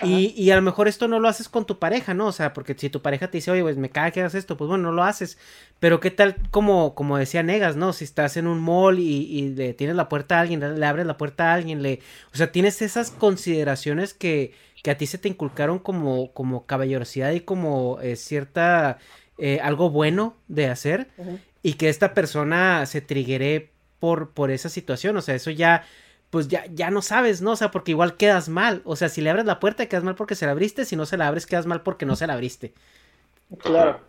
[0.02, 2.28] Y, y, a lo mejor esto no lo haces con tu pareja, ¿no?
[2.28, 4.58] O sea, porque si tu pareja te dice, oye, pues me caga que hagas esto,
[4.58, 5.38] pues bueno, no lo haces.
[5.80, 7.94] Pero qué tal, como, como decía Negas, ¿no?
[7.94, 11.18] Si estás en un mall y, le tienes la puerta a alguien, le abres la
[11.18, 12.00] puerta a alguien, le...
[12.34, 17.32] O sea, tienes esas consideraciones que, que a ti se te inculcaron como, como caballerosidad
[17.32, 18.98] y como eh, cierta...
[19.40, 21.08] Eh, algo bueno de hacer.
[21.64, 25.18] Y que esta persona se triguere por, por esa situación.
[25.18, 25.84] O sea, eso ya
[26.34, 27.52] pues ya, ya no sabes, ¿no?
[27.52, 28.82] O sea, porque igual quedas mal.
[28.86, 30.84] O sea, si le abres la puerta, quedas mal porque se la abriste.
[30.84, 32.74] Si no se la abres, quedas mal porque no se la abriste.
[33.60, 34.00] Claro.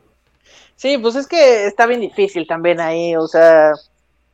[0.74, 3.14] Sí, pues es que está bien difícil también ahí.
[3.14, 3.72] O sea,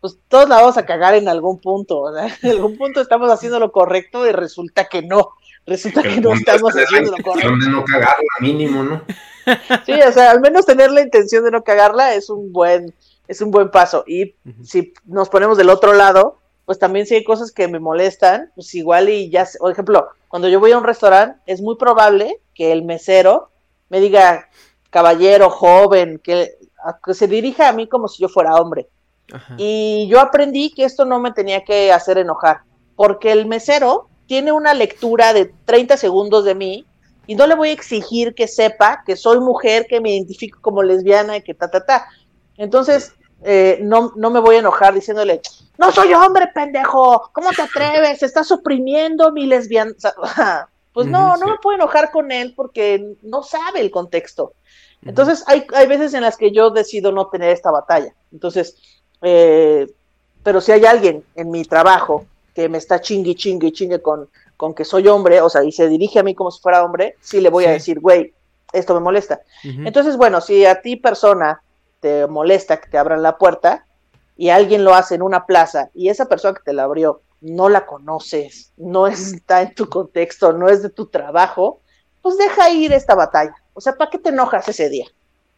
[0.00, 1.98] pues todos la vamos a cagar en algún punto.
[1.98, 5.30] O sea, en algún punto estamos haciendo lo correcto y resulta que no.
[5.66, 7.56] Resulta que no estamos haciendo lo correcto.
[7.56, 9.02] De no cagarla, mínimo, ¿no?
[9.84, 12.94] Sí, o sea, al menos tener la intención de no cagarla es un buen,
[13.26, 14.04] es un buen paso.
[14.06, 16.39] Y si nos ponemos del otro lado,
[16.70, 20.48] pues también si hay cosas que me molestan, pues igual y ya, por ejemplo, cuando
[20.48, 23.50] yo voy a un restaurante, es muy probable que el mesero
[23.88, 24.48] me diga,
[24.88, 26.52] caballero, joven, que,
[27.12, 28.86] se dirija a mí como si yo fuera hombre.
[29.56, 32.60] Y yo aprendí que esto no me tenía que hacer enojar,
[32.94, 36.86] porque el mesero tiene una lectura de 30 segundos de mí
[37.26, 40.84] y no le voy a exigir que sepa que soy mujer, que me identifico como
[40.84, 42.06] lesbiana y que ta, ta, ta.
[42.56, 45.40] Entonces, eh, no, no me voy a enojar diciéndole,
[45.78, 48.22] no soy hombre, pendejo, ¿cómo te atreves?
[48.22, 49.92] Estás oprimiendo mi lesbiana.
[50.92, 54.52] pues no, no me puedo enojar con él porque no sabe el contexto.
[55.02, 58.12] Entonces, hay, hay veces en las que yo decido no tener esta batalla.
[58.30, 58.76] Entonces,
[59.22, 59.86] eh,
[60.42, 64.74] pero si hay alguien en mi trabajo que me está chingui, chingui, chingue con, con
[64.74, 67.40] que soy hombre, o sea, y se dirige a mí como si fuera hombre, sí
[67.40, 68.34] le voy a decir, güey,
[68.72, 69.40] esto me molesta.
[69.62, 71.62] Entonces, bueno, si a ti persona
[72.00, 73.86] te molesta que te abran la puerta
[74.36, 77.68] y alguien lo hace en una plaza y esa persona que te la abrió no
[77.68, 81.80] la conoces, no está en tu contexto, no es de tu trabajo,
[82.22, 83.54] pues deja ir esta batalla.
[83.72, 85.06] O sea, ¿para qué te enojas ese día?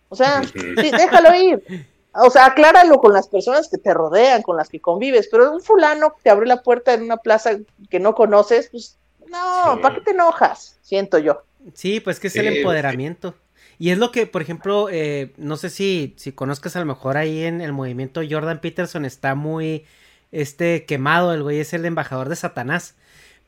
[0.09, 0.43] O sea,
[0.77, 1.89] déjalo ir.
[2.15, 5.63] O sea, acláralo con las personas que te rodean, con las que convives, pero un
[5.63, 7.57] fulano que te abrió la puerta en una plaza
[7.91, 8.99] que no conoces, pues
[9.29, 10.79] no, ¿para qué te enojas?
[10.83, 11.43] Siento yo.
[11.75, 13.35] Sí, pues que es el empoderamiento.
[13.79, 17.17] Y es lo que, por ejemplo, eh, no sé si, si conozcas a lo mejor
[17.17, 19.85] ahí en el movimiento Jordan Peterson está muy
[20.31, 22.97] este quemado, el güey es el embajador de Satanás.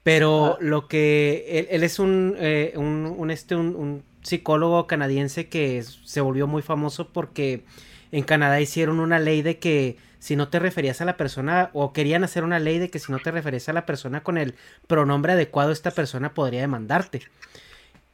[0.05, 6.47] Pero lo que él, es un, eh, un, este, un, psicólogo canadiense que se volvió
[6.47, 7.65] muy famoso porque
[8.11, 11.93] en Canadá hicieron una ley de que si no te referías a la persona, o
[11.93, 14.55] querían hacer una ley de que si no te referías a la persona con el
[14.87, 17.23] pronombre adecuado, esta persona podría demandarte.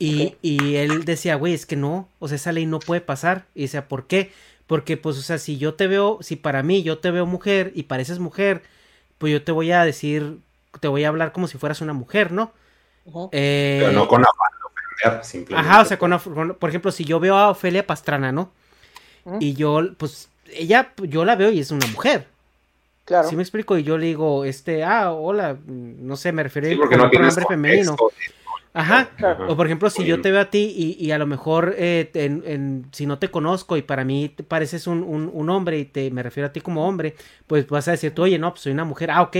[0.00, 3.44] Y, y él decía, güey, es que no, o sea, esa ley no puede pasar.
[3.54, 4.32] Y decía, ¿por qué?
[4.66, 7.70] Porque, pues, o sea, si yo te veo, si para mí yo te veo mujer
[7.74, 8.62] y pareces mujer,
[9.18, 10.38] pues yo te voy a decir,
[10.80, 12.52] te voy a hablar como si fueras una mujer, ¿no?
[13.32, 14.66] Eh, Pero no con afán de
[15.04, 15.68] ofender, simplemente.
[15.68, 16.18] Ajá, o sea, con,
[16.58, 18.52] por ejemplo, si yo veo a Ofelia Pastrana, ¿no?
[19.38, 22.26] Y yo, pues, ella, yo la veo y es una mujer.
[23.10, 23.28] Claro.
[23.28, 23.76] ¿Sí me explico?
[23.76, 27.96] Y yo le digo, este, ah, hola, no sé, me refiero a un nombre femenino.
[28.72, 29.10] Ajá.
[29.48, 32.86] O por ejemplo, si yo te veo a ti y, a lo mejor eh, en,
[32.92, 36.22] si no te conozco y para mí te pareces un, un, hombre y te me
[36.22, 37.16] refiero a ti como hombre,
[37.48, 39.10] pues vas a decir tú, oye, no, pues soy una mujer.
[39.10, 39.36] Ah, ok.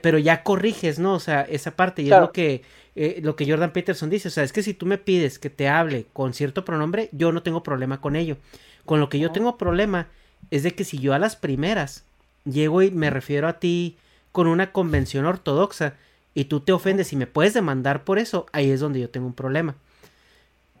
[0.00, 1.14] pero ya corriges, ¿no?
[1.14, 2.02] O sea, esa parte.
[2.02, 2.62] Y es lo que,
[2.94, 4.28] eh, lo que Jordan Peterson dice.
[4.28, 7.32] O sea, es que si tú me pides que te hable con cierto pronombre, yo
[7.32, 8.36] no tengo problema con ello.
[8.84, 10.06] Con lo que yo tengo problema
[10.52, 12.04] es de que si yo a las primeras
[12.44, 13.98] llego y me refiero a ti
[14.32, 15.94] con una convención ortodoxa
[16.34, 19.26] y tú te ofendes y me puedes demandar por eso, ahí es donde yo tengo
[19.26, 19.74] un problema.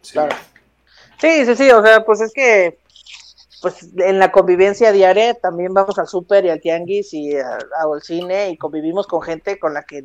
[0.02, 0.12] Sí.
[0.12, 0.36] Claro.
[1.20, 2.78] Sí, sí, sí, o sea, pues es que
[3.60, 8.50] pues en la convivencia diaria también vamos al súper y al tianguis y al cine
[8.50, 10.04] y convivimos con gente con la que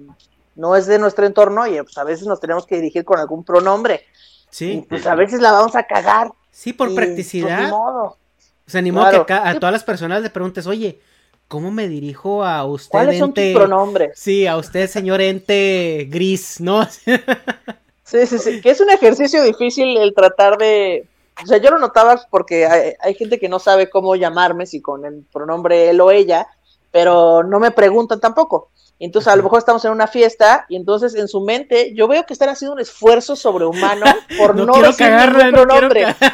[0.56, 3.44] no es de nuestro entorno y pues a veces nos tenemos que dirigir con algún
[3.44, 4.06] pronombre.
[4.50, 4.86] Sí.
[4.88, 6.32] pues a veces la vamos a cagar.
[6.52, 7.72] Sí, por pues, practicidad.
[7.74, 8.18] O
[8.66, 11.00] sea, ni modo que a todas las personas le preguntes, oye,
[11.48, 12.92] ¿cómo me dirijo a usted?
[12.92, 14.18] ¿Cuáles son tus pronombres?
[14.20, 16.86] Sí, a usted, señor ente gris, ¿no?
[18.04, 18.62] sí, sí, sí.
[18.62, 21.08] Que es un ejercicio difícil el tratar de.
[21.44, 24.82] O sea, yo lo notaba porque hay, hay gente que no sabe cómo llamarme, si
[24.82, 26.48] con el pronombre él o ella,
[26.92, 28.70] pero no me preguntan tampoco.
[29.00, 32.26] Entonces, a lo mejor estamos en una fiesta y entonces en su mente yo veo
[32.26, 34.06] que están haciendo un esfuerzo sobrehumano
[34.38, 36.16] por no, decir ningún pronombre.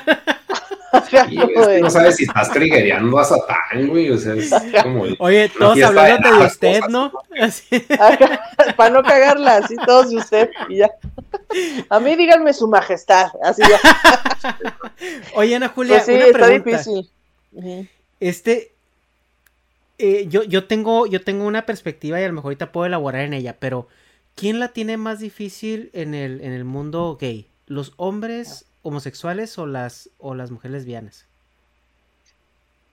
[1.81, 4.09] no sabes si estás triguereando a Satán, güey.
[4.09, 4.51] O sea, es
[4.83, 5.05] como.
[5.19, 7.11] Oye, todos hablándote de, usted, ¿no?
[8.77, 10.91] Para no cagarla, así todos de usted y ya.
[11.89, 13.79] A mí díganme su majestad, así ya.
[15.35, 17.09] Oye, Ana Julia, pues sí, una está difícil.
[18.19, 18.71] Este,
[19.97, 23.21] eh, yo, yo, tengo, yo tengo una perspectiva y a lo mejor ahorita puedo elaborar
[23.21, 23.87] en ella, pero
[24.35, 27.47] ¿quién la tiene más difícil en el, en el mundo gay?
[27.67, 31.25] ¿Los hombres homosexuales o las, o las mujeres lesbianas?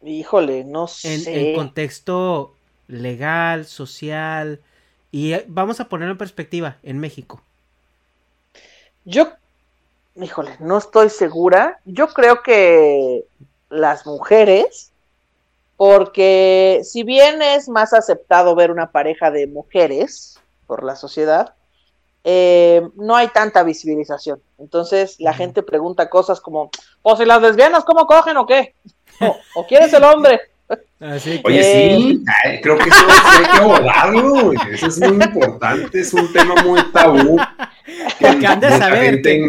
[0.02, 1.51] Híjole, no sé.
[1.51, 2.55] En, contexto
[2.86, 4.60] legal, social,
[5.10, 7.43] y eh, vamos a ponerlo en perspectiva, en México.
[9.05, 9.32] Yo,
[10.16, 11.81] híjole, no estoy segura.
[11.85, 13.24] Yo creo que
[13.70, 14.93] las mujeres
[15.78, 21.55] porque si bien es más aceptado ver una pareja de mujeres por la sociedad,
[22.24, 24.40] eh, no hay tanta visibilización.
[24.59, 26.70] Entonces la gente pregunta cosas como, ¿o
[27.03, 28.74] pues, si las lesbianas cómo cogen o qué?
[29.55, 30.40] ¿O, quién es el hombre?
[31.45, 32.24] Oye, sí,
[32.62, 37.39] creo que eso hay que abordarlo, eso es muy importante, es un tema muy tabú.
[38.20, 39.49] Porque han de saber que,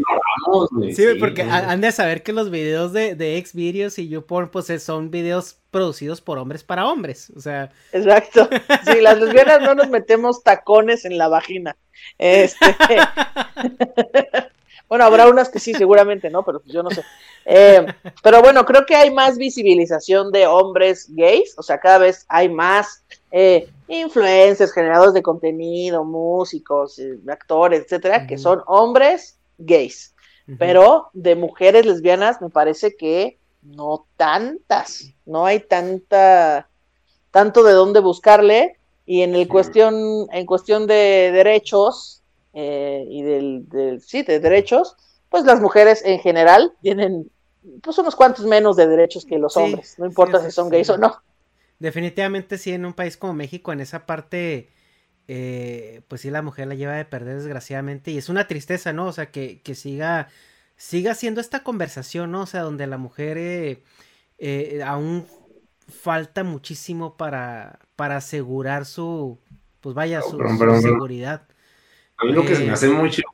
[0.93, 5.11] sí, porque han de saber que los videos de, de Xvideos y YouPorn pues son
[5.11, 7.71] videos producidos por hombres para hombres, o sea.
[7.91, 8.49] Exacto.
[8.85, 11.75] Sí, las lesbianas no nos metemos tacones en la vagina.
[12.17, 12.75] Este.
[14.89, 16.43] Bueno, habrá unas que sí, seguramente, ¿no?
[16.43, 17.03] Pero pues yo no sé.
[17.45, 17.85] Eh,
[18.23, 22.49] pero bueno, creo que hay más visibilización de hombres gays, o sea, cada vez hay
[22.49, 30.15] más eh, influencers, generadores de contenido, músicos, eh, actores, etcétera, que son hombres gays.
[30.57, 36.67] Pero de mujeres lesbianas me parece que no tantas, no hay tanta,
[37.31, 38.77] tanto de dónde buscarle.
[39.05, 42.21] Y en el cuestión, en cuestión de derechos,
[42.53, 44.95] eh, y del, sí, de derechos,
[45.29, 47.29] pues las mujeres en general tienen
[47.81, 50.97] pues unos cuantos menos de derechos que los hombres, no importa si son gays o
[50.97, 51.21] no.
[51.79, 54.69] Definitivamente sí, en un país como México, en esa parte,
[55.31, 59.05] eh, pues sí, la mujer la lleva de perder desgraciadamente y es una tristeza, ¿no?
[59.05, 60.27] O sea, que, que siga,
[60.75, 62.41] siga siendo esta conversación, ¿no?
[62.41, 65.27] O sea, donde la mujer eh, aún
[65.87, 69.37] falta muchísimo para, para asegurar su,
[69.81, 70.39] pues vaya, su
[70.81, 71.43] seguridad.
[72.17, 73.29] A mí lo que se me hace muy chido,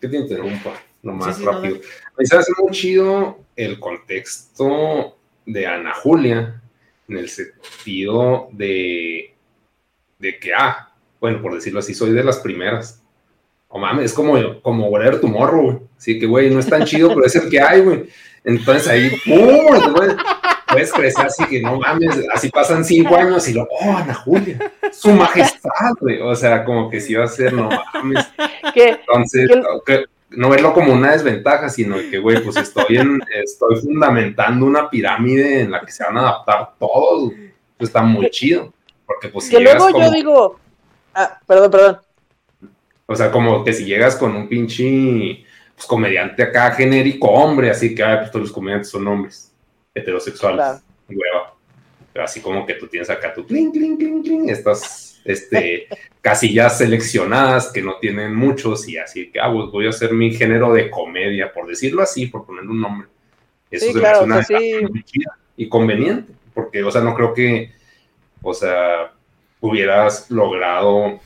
[0.00, 0.72] que te interrumpa,
[1.02, 1.76] lo más rápido.
[1.76, 6.62] A mí se me hace muy chido el contexto de Ana Julia,
[7.06, 9.34] en el sentido de,
[10.18, 10.90] de que, ah,
[11.24, 13.02] bueno, por decirlo así, soy de las primeras.
[13.68, 15.78] O mames, es como, como Whatever Tomorrow, güey.
[15.96, 18.10] Así que, güey, no es tan chido, pero es el que hay, güey.
[18.44, 19.94] Entonces ahí, ¡pum!
[20.70, 24.70] puedes crecer así que no mames, así pasan cinco años y lo, oh, Ana Julia,
[24.92, 26.20] su majestad, güey.
[26.20, 28.26] O sea, como que si va a ser, no mames.
[28.74, 29.48] Entonces,
[30.28, 35.62] no verlo como una desventaja, sino que, güey, pues estoy, en, estoy fundamentando una pirámide
[35.62, 37.32] en la que se van a adaptar todos.
[37.78, 38.74] Pues está muy chido.
[39.06, 40.60] Porque pues que luego yo digo,
[41.14, 41.98] ah, perdón, perdón.
[43.06, 47.94] O sea, como que si llegas con un pinche pues, comediante acá genérico, hombre, así
[47.94, 49.52] que pues, todos los comediantes son hombres
[49.94, 50.82] heterosexuales.
[51.08, 51.54] Hueva.
[52.22, 55.86] así como que tú tienes acá tu clink, clink, clink, clink, estas este,
[56.20, 60.32] casillas seleccionadas que no tienen muchos y así que, ah, pues voy a hacer mi
[60.32, 63.08] género de comedia, por decirlo así, por ponerle un nombre.
[63.70, 64.44] Eso sí, claro, una
[65.56, 67.72] y conveniente, porque, o sea, no creo que,
[68.42, 69.12] o sea,
[69.64, 71.18] hubieras logrado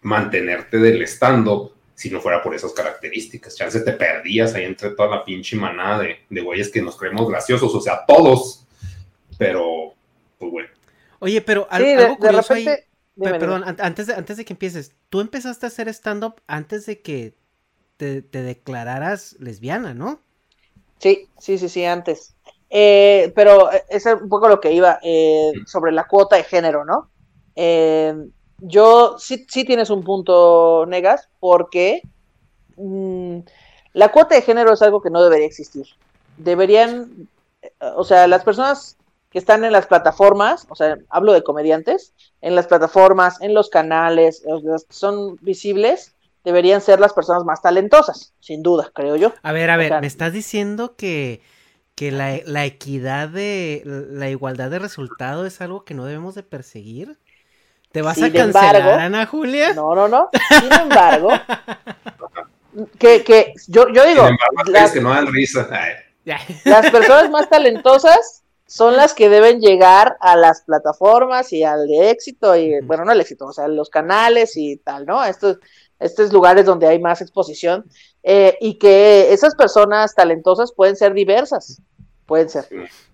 [0.00, 3.56] mantenerte del stand-up si no fuera por esas características.
[3.56, 7.28] Chance te perdías ahí entre toda la pinche manada de, de güeyes que nos creemos
[7.28, 8.66] graciosos, o sea, todos,
[9.38, 9.92] pero,
[10.38, 10.68] pues bueno.
[11.20, 12.66] Oye, pero algo curioso ahí,
[13.16, 17.34] perdón, antes de, antes de que empieces, tú empezaste a hacer stand-up antes de que
[17.98, 20.20] te, declararas lesbiana, ¿no?
[20.98, 22.34] Sí, sí, sí, sí, antes.
[22.70, 27.10] Eh, pero es un poco lo que iba eh, sobre la cuota de género, ¿no?
[27.56, 28.14] Eh,
[28.58, 32.02] yo sí, sí tienes un punto, Negas, porque
[32.76, 33.38] mm,
[33.92, 35.86] la cuota de género es algo que no debería existir.
[36.36, 37.28] Deberían,
[37.80, 38.96] o sea, las personas
[39.30, 43.68] que están en las plataformas, o sea, hablo de comediantes, en las plataformas, en los
[43.68, 46.14] canales, los que son visibles,
[46.44, 49.32] deberían ser las personas más talentosas, sin duda, creo yo.
[49.42, 51.40] A ver, a ver, ¿me estás diciendo que,
[51.94, 56.42] que la, la, equidad de, la igualdad de resultado es algo que no debemos de
[56.42, 57.18] perseguir?
[57.94, 59.72] ¿Te vas a cancelar, Ana Julia?
[59.72, 60.28] No, no, no.
[60.48, 61.28] Sin embargo,
[62.98, 64.28] que, que yo, yo digo.
[64.66, 65.68] las, que no dan risa.
[66.24, 72.10] Las personas más talentosas son las que deben llegar a las plataformas y al de
[72.10, 75.24] éxito, y bueno, no al éxito, o sea, los canales y tal, ¿no?
[75.24, 75.58] Estos,
[76.00, 77.84] estos lugares donde hay más exposición,
[78.24, 81.80] eh, y que esas personas talentosas pueden ser diversas,
[82.26, 82.66] pueden ser.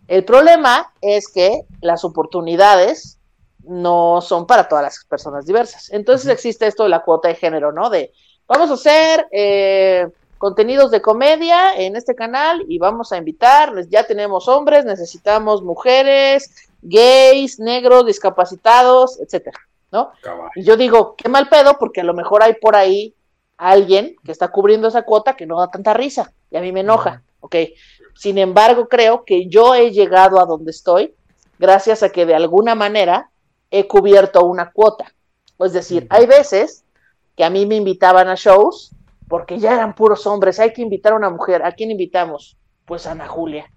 [0.08, 3.19] El problema es que las oportunidades
[3.64, 5.90] no son para todas las personas diversas.
[5.90, 7.90] Entonces existe esto de la cuota de género, ¿no?
[7.90, 8.12] De
[8.46, 10.08] vamos a hacer eh,
[10.38, 16.68] contenidos de comedia en este canal y vamos a invitar, ya tenemos hombres, necesitamos mujeres,
[16.82, 19.58] gays, negros, discapacitados, etcétera,
[19.92, 20.12] ¿no?
[20.54, 23.14] Y yo digo, qué mal pedo, porque a lo mejor hay por ahí
[23.58, 26.80] alguien que está cubriendo esa cuota que no da tanta risa y a mí me
[26.80, 27.56] enoja, ¿ok?
[28.14, 31.14] Sin embargo, creo que yo he llegado a donde estoy
[31.58, 33.30] gracias a que de alguna manera
[33.70, 35.12] he cubierto una cuota.
[35.58, 36.84] Es decir, hay veces
[37.36, 38.92] que a mí me invitaban a shows
[39.28, 41.64] porque ya eran puros hombres, hay que invitar a una mujer.
[41.64, 42.56] ¿A quién invitamos?
[42.84, 43.70] Pues a Ana Julia,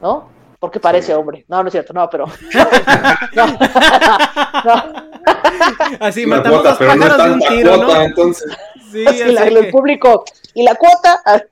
[0.00, 0.28] ¿no?
[0.58, 1.44] Porque parece hombre.
[1.48, 2.26] No, no es cierto, no, pero.
[6.00, 8.02] Así matamos los pájaros de un tiro, ¿no?
[8.02, 8.56] Entonces.
[8.90, 10.24] Sí, el público.
[10.54, 11.22] ¿Y la cuota?
[11.24, 11.42] Ah,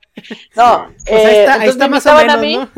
[0.54, 0.88] no.
[1.06, 2.68] Pues ahí está, ahí está más o menos, ¿no?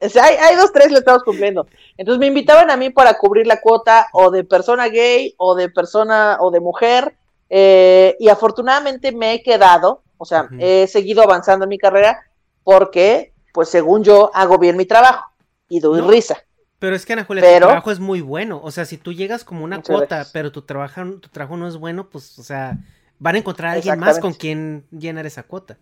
[0.00, 1.66] Hay, dos, tres, le estamos cumpliendo.
[1.96, 5.68] Entonces me invitaban a mí para cubrir la cuota o de persona gay o de
[5.68, 7.16] persona o de mujer.
[7.48, 12.20] Eh, y afortunadamente me he quedado, o sea, he seguido avanzando en mi carrera
[12.64, 15.30] porque, pues según yo, hago bien mi trabajo
[15.68, 16.36] y doy risa.
[16.78, 18.60] Pero es que Ana Julia, tu trabajo es muy bueno.
[18.62, 21.76] O sea, si tú llegas como una cuota, pero tu trabajo, tu trabajo no es
[21.76, 22.76] bueno, pues, o sea,
[23.18, 25.78] van a encontrar a alguien más con quien llenar esa cuota.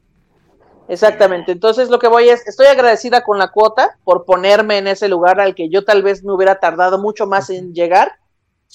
[0.89, 1.53] Exactamente.
[1.53, 5.41] Entonces lo que voy es, estoy agradecida con la cuota por ponerme en ese lugar
[5.41, 8.13] al que yo tal vez me hubiera tardado mucho más en llegar.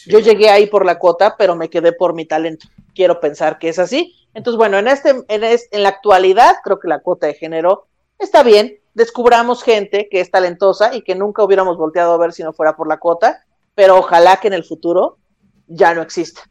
[0.05, 2.67] Yo llegué ahí por la cuota, pero me quedé por mi talento.
[2.95, 4.15] Quiero pensar que es así.
[4.33, 7.87] Entonces, bueno, en este, en, en la actualidad creo que la cuota de género
[8.17, 8.79] está bien.
[8.93, 12.75] Descubramos gente que es talentosa y que nunca hubiéramos volteado a ver si no fuera
[12.75, 13.45] por la cuota,
[13.75, 15.17] pero ojalá que en el futuro
[15.67, 16.41] ya no exista.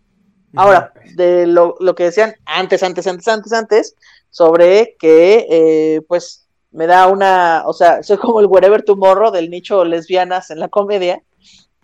[0.56, 3.96] Ahora, de lo, que decían antes, antes, antes, antes, antes,
[4.30, 9.50] sobre que, eh, pues, me da una, o sea, soy como el Wherever Tomorrow del
[9.50, 11.22] nicho lesbianas en la comedia.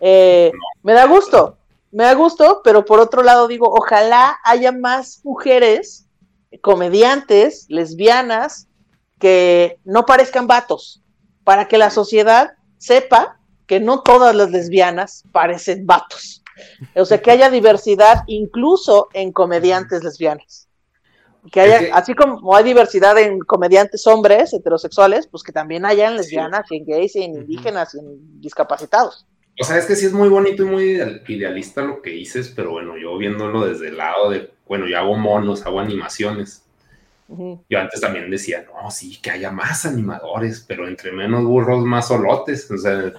[0.00, 1.58] Eh, me da gusto,
[1.90, 6.06] me da gusto, pero por otro lado digo, ojalá haya más mujeres
[6.60, 8.68] comediantes, lesbianas,
[9.18, 11.02] que no parezcan vatos,
[11.44, 16.43] para que la sociedad sepa que no todas las lesbianas parecen vatos.
[16.94, 20.68] O sea, que haya diversidad incluso en comediantes lesbianas
[21.52, 26.70] que haya, así como hay diversidad en comediantes hombres heterosexuales, pues que también hayan lesbianas,
[26.70, 29.26] y en gays, y en indígenas, y en discapacitados.
[29.60, 32.72] O sea, es que sí es muy bonito y muy idealista lo que dices, pero
[32.72, 36.62] bueno, yo viéndolo desde el lado de, bueno, yo hago monos, hago animaciones.
[37.28, 42.08] Yo antes también decía, no, sí, que haya más animadores, pero entre menos burros, más
[42.08, 42.70] solotes.
[42.70, 43.12] O sea,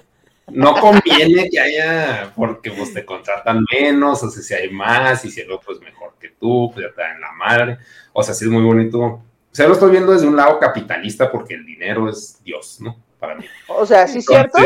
[0.48, 5.30] no conviene que haya, porque pues te contratan menos, o sea, si hay más, y
[5.30, 7.78] si el otro es mejor que tú, pues ya te dan la madre.
[8.12, 9.22] O sea, sí es muy bonito
[9.56, 12.96] sea, lo estoy viendo desde un lado capitalista porque el dinero es Dios, ¿no?
[13.18, 13.46] Para mí.
[13.68, 14.58] O sea, sí es cierto.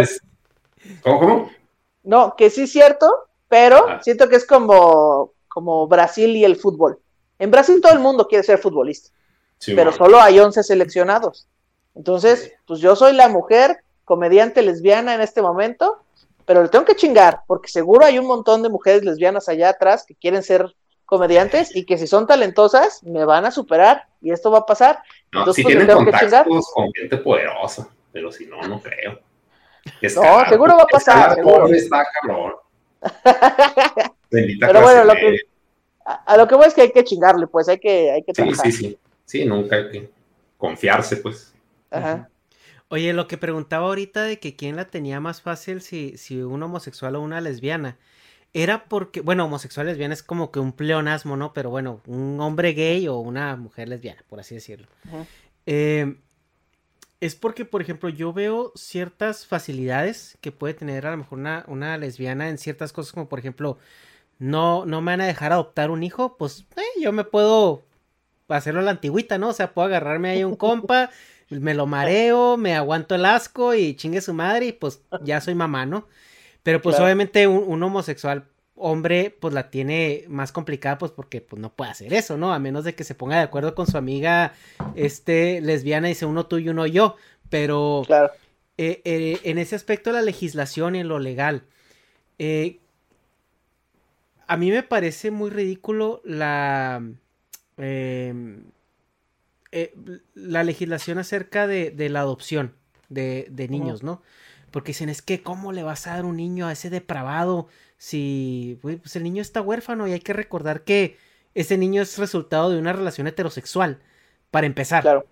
[1.03, 1.51] ¿Cómo, cómo?
[2.03, 3.09] No, que sí es cierto,
[3.47, 6.99] pero siento que es como, como Brasil y el fútbol.
[7.39, 9.11] En Brasil todo el mundo quiere ser futbolista,
[9.65, 11.47] pero solo hay 11 seleccionados.
[11.95, 16.03] Entonces, pues yo soy la mujer comediante lesbiana en este momento,
[16.45, 20.05] pero le tengo que chingar, porque seguro hay un montón de mujeres lesbianas allá atrás
[20.05, 20.75] que quieren ser
[21.07, 24.99] comediantes y que si son talentosas me van a superar y esto va a pasar.
[25.31, 29.21] No, Entonces, si pues, tienen contactos con gente poderosa, pero si no, no creo.
[30.03, 31.37] no, seguro va a pasar.
[31.37, 31.69] Seguro.
[31.73, 32.03] Está
[34.29, 35.39] pero bueno, lo que,
[36.05, 38.55] a, lo que voy es que hay que chingarle, pues hay que, hay que Sí,
[38.55, 38.99] sí, sí.
[39.25, 40.11] Sí, nunca hay que
[40.59, 41.55] confiarse, pues.
[41.93, 42.29] Ajá.
[42.93, 46.61] Oye, lo que preguntaba ahorita de que quién la tenía más fácil si, si un
[46.63, 47.97] homosexual o una lesbiana
[48.53, 51.53] era porque, bueno, homosexual lesbiana es como que un pleonasmo, ¿no?
[51.53, 54.89] Pero bueno, un hombre gay o una mujer lesbiana, por así decirlo.
[55.67, 56.17] Eh,
[57.21, 61.65] es porque, por ejemplo, yo veo ciertas facilidades que puede tener a lo mejor una,
[61.69, 63.79] una lesbiana en ciertas cosas, como por ejemplo,
[64.41, 67.85] no, no me van a dejar adoptar un hijo, pues eh, yo me puedo
[68.49, 69.51] hacerlo a la antigüita, ¿no?
[69.51, 71.11] O sea, puedo agarrarme ahí un compa,
[71.51, 75.55] me lo mareo, me aguanto el asco y chingue su madre y pues ya soy
[75.55, 76.07] mamá, ¿no?
[76.63, 78.45] Pero pues obviamente un, homosexual
[78.77, 82.53] hombre pues la tiene más complicada pues porque pues no puede hacer eso, ¿no?
[82.53, 84.53] A menos de que se ponga de acuerdo con su amiga
[84.95, 87.17] este lesbiana y dice uno tú y uno yo,
[87.49, 88.31] pero claro.
[88.83, 91.65] Eh, eh, en ese aspecto de la legislación y en lo legal,
[92.39, 92.79] eh,
[94.47, 97.03] a mí me parece muy ridículo la
[99.73, 102.75] em, la legislación acerca de, de la adopción
[103.09, 104.23] de, de niños, ¿no?
[104.71, 107.69] Porque dicen, es que, ¿cómo le vas a dar un niño a ese depravado
[107.99, 111.19] si pues el niño está huérfano y hay que recordar que
[111.55, 114.01] ese niño es resultado de una relación heterosexual,
[114.51, 115.03] para empezar.
[115.03, 115.27] Claro.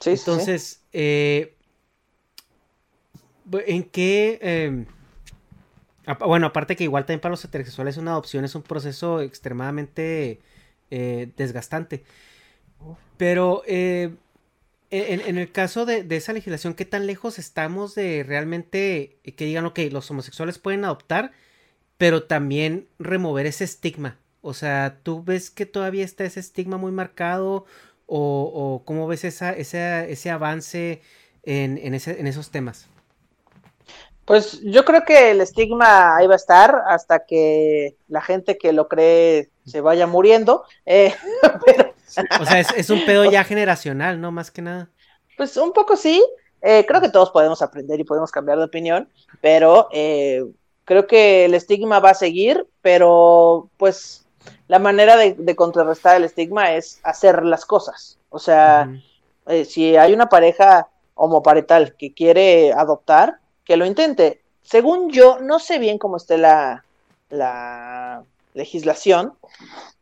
[0.00, 1.54] Sí, Entonces, Eh,
[3.66, 4.38] ¿en qué...
[4.42, 4.86] Em,
[6.20, 10.40] bueno, aparte que igual también para los heterosexuales una adopción es un proceso extremadamente
[10.90, 12.04] eh, desgastante.
[13.16, 14.14] Pero eh,
[14.90, 19.80] en, el caso de, esa legislación, ¿qué tan lejos estamos de realmente que digan, ok,
[19.90, 21.32] los homosexuales pueden adoptar,
[21.96, 24.18] pero también remover ese estigma?
[24.40, 27.66] O sea, ¿tú ves que todavía está ese estigma muy marcado?
[28.06, 31.02] ¿O, cómo ves esa, ese avance
[31.42, 32.88] en, en, ese, en esos temas?
[34.28, 38.74] Pues yo creo que el estigma ahí va a estar hasta que la gente que
[38.74, 40.64] lo cree se vaya muriendo.
[40.84, 41.14] Eh,
[41.64, 41.87] pero
[42.40, 44.32] o sea, es, un pedo ya generacional, ¿no?
[44.32, 44.88] Más que nada.
[45.36, 46.24] Pues un poco sí.
[46.60, 49.08] Eh, creo que todos podemos aprender y podemos cambiar de opinión,
[49.40, 50.44] pero eh,
[50.84, 54.26] creo que el estigma va a seguir, pero pues
[54.66, 58.18] la manera de, contrarrestar el estigma es hacer las cosas.
[58.30, 58.90] O sea,
[59.46, 64.42] eh, si hay una pareja homoparental que quiere adoptar, que lo intente.
[64.62, 66.84] Según yo, no sé bien cómo esté la,
[67.30, 68.22] la
[68.54, 69.34] legislación,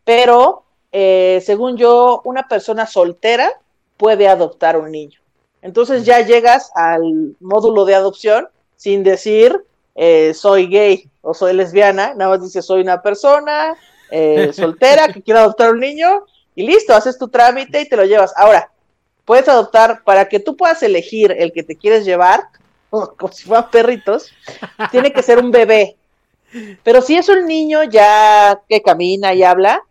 [0.05, 3.53] pero eh, según yo, una persona soltera
[3.97, 5.21] puede adoptar un niño.
[5.63, 9.65] Entonces ya llegas al módulo de adopción sin decir
[9.95, 13.77] eh, soy gay o soy lesbiana, nada más dices soy una persona
[14.11, 18.05] eh, soltera que quiere adoptar un niño y listo, haces tu trámite y te lo
[18.05, 18.33] llevas.
[18.37, 18.71] Ahora,
[19.25, 22.45] puedes adoptar para que tú puedas elegir el que te quieres llevar,
[22.91, 24.31] como si fueran perritos,
[24.91, 25.97] tiene que ser un bebé.
[26.83, 29.83] Pero si es un niño ya que camina y habla,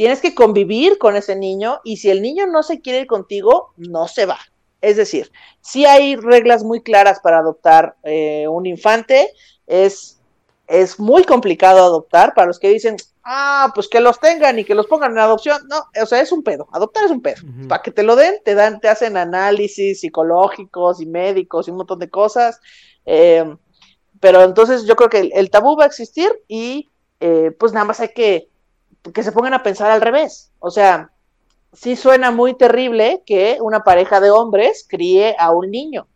[0.00, 3.74] tienes que convivir con ese niño y si el niño no se quiere ir contigo,
[3.76, 4.38] no se va.
[4.80, 9.30] Es decir, si hay reglas muy claras para adoptar eh, un infante,
[9.66, 10.18] es,
[10.66, 14.74] es muy complicado adoptar para los que dicen, ah, pues que los tengan y que
[14.74, 15.68] los pongan en adopción.
[15.68, 16.66] No, o sea, es un pedo.
[16.72, 17.42] Adoptar es un pedo.
[17.68, 21.76] Para que te lo den, te dan, te hacen análisis psicológicos y médicos y un
[21.76, 22.58] montón de cosas.
[23.04, 23.54] Eh,
[24.18, 26.88] pero entonces yo creo que el, tabú va a existir y
[27.20, 28.48] eh, pues nada más hay que
[29.14, 30.52] que se pongan a pensar al revés.
[30.58, 31.10] O sea,
[31.72, 36.06] sí suena muy terrible que una pareja de hombres críe a un niño,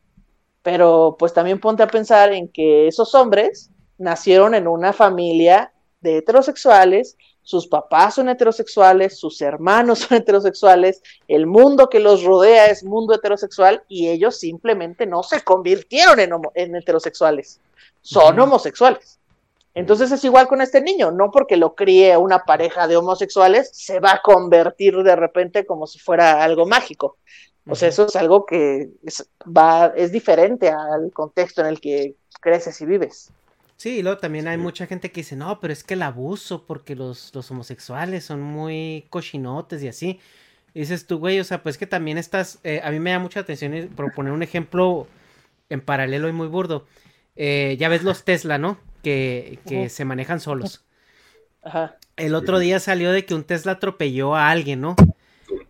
[0.62, 6.18] pero pues también ponte a pensar en que esos hombres nacieron en una familia de
[6.18, 12.84] heterosexuales, sus papás son heterosexuales, sus hermanos son heterosexuales, el mundo que los rodea es
[12.84, 17.60] mundo heterosexual y ellos simplemente no se convirtieron en, heterosexuales,
[18.00, 19.18] son homosexuales.
[19.74, 23.98] Entonces es igual con este niño, no porque lo críe una pareja de homosexuales, se
[23.98, 27.18] va a convertir de repente como si fuera algo mágico.
[27.66, 32.14] O sea, eso es algo que es, va, es diferente al contexto en el que
[32.40, 33.32] creces y vives.
[33.76, 36.64] Sí, y luego también hay mucha gente que dice, no, pero es que el abuso,
[36.66, 40.20] porque los, los homosexuales son muy cochinotes y así.
[40.74, 43.40] dices tú, güey, o sea, pues que también estás, eh, a mí me da mucha
[43.40, 45.06] atención proponer un ejemplo
[45.68, 46.86] en paralelo y muy burdo.
[47.34, 48.78] Eh, ya ves los Tesla, ¿no?
[49.04, 50.84] Que, que se manejan solos.
[51.62, 51.96] Ajá.
[52.16, 54.96] El otro día salió de que un Tesla atropelló a alguien, ¿no?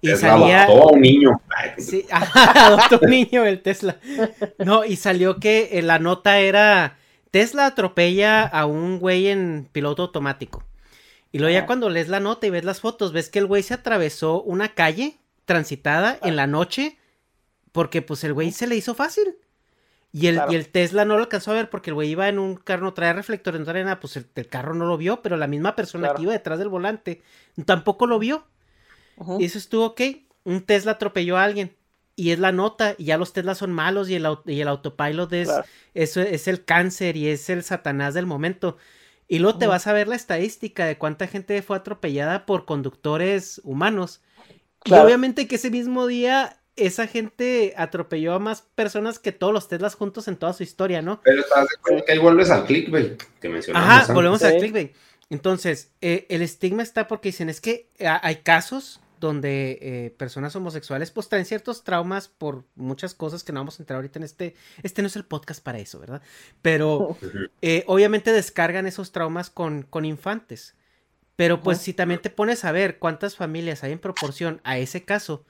[0.01, 0.65] Y salía.
[0.65, 1.41] Adoptó a un niño.
[1.79, 3.97] Sí, adoptó un niño el Tesla.
[4.59, 6.99] No, y salió que eh, la nota era.
[7.31, 10.63] Tesla atropella a un güey en piloto automático.
[11.33, 13.65] Y luego ya cuando lees la nota y ves las fotos, ves que el güey
[13.65, 16.97] se atravesó una calle transitada en la noche
[17.73, 19.37] porque pues el güey se le hizo fácil.
[20.17, 22.39] Y el, y el, Tesla no lo alcanzó a ver porque el güey iba en
[22.39, 25.49] un carro, no traía reflector, en arena, pues el, carro no lo vio, pero la
[25.49, 27.21] misma persona que iba detrás del volante
[27.67, 28.45] tampoco lo vio.
[29.41, 30.01] Y eso estuvo ok.
[30.45, 31.75] Un Tesla atropelló a alguien.
[32.15, 35.33] Y es la nota, y ya los Teslas son malos, y el, y el autopilot
[35.33, 35.51] es,
[35.95, 38.77] eso es el cáncer y es el satanás del momento.
[39.27, 43.61] Y luego te vas a ver la estadística de cuánta gente fue atropellada por conductores
[43.65, 44.21] humanos.
[44.85, 49.69] Y obviamente que ese mismo día esa gente atropelló a más personas que todos los
[49.69, 51.21] Teslas juntos en toda su historia, ¿no?
[51.23, 53.89] Pero estás de acuerdo que ahí vuelves al clickbait que mencionamos.
[53.89, 54.95] Ajá, volvemos al clickbait.
[55.31, 61.11] Entonces, eh, el estigma está porque dicen, es que hay casos donde eh, personas homosexuales
[61.11, 64.55] pues traen ciertos traumas por muchas cosas que no vamos a entrar ahorita en este,
[64.83, 66.21] este no es el podcast para eso, ¿verdad?
[66.61, 67.17] Pero
[67.63, 70.75] eh, obviamente descargan esos traumas con, con infantes.
[71.37, 75.05] Pero pues si también te pones a ver cuántas familias hay en proporción a ese
[75.05, 75.45] caso,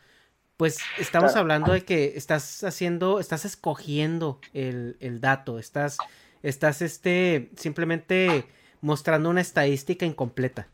[0.57, 5.99] pues estamos hablando de que estás haciendo, estás escogiendo el, el dato, estás,
[6.43, 8.47] estás este, simplemente
[8.81, 10.69] mostrando una estadística incompleta.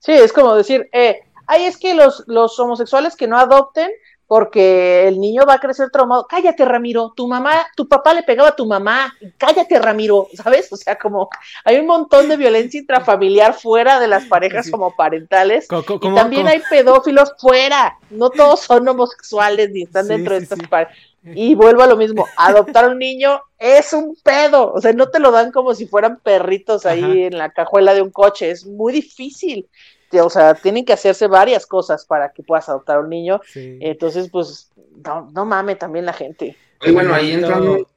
[0.00, 3.90] Sí, es como decir, eh, ay, es que los, los homosexuales que no adopten
[4.26, 6.26] porque el niño va a crecer traumado.
[6.28, 9.14] Cállate, Ramiro, tu mamá, tu papá le pegaba a tu mamá.
[9.38, 10.72] Cállate, Ramiro, ¿sabes?
[10.72, 11.28] O sea, como
[11.64, 15.68] hay un montón de violencia intrafamiliar fuera de las parejas como parentales.
[15.70, 17.98] y también hay pedófilos fuera.
[18.10, 20.96] No todos son homosexuales ni están dentro de estas parejas.
[21.26, 25.08] Y vuelvo a lo mismo, adoptar a un niño es un pedo, o sea, no
[25.08, 28.66] te lo dan como si fueran perritos ahí en la cajuela de un coche, es
[28.66, 29.70] muy difícil
[30.20, 33.40] o sea, tienen que hacerse varias cosas para que puedas adoptar a un niño.
[33.54, 34.70] Entonces, pues,
[35.04, 36.56] no, no mame también la gente.
[36.82, 37.88] Y bueno, ahí entrando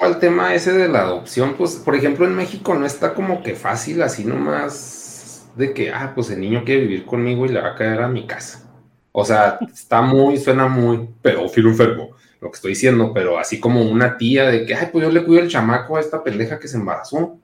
[0.00, 3.54] al tema ese de la adopción, pues, por ejemplo, en México no está como que
[3.54, 7.70] fácil así nomás de que, ah, pues el niño quiere vivir conmigo y le va
[7.70, 8.70] a caer a mi casa.
[9.12, 12.10] O sea, está muy, suena muy pedófilo enfermo
[12.40, 15.24] lo que estoy diciendo, pero así como una tía de que, ay, pues yo le
[15.24, 17.38] cuido el chamaco a esta pendeja que se embarazó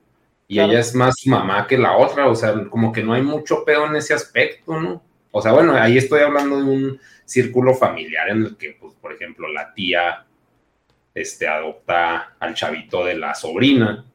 [0.48, 3.64] y ella es más mamá que la otra, o sea, como que no hay mucho
[3.66, 5.02] pedo en ese aspecto, ¿no?
[5.30, 9.12] O sea, bueno, ahí estoy hablando de un círculo familiar en el que, pues, por
[9.12, 10.24] ejemplo, la tía
[11.14, 14.06] este, adopta al chavito de la sobrina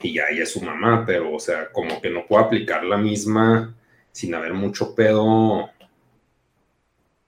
[0.00, 2.96] y ya ella es su mamá, pero, o sea, como que no puedo aplicar la
[2.96, 3.74] misma
[4.10, 5.68] sin haber mucho pedo,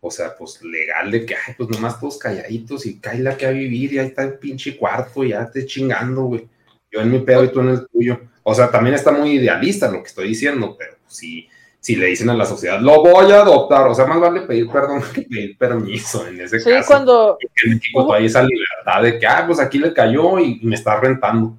[0.00, 3.50] o sea, pues legal de que, ay, pues nomás todos calladitos y la que a
[3.50, 6.48] vivir y ahí está el pinche cuarto y ya te chingando, güey.
[6.90, 8.30] Yo en mi pedo y tú en el tuyo.
[8.42, 11.48] O sea, también está muy idealista lo que estoy diciendo, pero si,
[11.78, 14.68] si le dicen a la sociedad, lo voy a adoptar, o sea, más vale pedir
[14.70, 16.86] perdón que pedir permiso en ese sí, caso.
[16.86, 17.38] cuando...
[17.64, 20.98] en México todavía esa libertad de que, ah, pues aquí le cayó y me está
[20.98, 21.54] rentando.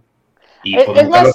[0.64, 1.34] Y es, pues nunca lo en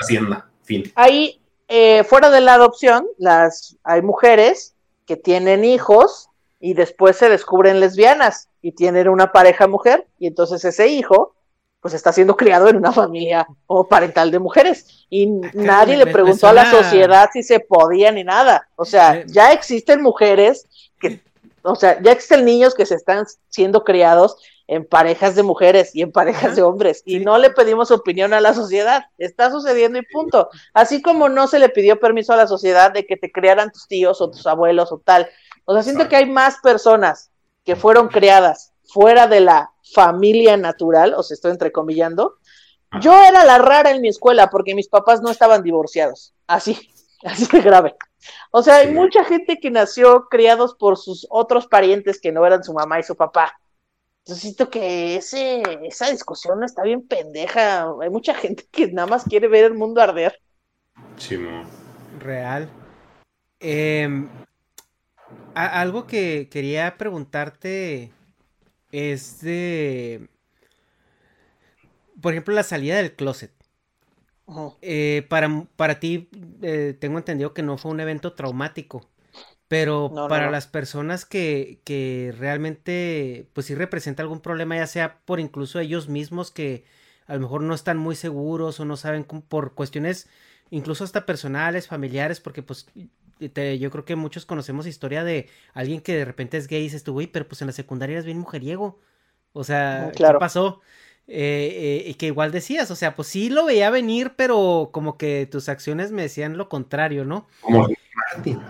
[0.00, 0.48] Hacienda.
[0.62, 0.92] Fin.
[0.94, 4.74] Ahí, eh, fuera de la adopción, las, hay mujeres
[5.06, 6.28] que tienen hijos
[6.60, 11.34] y después se descubren lesbianas y tienen una pareja mujer y entonces ese hijo
[11.88, 16.06] pues está siendo criado en una familia o parental de mujeres y ah, nadie le
[16.06, 18.68] preguntó a la sociedad si se podía ni nada.
[18.76, 20.66] O sea, ya existen mujeres
[21.00, 21.22] que,
[21.62, 24.36] o sea, ya existen niños que se están siendo criados
[24.66, 28.42] en parejas de mujeres y en parejas de hombres y no le pedimos opinión a
[28.42, 29.06] la sociedad.
[29.16, 30.50] Está sucediendo y punto.
[30.74, 33.88] Así como no se le pidió permiso a la sociedad de que te criaran tus
[33.88, 35.26] tíos o tus abuelos o tal.
[35.64, 37.30] O sea, siento que hay más personas
[37.64, 42.38] que fueron criadas fuera de la familia natural, o sea, estoy entrecomillando,
[43.00, 46.34] yo era la rara en mi escuela porque mis papás no estaban divorciados.
[46.46, 46.90] Así,
[47.24, 47.96] así de grave.
[48.50, 52.64] O sea, hay mucha gente que nació criados por sus otros parientes que no eran
[52.64, 53.60] su mamá y su papá.
[54.20, 57.86] Entonces siento que ese, esa discusión está bien pendeja.
[58.02, 60.38] Hay mucha gente que nada más quiere ver el mundo arder.
[61.16, 61.38] Sí,
[62.18, 62.68] Real.
[63.60, 64.28] Em,
[65.54, 68.12] algo que quería preguntarte
[68.92, 70.28] es de,
[72.20, 73.52] por ejemplo, la salida del closet.
[74.80, 76.30] Eh, para, para ti,
[76.62, 79.06] eh, tengo entendido que no fue un evento traumático,
[79.68, 85.38] pero para las personas que, que realmente, pues sí representa algún problema, ya sea por
[85.38, 86.84] incluso ellos mismos que
[87.26, 90.28] a lo mejor no están muy seguros o no saben por cuestiones
[90.70, 92.86] incluso hasta personales, familiares, porque pues
[93.40, 97.04] yo creo que muchos conocemos historia de alguien que de repente es gay y dices
[97.04, 98.98] tú, güey, pero pues en la secundaria eres bien mujeriego.
[99.52, 100.80] O sea, ¿qué pasó?
[101.30, 105.18] Eh, eh, y que igual decías, o sea, pues sí lo veía venir, pero como
[105.18, 107.46] que tus acciones me decían lo contrario, ¿no?
[107.60, 108.60] Como Ricky Martin.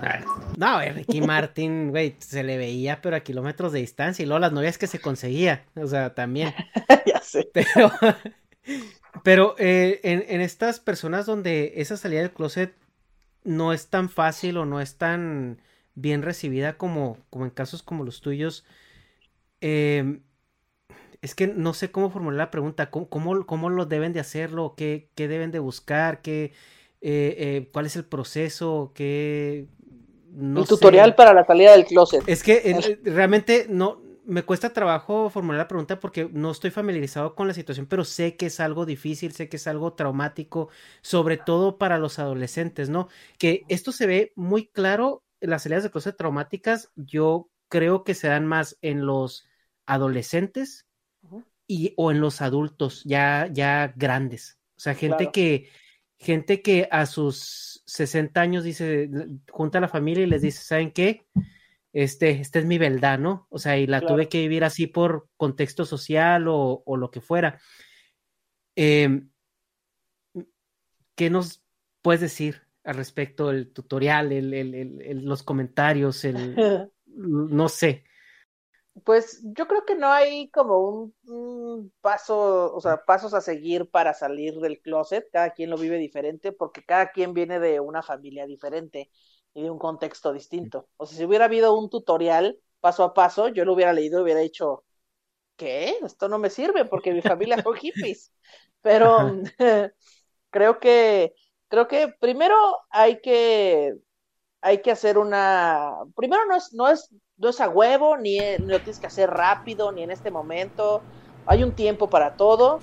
[0.57, 4.53] No, Ricky Martin, güey, se le veía, pero a kilómetros de distancia, y luego las
[4.53, 6.53] novias que se conseguía, o sea, también.
[7.07, 7.49] ya sé.
[7.55, 7.93] Pero,
[9.23, 12.75] pero eh, en, en, estas personas donde esa salida del closet
[13.49, 15.61] no es tan fácil o no es tan
[15.95, 18.65] bien recibida como, como en casos como los tuyos,
[19.61, 20.21] eh,
[21.23, 25.09] es que no sé cómo formular la pregunta, cómo, cómo, lo deben de hacerlo, qué,
[25.15, 26.53] qué deben de buscar, qué,
[27.01, 29.67] eh, eh, cuál es el proceso, qué...
[30.31, 32.23] No tutorial para la salida del closet.
[32.27, 37.49] Es que realmente no, me cuesta trabajo formular la pregunta porque no estoy familiarizado con
[37.49, 40.69] la situación, pero sé que es algo difícil, sé que es algo traumático,
[41.01, 43.09] sobre todo para los adolescentes, ¿no?
[43.39, 48.29] Que esto se ve muy claro, las salidas de closet traumáticas, yo creo que se
[48.29, 49.49] dan más en los
[49.87, 50.87] adolescentes
[51.67, 54.59] y, o en los adultos ya, ya grandes.
[54.77, 55.71] O sea, gente que,
[56.19, 59.09] gente que a sus 60 años dice,
[59.51, 61.27] junta a la familia y les dice, ¿saben qué?
[61.93, 63.47] Este, esta es mi verdad, ¿no?
[63.51, 67.61] O sea, y la tuve que vivir así por contexto social o, lo que fuera.
[68.77, 69.31] Em,
[71.15, 71.63] ¿Qué nos
[72.03, 76.55] puedes decir al respecto del tutorial, el, el, los comentarios, el,
[77.07, 78.05] no sé?
[79.05, 84.15] Pues yo creo que no hay como un, paso, o sea, pasos a seguir para
[84.15, 85.29] salir del closet.
[85.31, 89.11] Cada quien lo vive diferente porque cada quien viene de una familia diferente
[89.59, 90.89] y de un contexto distinto.
[90.97, 94.23] O sea, si hubiera habido un tutorial paso a paso, yo lo hubiera leído y
[94.23, 94.85] hubiera dicho,
[95.57, 95.97] ¿qué?
[96.05, 98.33] Esto no me sirve porque mi familia son hippies.
[98.83, 99.19] Pero
[100.51, 101.35] creo que,
[101.69, 102.55] creo que primero
[102.91, 103.97] hay que,
[104.61, 108.79] hay que hacer una, primero no es, no es no es a huevo, ni, lo
[108.81, 111.03] tienes que hacer rápido, ni en este momento.
[111.47, 112.81] Hay un tiempo para todo.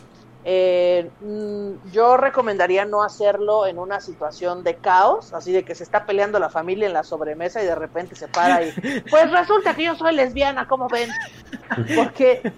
[0.47, 5.84] Eh, mm, yo recomendaría no hacerlo en una situación de caos, así de que se
[5.84, 8.72] está peleando la familia en la sobremesa y de repente se para y
[9.09, 11.09] pues resulta que yo soy lesbiana, ¿cómo ven?
[11.95, 12.53] Porque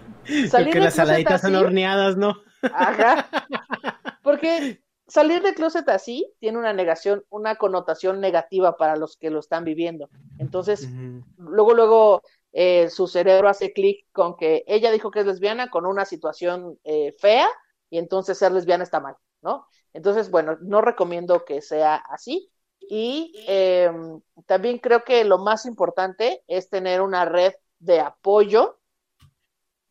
[0.50, 2.36] salir Porque las saladitas son horneadas, ¿no?
[2.74, 3.30] Ajá.
[4.22, 9.40] Porque salir de closet así tiene una negación, una connotación negativa para los que lo
[9.40, 10.10] están viviendo.
[10.40, 10.90] Entonces,
[11.38, 15.86] luego, luego eh, su cerebro hace clic con que ella dijo que es lesbiana con
[15.86, 17.48] una situación eh, fea
[17.90, 19.68] y entonces ser lesbiana está mal, ¿no?
[19.94, 22.52] Entonces, bueno, no recomiendo que sea así.
[22.80, 28.80] Y em, también creo que lo más importante es tener una red de apoyo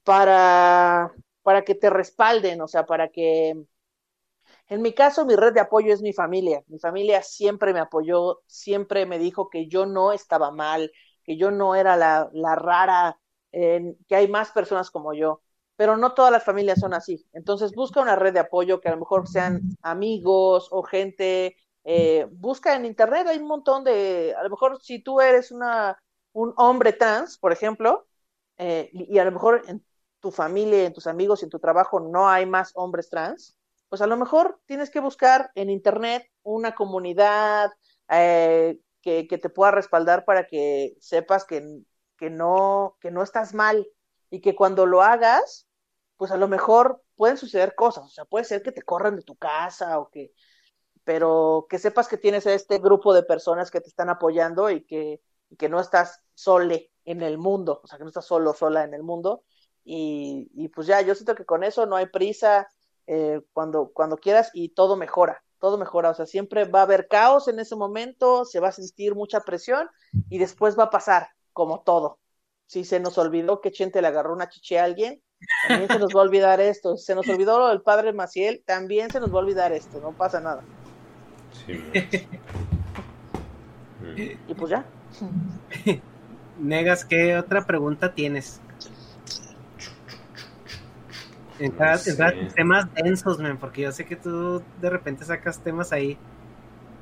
[0.04, 1.12] para,
[1.42, 3.54] para que te respalden, o sea, para que
[4.68, 6.62] en mi caso, mi red de apoyo es mi familia.
[6.66, 10.90] Mi familia siempre me apoyó, siempre me dijo que yo no estaba mal,
[11.24, 13.18] que yo no era la, rara,
[13.52, 15.42] que hay más personas como yo.
[15.76, 17.26] Pero no todas las familias son así.
[17.32, 21.56] Entonces busca una red de apoyo que a lo mejor sean amigos o gente.
[21.84, 26.02] Eh, busca en internet, hay un montón de, a lo mejor si tú eres una,
[26.32, 28.06] un hombre trans, por ejemplo,
[28.58, 29.84] eh, y a lo mejor en
[30.20, 33.56] tu familia, en tus amigos en tu trabajo no hay más hombres trans,
[33.88, 37.70] pues a lo mejor tienes que buscar en internet una comunidad
[38.08, 41.64] eh, que, te pueda respaldar para que sepas que,
[42.16, 43.86] que, no, que no estás mal
[44.30, 45.65] y que cuando lo hagas,
[46.16, 49.22] pues a lo mejor pueden suceder cosas, o sea, puede ser que te corran de
[49.22, 50.32] tu casa o que,
[51.04, 54.84] pero que sepas que tienes a este grupo de personas que te están apoyando y
[54.84, 55.20] que,
[55.50, 58.84] y que no estás sole en el mundo, o sea, que no estás solo, sola
[58.84, 59.44] en el mundo.
[59.88, 62.68] Y, pues ya, yo siento que con eso no hay prisa,
[63.06, 67.06] eh, cuando, cuando quieras y todo mejora, todo mejora, o sea, siempre va a haber
[67.06, 69.88] caos en ese momento, se va a sentir mucha presión
[70.28, 72.18] y después va a pasar, como todo.
[72.66, 75.22] Si se nos olvidó que Chente le agarró una chiche a alguien,
[75.68, 76.96] también se nos va a olvidar esto.
[76.96, 80.12] Se nos olvidó lo del padre Maciel, también se nos va a olvidar esto, no
[80.12, 80.62] pasa nada.
[84.16, 84.84] y pues ya.
[86.58, 88.60] Negas, ¿qué otra pregunta tienes?
[91.58, 91.98] Entrar,
[92.54, 96.18] temas densos, man, porque yo sé que tú de repente sacas temas ahí.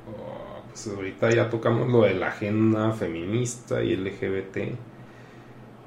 [0.09, 4.79] Oh, pues ahorita ya tocamos lo de la agenda feminista y LGBT.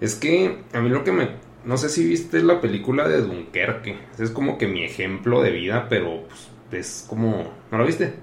[0.02, 1.30] Es que a mí lo que me...
[1.68, 4.00] No sé si viste la película de Dunkerque.
[4.18, 6.24] Es como que mi ejemplo de vida, pero
[6.70, 7.52] pues, es como...
[7.70, 8.14] ¿No la viste?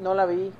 [0.00, 0.52] No la vi.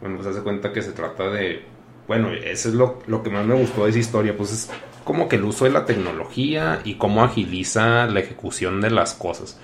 [0.00, 1.64] Bueno, pues hace cuenta que se trata de...
[2.08, 4.34] Bueno, eso es lo, lo que más me gustó de esa historia.
[4.34, 4.70] Pues es
[5.04, 9.60] como que el uso de la tecnología y cómo agiliza la ejecución de las cosas.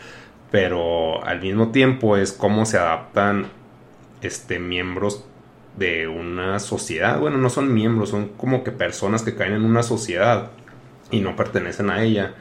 [0.50, 3.46] Pero al mismo tiempo es cómo se adaptan
[4.20, 5.24] este, miembros
[5.78, 7.18] de una sociedad.
[7.18, 10.50] Bueno, no son miembros, son como que personas que caen en una sociedad
[11.12, 12.34] y no pertenecen a ella.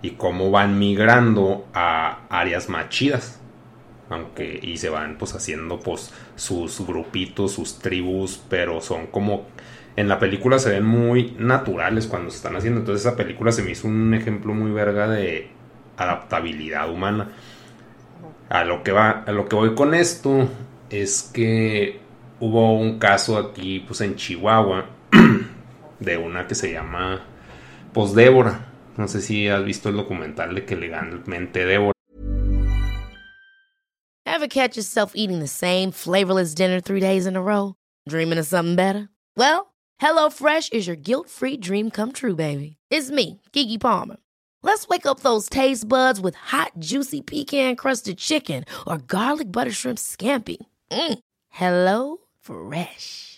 [0.00, 3.40] Y cómo van migrando a áreas más chidas.
[4.10, 9.46] Aunque, y se van pues haciendo pues sus grupitos, sus tribus, pero son como
[9.98, 12.78] en la película se ven muy naturales cuando se están haciendo.
[12.78, 15.50] Entonces esa película se me hizo un ejemplo muy verga de
[15.96, 17.32] adaptabilidad humana.
[18.48, 20.48] A lo que va, a lo que voy con esto
[20.88, 22.00] es que
[22.38, 24.86] hubo un caso aquí, pues en Chihuahua,
[25.98, 27.24] de una que se llama,
[27.92, 28.64] pues Débora.
[28.96, 31.92] No sé si has visto el documental de que legalmente Débora.
[34.26, 37.74] Ever catch yourself eating the same flavorless dinner three days in a row?
[38.08, 39.08] Dreaming of something better?
[39.36, 42.76] Well, HelloFresh is your guilt-free dream come true, baby.
[42.90, 44.16] It's me, Kiki Palmer.
[44.62, 49.72] Let's wake up those taste buds with hot, juicy pecan crusted chicken or garlic butter
[49.72, 50.58] shrimp scampi.
[50.90, 51.18] Mm.
[51.48, 53.37] Hello Fresh.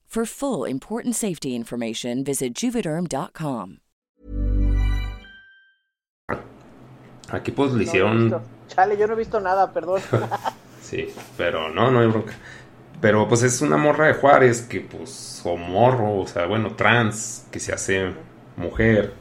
[0.11, 3.77] For full important safety information, visit juvederm.com.
[7.29, 8.29] Aquí pues le hicieron...
[8.29, 8.41] no.
[8.67, 10.01] Chale, yo no he visto nada, perdón.
[10.81, 11.07] Sí,
[11.37, 12.33] pero no, no hay bronca.
[12.99, 17.45] Pero pues es una morra de Juárez que pues, o morro, o sea, bueno, trans,
[17.49, 18.11] que se hace
[18.57, 19.13] mujer.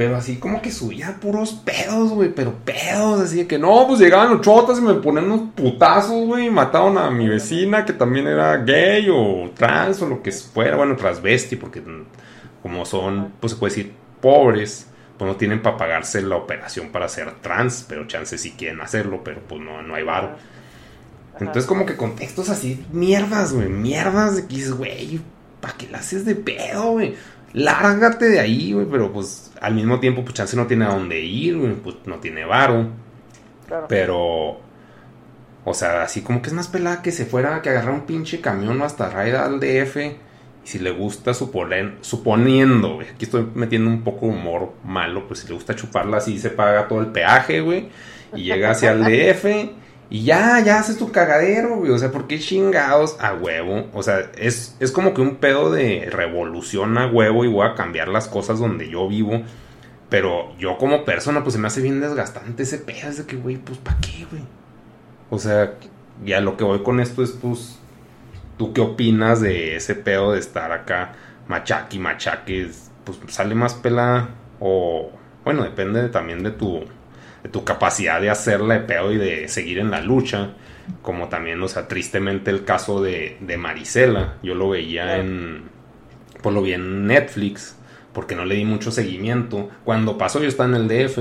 [0.00, 4.00] Pero así como que subía puros pedos, güey, pero pedos, así de que no, pues
[4.00, 7.92] llegaban los chotas y me ponían unos putazos, güey, y mataron a mi vecina que
[7.92, 12.04] también era gay o trans o lo que fuera, bueno, transvesti, porque mm,
[12.62, 14.86] como son, pues se puede decir, pobres,
[15.18, 19.20] pues no tienen para pagarse la operación para ser trans, pero chances sí quieren hacerlo,
[19.22, 20.30] pero pues no, no hay varo.
[21.38, 25.20] Entonces como que contextos así, mierdas, güey, mierdas de que dices, güey,
[25.60, 27.16] ¿para qué la haces de pedo, güey?
[27.52, 31.20] Lárgate de ahí, güey, pero pues al mismo tiempo, pues chance no tiene a dónde
[31.20, 32.88] ir, güey, pues no tiene varo.
[33.66, 33.86] Claro.
[33.88, 34.60] Pero,
[35.64, 38.40] o sea, así como que es más pelada que se fuera, que agarrar un pinche
[38.40, 39.96] camión hasta Raida al DF.
[40.62, 45.26] Y si le gusta suponer, suponiendo, güey, aquí estoy metiendo un poco de humor malo,
[45.26, 47.88] pues si le gusta chuparla así, se paga todo el peaje, güey.
[48.34, 49.44] Y llega hacia el DF.
[50.10, 51.92] Y ya, ya haces tu cagadero, güey.
[51.92, 53.86] O sea, ¿por qué chingados a huevo?
[53.94, 57.76] O sea, es, es como que un pedo de revolución a huevo y voy a
[57.76, 59.42] cambiar las cosas donde yo vivo.
[60.08, 63.08] Pero yo como persona, pues se me hace bien desgastante ese pedo.
[63.08, 64.42] Es de que, güey, pues ¿para qué, güey?
[65.30, 65.74] O sea,
[66.24, 67.78] ya lo que voy con esto es, pues,
[68.58, 71.12] ¿tú qué opinas de ese pedo de estar acá
[71.46, 72.68] machaque y machaque?
[73.04, 75.12] Pues sale más pela o,
[75.44, 76.84] bueno, depende también de tu,
[77.42, 80.54] de tu capacidad de hacerla de pedo y de seguir en la lucha.
[81.02, 84.34] Como también, o sea, tristemente el caso de, de Marisela.
[84.42, 85.64] Yo lo veía en,
[86.42, 87.76] pues lo vi en Netflix
[88.12, 89.68] porque no le di mucho seguimiento.
[89.84, 91.18] Cuando pasó yo estaba en el DF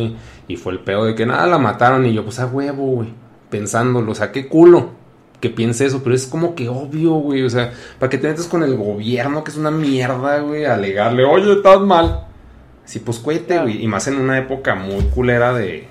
[0.48, 3.10] y fue el pedo de que nada, la mataron y yo pues a huevo, güey,
[3.50, 4.98] pensándolo, o sea, qué culo
[5.40, 8.48] que piense eso, pero es como que obvio, güey, o sea, para que te metas
[8.48, 12.26] con el gobierno que es una mierda, güey, alegarle, oye, estás mal.
[12.84, 15.88] Sí, pues cuete, güey, y más en una época muy culera de,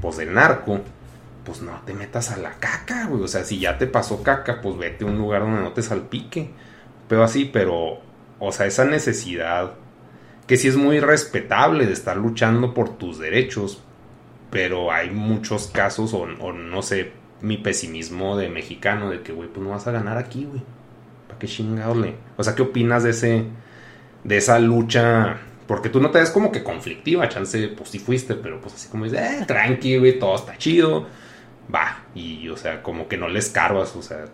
[0.00, 0.80] pues del narco.
[1.44, 3.22] pues no te metas a la caca, güey.
[3.22, 5.82] O sea, si ya te pasó caca, pues vete a un lugar donde no te
[5.82, 6.50] salpique.
[7.08, 8.00] Pero así, pero,
[8.38, 9.74] o sea, esa necesidad
[10.46, 13.82] que sí es muy respetable de estar luchando por tus derechos,
[14.50, 19.64] pero hay muchos casos, o, no sé, mi pesimismo de mexicano, de que, güey, pues
[19.64, 20.62] no vas a ganar aquí, güey.
[21.26, 21.98] ¿Para qué chingados
[22.36, 23.44] O sea, ¿qué opinas de ese,
[24.22, 25.38] de esa lucha?
[25.66, 28.88] Porque tú no te ves como que conflictiva, chance, pues sí fuiste, pero pues así
[28.88, 31.06] como dices, eh, tranqui, güey, todo está chido.
[31.74, 34.26] Va, y o sea, como que no les carvas, o sea,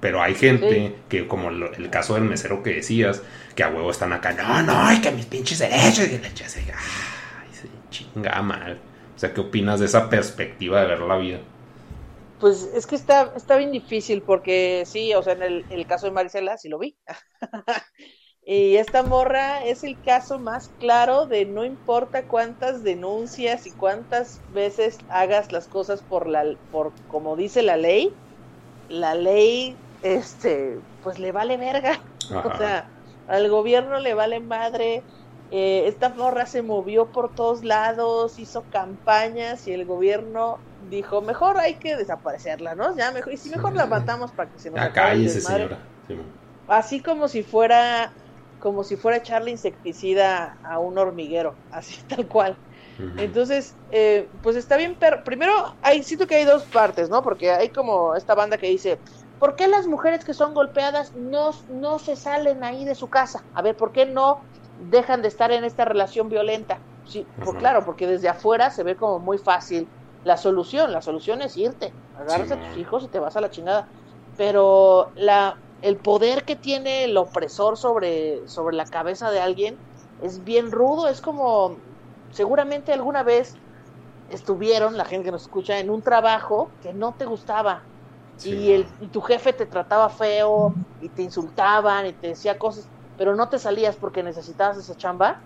[0.00, 3.22] pero hay gente que, como el caso del mesero que decías,
[3.56, 6.60] que a huevo están acá, no, no, y que mis pinches derechos, y la se,
[6.60, 8.80] ay, se chinga mal.
[9.16, 11.40] O sea, ¿qué opinas de esa perspectiva de ver la vida?
[12.38, 16.06] Pues es que está, está bien difícil porque sí, o sea, en el, el caso
[16.06, 16.96] de Marisela sí lo vi.
[18.50, 24.40] y esta morra es el caso más claro de no importa cuántas denuncias y cuántas
[24.54, 28.10] veces hagas las cosas por la por como dice la ley,
[28.88, 32.00] la ley este, pues le vale verga.
[32.44, 32.88] O sea,
[33.26, 35.02] al gobierno le vale madre.
[35.50, 40.58] Eh, esta morra se movió por todos lados, hizo campañas y el gobierno
[40.90, 42.96] dijo, mejor hay que desaparecerla, ¿no?
[42.96, 45.78] Ya mejor, y si mejor la matamos para que se nos acabe señora.
[46.66, 48.12] Así como si fuera
[48.58, 52.58] como si fuera echarle insecticida a un hormiguero, así tal cual.
[53.16, 55.52] Entonces, eh, pues está bien, pero primero
[55.82, 57.22] hay, siento que hay dos partes, ¿no?
[57.22, 59.00] Porque hay como esta banda que dice,
[59.38, 63.46] ¿por qué las mujeres que son golpeadas no, no se salen ahí de su casa?
[63.52, 64.44] A ver, ¿por qué no
[64.76, 66.80] dejan de estar en esta relación violenta?
[67.04, 69.90] Sí, pues claro, porque desde afuera se ve como muy fácil
[70.22, 70.92] la solución.
[70.92, 73.88] La solución es irte, agarras a tus hijos y te vas a la chingada.
[74.36, 79.78] Pero la, el poder que tiene el opresor sobre, sobre la cabeza de alguien
[80.22, 81.08] es bien rudo.
[81.08, 81.78] Es como,
[82.30, 83.54] seguramente alguna vez
[84.28, 87.84] estuvieron, la gente que nos escucha, en un trabajo que no te gustaba,
[88.44, 92.88] y, el, y tu jefe te trataba feo y te insultaban y te decía cosas,
[93.16, 95.42] pero no te salías porque necesitabas esa chamba,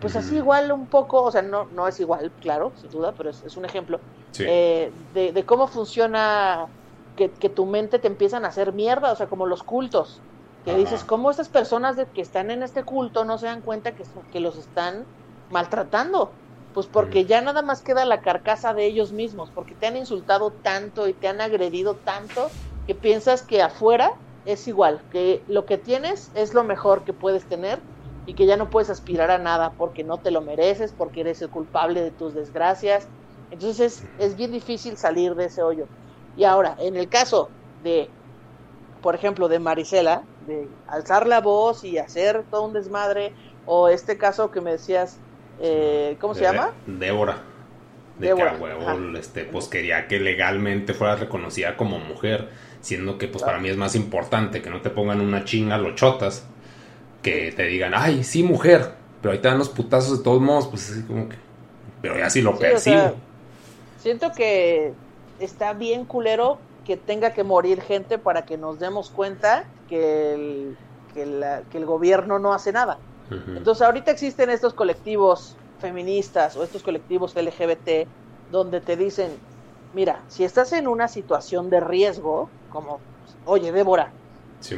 [0.00, 3.30] pues así igual un poco, o sea, no, no es igual, claro, sin duda, pero
[3.30, 4.00] es, un ejemplo
[4.40, 6.66] eh, de, cómo funciona
[7.16, 10.20] que, tu mente te empiezan a hacer mierda, o sea, como los cultos,
[10.64, 13.92] que dices, ¿cómo estas personas de, que están en este culto no se dan cuenta
[13.92, 15.06] que, que los están
[15.48, 16.32] maltratando?
[16.72, 20.52] Pues porque ya nada más queda la carcasa de ellos mismos, porque te han insultado
[20.62, 22.48] tanto y te han agredido tanto
[22.86, 24.10] que piensas que afuera
[24.44, 27.82] es igual, que lo que tienes es lo mejor que puedes tener
[28.24, 31.42] y que ya no puedes aspirar a nada porque no te lo mereces, porque eres
[31.42, 33.08] el culpable de tus desgracias.
[33.50, 35.86] Entonces es, es bien difícil salir de ese hoyo.
[36.36, 37.50] Y ahora, en el caso
[37.82, 38.08] de,
[39.00, 43.32] por ejemplo, de Marisela, de alzar la voz y hacer todo un desmadre,
[43.66, 45.18] o este caso que me decías
[45.60, 46.72] eh, ¿cómo se llama?
[46.86, 47.38] Débora.
[48.18, 48.50] De Débora.
[48.50, 52.48] que a huevo, este, pues quería que legalmente fuera reconocida como mujer,
[52.80, 55.94] siendo que pues para mí es más importante que no te pongan una chinga los
[55.94, 56.44] chotas,
[57.22, 58.90] que te digan, ay, sí, mujer,
[59.20, 61.36] pero ahí te dan los putazos de todos modos, pues así como que,
[62.00, 63.14] pero ya sí lo percibo.
[63.98, 64.92] siento que
[65.44, 70.76] está bien culero que tenga que morir gente para que nos demos cuenta que el,
[71.14, 72.98] que el gobierno no hace nada.
[73.30, 78.06] Entonces ahorita existen estos colectivos feministas o estos colectivos LGBT
[78.50, 79.30] donde te dicen,
[79.94, 83.00] mira, si estás en una situación de riesgo, como,
[83.46, 84.12] oye, Débora,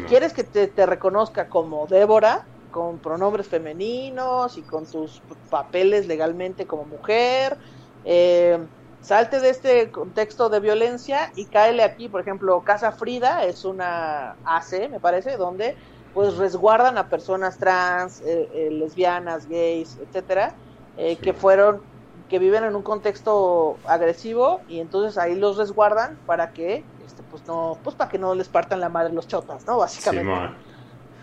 [0.09, 5.21] ¿quieres que te, reconozca como Débora, con pronombres femeninos y con tus
[5.51, 7.57] papeles legalmente como mujer?
[8.05, 8.59] Eh,
[9.05, 14.35] salte de este contexto de violencia y cáele aquí, por ejemplo, Casa Frida es una
[14.45, 15.77] AC, me parece, donde
[16.15, 20.55] pues resguardan a personas trans, eh, eh, lesbianas, gays, etcétera,
[20.97, 21.83] eh, que fueron,
[22.31, 27.47] que viven en un contexto agresivo y entonces ahí los resguardan para que, este, pues
[27.47, 29.77] no, pues para que no les partan la madre los chotas, ¿no?
[29.77, 30.33] Básicamente.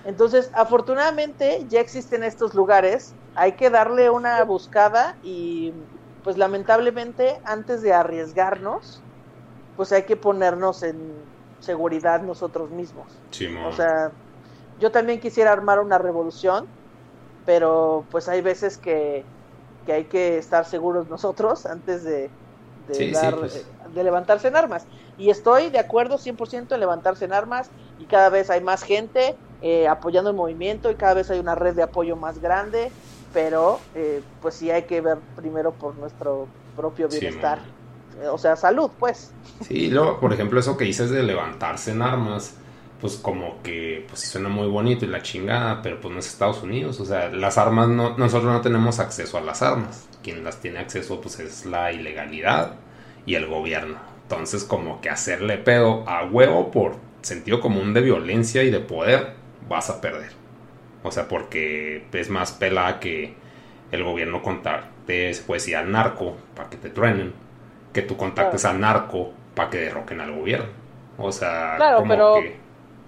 [0.06, 5.74] entonces, afortunadamente ya existen estos lugares, hay que darle una buscada y,
[6.24, 9.02] pues lamentablemente, antes de arriesgarnos,
[9.76, 11.14] pues hay que ponernos en
[11.60, 13.08] seguridad nosotros mismos.
[13.68, 14.12] o sea,
[14.80, 16.68] yo también quisiera armar una revolución,
[17.46, 19.24] pero pues hay veces que,
[19.88, 22.30] hay que estar seguros nosotros antes de,
[22.88, 23.56] pues.
[23.56, 24.86] eh, de, levantarse en armas.
[25.18, 27.70] Y estoy de acuerdo 100% en levantarse en armas
[28.00, 31.56] y cada vez hay más gente eh, apoyando el movimiento y cada vez hay una
[31.56, 32.92] red de apoyo más grande,
[33.34, 37.60] pero eh, pues sí hay que ver primero por nuestro propio bienestar.
[38.32, 39.32] o sea, salud, pues.
[39.68, 42.56] Sí, luego, por ejemplo, eso que dices de levantarse en armas,
[43.00, 46.62] pues como que pues suena muy bonito y la chingada, pero pues no es Estados
[46.62, 50.08] Unidos, o sea, las armas no nosotros no tenemos acceso a las armas.
[50.24, 52.76] Quien las tiene acceso pues es la ilegalidad
[53.26, 53.98] y el gobierno.
[54.24, 59.34] Entonces, como que hacerle pedo a huevo por sentido común de violencia y de poder,
[59.68, 60.41] vas a perder.
[61.04, 63.34] O sea, porque es más pelada que
[63.92, 67.34] el gobierno contacte, pues, y al narco para que te truenen,
[67.94, 70.68] que tú contactes al narco para que derroquen al gobierno.
[71.18, 72.58] O sea, Claro, como pero que-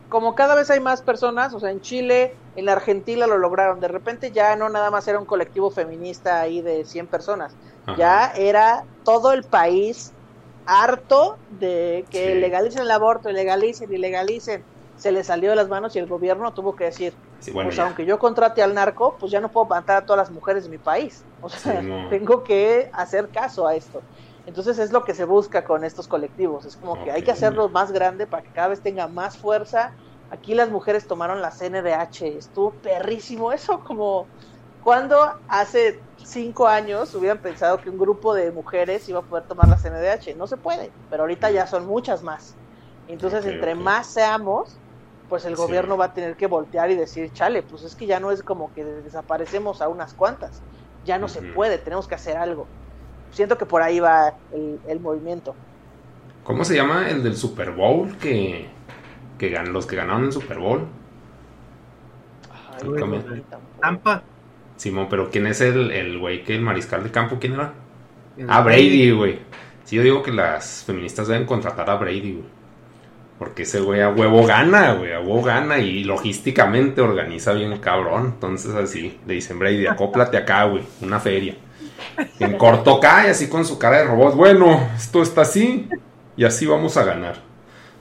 [0.10, 3.80] como cada vez hay más personas, o sea, en Chile, en la Argentina lo lograron.
[3.80, 7.56] De repente ya no nada más era un colectivo feminista ahí de 100 personas.
[7.86, 7.98] Ajá.
[7.98, 10.12] Ya era todo el país
[10.66, 12.40] harto de que Sí.
[12.40, 14.64] legalicen el aborto, legalicen y legalicen.
[14.98, 17.14] Se le salió de las manos y el gobierno tuvo que decir,
[17.44, 17.84] Sí, bueno, pues ya.
[17.86, 20.70] aunque yo contrate al narco, pues ya no puedo matar a todas las mujeres de
[20.70, 21.28] mi país.
[21.40, 22.08] O sea, Sí, no.
[22.10, 24.06] tengo que hacer caso a esto.
[24.46, 26.66] Entonces es lo que se busca con estos colectivos.
[26.66, 29.94] Es como que hay que hacerlos más grande para que cada vez tenga más fuerza.
[30.30, 32.38] Aquí las mujeres tomaron la CNDH.
[32.38, 33.80] Estuvo perrísimo eso.
[33.86, 34.32] Como
[34.80, 35.18] cuando
[35.48, 39.78] hace cinco años hubieran pensado que un grupo de mujeres iba a poder tomar la
[39.78, 40.36] CNDH.
[40.36, 42.60] No se puede, pero ahorita ya son muchas más.
[43.06, 44.83] Entonces, entre más seamos,
[45.30, 45.62] pues el Sí.
[45.62, 48.44] gobierno va a tener que voltear y decir, chale, pues es que ya no es
[48.44, 50.62] como que desaparecemos a unas cuantas.
[51.06, 52.66] Ya no se puede, tenemos que hacer algo.
[53.32, 55.56] Siento que por ahí va el, el movimiento.
[56.44, 58.16] ¿Cómo se llama el del Super Bowl?
[58.18, 58.68] Que,
[59.38, 60.86] que gan- los que ganaron el Super Bowl.
[62.52, 63.44] Ay.
[63.82, 64.24] Tampa.
[64.78, 67.38] Simón, pero ¿quién es el, el güey que el mariscal de campo?
[67.40, 67.74] ¿Quién era?
[68.48, 69.40] Ah, Brady, güey.
[69.84, 72.46] Sí, yo digo que las feministas deben contratar a Brady, güey.
[73.40, 75.14] Porque ese güey a huevo gana, güey.
[75.14, 78.34] A huevo gana y logísticamente organiza bien cabrón.
[78.36, 80.84] Entonces así, le dicen Brady, acóplate acá, güey.
[81.02, 81.56] Una feria.
[82.40, 84.36] En corto cae, así con su cara de robot.
[84.36, 85.90] Bueno, esto está así
[86.38, 87.36] y así vamos a ganar.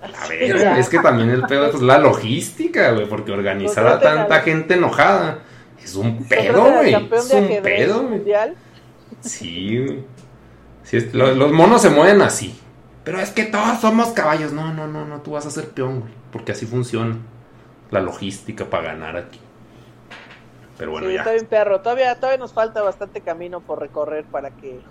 [0.03, 3.09] A ver, es que también el pedo es la logística, güey.
[3.09, 5.39] Porque organizar a tanta gente enojada
[5.83, 6.95] es un pedo, güey.
[6.95, 8.23] Es un pedo, güey.
[9.21, 10.05] Sí, güey.
[10.83, 12.59] Sí, los monos se mueven así.
[13.05, 14.53] Pero es que todos somos caballos.
[14.53, 16.13] No, no, no, no, tú vas a ser peón, güey.
[16.31, 17.19] Porque así funciona
[17.91, 19.41] la logística para ganar aquí.
[20.77, 21.21] Pero bueno, sí, ya.
[21.21, 21.83] está bien perro.
[21.83, 24.89] Todavía, todavía nos falta bastante camino por recorrer para que,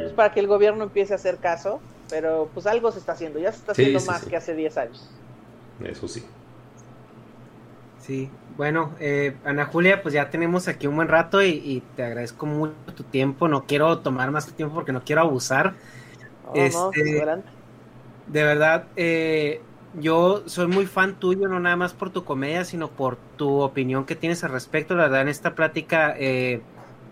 [0.00, 1.84] pues, para que el gobierno empiece a hacer caso.
[2.08, 3.38] Pero pues algo se está haciendo.
[3.38, 4.26] Ya se está Sí, haciendo sí, más sí.
[4.26, 5.20] que hace 10 años.
[5.78, 6.34] Eso sí.
[7.96, 12.04] Sí, bueno, eh, Ana Julia, pues ya tenemos aquí un buen rato y, y te
[12.04, 13.48] agradezco mucho tu tiempo.
[13.48, 15.78] No quiero tomar más tu tiempo porque no quiero abusar.
[16.54, 17.12] No, Este-.
[18.26, 19.62] De verdad, eh,
[19.94, 24.04] yo soy muy fan tuyo, no nada más por tu comedia, sino por tu opinión
[24.04, 24.94] que tienes al respecto.
[24.94, 26.62] La verdad, en esta plática eh,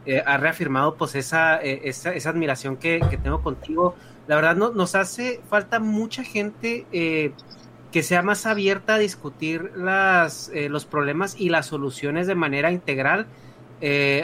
[0.05, 3.97] eh, ha reafirmado pues esa, eh, esa, esa admiración que, que tengo contigo.
[4.27, 6.87] La verdad, no, nos hace falta mucha gente
[7.93, 13.27] que sea más abierta a discutir las, los problemas y las soluciones de manera integral.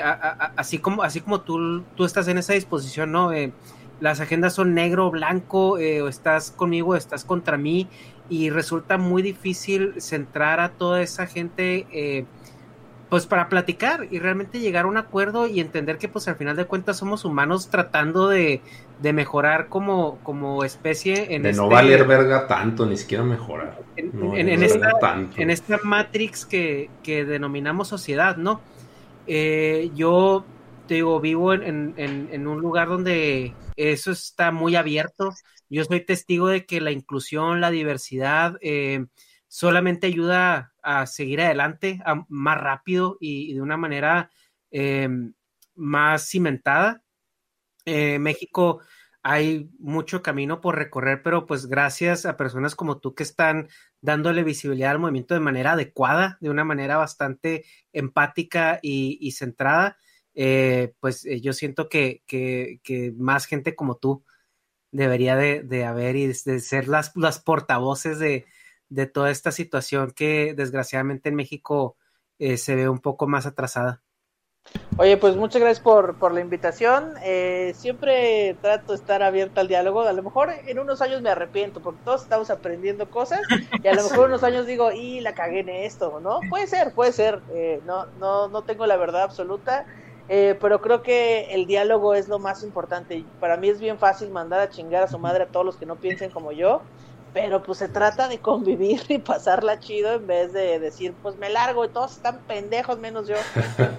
[0.03, 3.31] a- a- a- así como así como tú, tú estás en esa disposición, ¿no?
[4.01, 7.89] Las agendas son negro, blanco, eh, o estás conmigo, o estás contra mí,
[8.29, 12.25] y resulta muy difícil centrar a toda esa gente, eh,
[13.09, 16.57] pues para platicar y realmente llegar a un acuerdo y entender que pues al final
[16.57, 18.63] de cuentas somos humanos tratando de,
[19.03, 23.79] de mejorar como, como especie en de no este- valer verga tanto, ni siquiera mejorar.
[23.97, 25.41] en, No en- en esta, tanto.
[25.43, 28.63] en esta matrix que, que denominamos sociedad, ¿no?
[29.27, 30.45] Eh, yo
[30.89, 35.31] te digo, vivo en- en- en un lugar donde eso está muy abierto.
[35.69, 39.07] Yo soy testigo de que la inclusión, la diversidad, eh,
[39.49, 44.31] solamente ayuda a seguir adelante más rápido y, de una manera
[44.71, 45.09] eh,
[45.75, 47.03] más cimentada.
[47.85, 48.81] Eh, México
[49.23, 53.69] hay mucho camino por recorrer, pero pues gracias a personas como tú que están
[54.01, 59.97] dándole visibilidad al movimiento de manera adecuada, de una manera bastante empática y centrada,
[60.35, 62.81] eh, pues eh, yo siento que, que-
[63.17, 64.25] más gente como tú
[64.93, 68.47] debería de, de haber y de ser las, las portavoces de,
[68.89, 71.97] de toda esta situación que desgraciadamente en México
[72.39, 74.03] eh, se ve un poco más atrasada.
[74.99, 77.15] Oye, pues muchas gracias por, por la invitación.
[77.25, 80.03] Eh, siempre trato de estar abierta al diálogo.
[80.03, 83.41] A lo mejor en unos años me arrepiento porque todos estamos aprendiendo cosas
[83.83, 86.41] y a lo mejor en unos años digo, y la cagué en esto, ¿no?
[86.49, 87.41] Puede ser, puede ser.
[87.87, 89.87] No, no, no tengo la verdad absoluta,
[90.35, 93.23] eh, pero creo que el diálogo es lo más importante.
[93.39, 95.85] Para mí es bien fácil mandar a chingar a su madre a todos los que
[95.85, 96.81] no piensen como yo.
[97.35, 101.51] Pero pues se trata de convivir y pasarla chido en vez de decir, pues me
[101.51, 103.35] largo y todos están pendejos menos yo.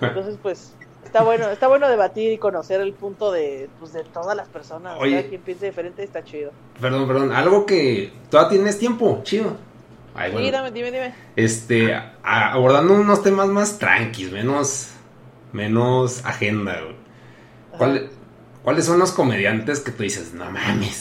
[0.02, 0.74] Entonces, pues,
[1.06, 4.98] está bueno, está bueno debatir y conocer el punto de, pues, de todas las personas.
[5.00, 5.18] Oye.
[5.18, 6.52] Cada quien piensa diferente está chido.
[6.82, 7.32] Perdón, perdón.
[7.32, 9.22] Algo que todavía tienes tiempo.
[9.22, 9.56] Chido.
[10.16, 11.14] Ay, Sí, dame, dime, dime.
[11.36, 11.94] Este,
[12.24, 14.94] abordando unos temas más tranquis, menos,
[15.54, 16.96] menos agenda, güey.
[17.78, 18.10] ¿Cuál-
[18.64, 20.96] ¿Cuáles son los comediantes que tú dices, no mames?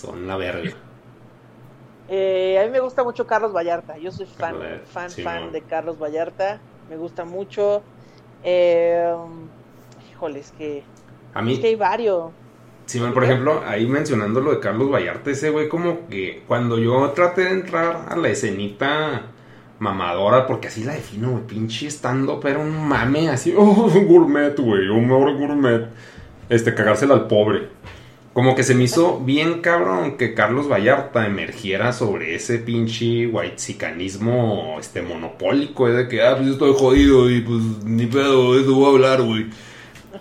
[0.00, 0.72] son la verga.
[2.08, 3.96] Eh, a mí me gusta mucho Carlos Vallarta.
[3.96, 6.60] Yo soy fan, fan, fan de Carlos Vallarta.
[6.90, 7.82] Me gusta mucho.
[8.42, 9.14] Eh,
[10.10, 10.84] híjole, es que.
[11.32, 11.54] A mí.
[11.54, 12.30] Es que hay varios.
[12.86, 17.10] Sí, por ejemplo, ahí mencionando lo de Carlos Vallarta, ese güey, como que cuando yo
[17.12, 19.22] traté de entrar a la escenita
[19.84, 24.88] mamadora, porque así la defino, güey, pinche estando, pero un mame así, oh, gourmet, güey,
[24.88, 25.86] un mejor gourmet.
[26.48, 27.68] Este, cagársela al pobre
[28.34, 34.76] como que se me hizo bien cabrón que Carlos Vallarta emergiera sobre ese pinche whitezicanismo
[34.80, 38.88] este monopólico de que ah pues estoy jodido y pues ni pedo, eso voy a
[38.88, 39.46] hablar, güey.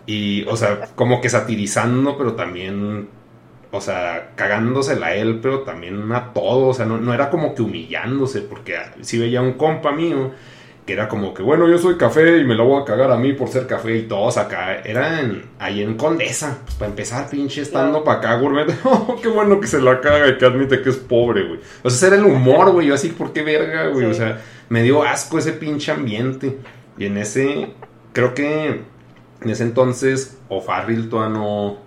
[0.06, 3.10] Y o sea, como que satirizando, pero también
[3.74, 7.56] o sea, cagándosela a él, pero también a todo, o sea, no, no era como
[7.56, 10.32] que humillándose, porque si veía un compa mío
[10.86, 13.18] que era como que, bueno, yo soy café y me lo voy a cagar a
[13.18, 14.76] mí por ser café y todos acá.
[14.84, 18.68] Eran ahí en Condesa, pues para empezar, pinche estando para acá, gourmet.
[18.84, 21.60] Oh, qué bueno que se la caga y que admite que es pobre, güey.
[21.82, 22.88] O sea, ese era el humor, güey.
[22.88, 24.06] Yo así, ¿por qué verga, güey?
[24.06, 26.60] O sea, me dio asco ese pinche ambiente.
[26.98, 27.74] Y en ese,
[28.12, 28.82] creo que
[29.42, 31.78] en ese entonces, O'Farrill todavía no,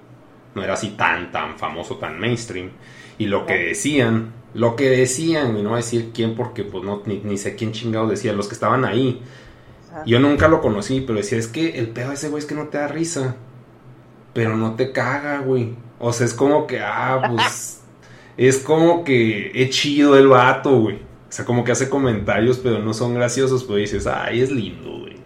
[0.56, 2.70] no era así tan, tan famoso, tan mainstream.
[3.18, 6.82] Y lo que decían lo que decían, y no voy a decir quién porque pues
[6.82, 9.20] no, ni, sé quién chingado decía, los que estaban ahí.
[10.06, 12.54] Yo nunca lo conocí, pero decía, es que el pedo de ese güey es que
[12.54, 13.36] no te da risa,
[14.32, 15.74] pero no te caga, güey.
[15.98, 17.82] O sea, es como que, ah, pues,
[18.38, 20.96] es como que es chido el vato, güey.
[20.96, 25.00] O sea, como que hace comentarios, pero no son graciosos, pero dices, ay, es lindo,
[25.00, 25.16] güey.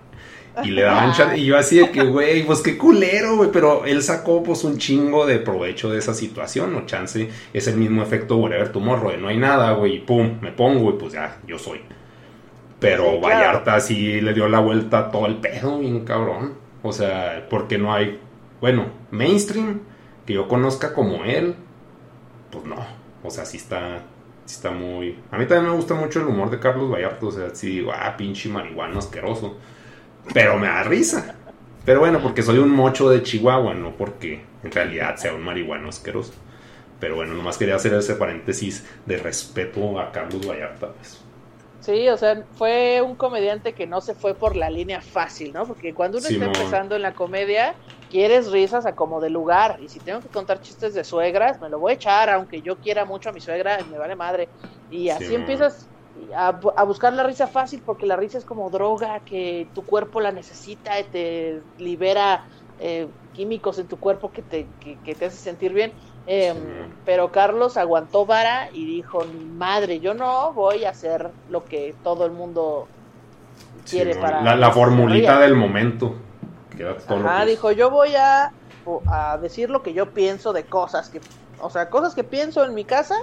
[0.64, 1.36] Y le daban chat.
[1.36, 3.50] Y yo así de que, güey, pues qué culero, güey.
[3.52, 6.86] Pero él sacó pues un chingo de provecho de esa situación, ¿no?
[6.86, 9.96] Chance es el mismo efecto whatever tu morro, de no hay nada, güey.
[9.96, 11.80] Y pum, me pongo y pues ya, yo soy.
[12.80, 16.54] Pero Vallarta sí le dio la vuelta a todo el pedo, bien cabrón.
[16.82, 18.18] O sea, porque no hay,
[18.60, 19.80] bueno, mainstream
[20.26, 21.54] que yo conozca como él,
[22.50, 22.76] pues no.
[23.22, 23.98] O sea, sí está,
[24.46, 25.18] sí está muy...
[25.30, 27.26] A mí también me gusta mucho el humor de Carlos Vallarta.
[27.26, 29.58] O sea, sí digo, ah, pinche marihuana asqueroso.
[30.32, 31.34] Pero me da risa.
[31.84, 35.88] Pero bueno, porque soy un mocho de Chihuahua, no porque en realidad sea un marihuano
[35.88, 36.32] asqueroso.
[37.00, 40.92] Pero bueno, nomás quería hacer ese paréntesis de respeto a Carlos Vallarta.
[40.92, 41.20] Pues.
[41.80, 45.64] Sí, o sea, fue un comediante que no se fue por la línea fácil, ¿no?
[45.64, 47.74] Porque cuando uno está empezando en la comedia,
[48.10, 49.78] quieres risas a como de lugar.
[49.82, 52.76] Y si tengo que contar chistes de suegras, me lo voy a echar, aunque yo
[52.76, 54.50] quiera mucho a mi suegra, me vale madre.
[54.90, 55.88] Y así empiezas
[56.34, 60.32] a, buscar la risa fácil porque la risa es como droga que tu cuerpo la
[60.32, 62.44] necesita y te libera
[62.78, 65.92] eh, químicos en tu cuerpo que te, que, te hace sentir bien.
[66.26, 66.56] Em,
[67.04, 69.24] pero Carlos aguantó vara y dijo,
[69.56, 72.88] madre, yo no voy a hacer lo que todo el mundo
[73.88, 74.42] quiere para...
[74.42, 76.14] La, la formulita del momento.
[77.08, 78.52] Ajá, dijo, yo voy a,
[79.06, 81.20] a decir lo que yo pienso de cosas que...
[81.60, 83.14] O sea, cosas que pienso en mi casa,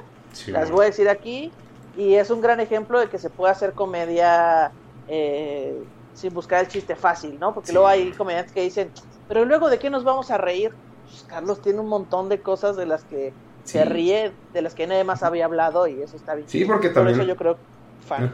[0.48, 1.52] las voy a decir aquí
[1.98, 4.72] y es un gran ejemplo de que se puede hacer comedia
[5.08, 5.84] eh,
[6.14, 7.54] sin buscar el chiste fácil, ¿no?
[7.54, 8.92] Porque luego hay comediantes que dicen,
[9.28, 10.72] pero luego de qué nos vamos a reír.
[11.10, 13.34] Pues Carlos tiene un montón de cosas de las que
[13.64, 16.48] se ríe, de las que nadie más había hablado y eso está bien.
[16.48, 17.18] Sí, porque también...
[17.18, 17.58] Por eso yo creo
[18.06, 18.26] fan.
[18.26, 18.32] Eh,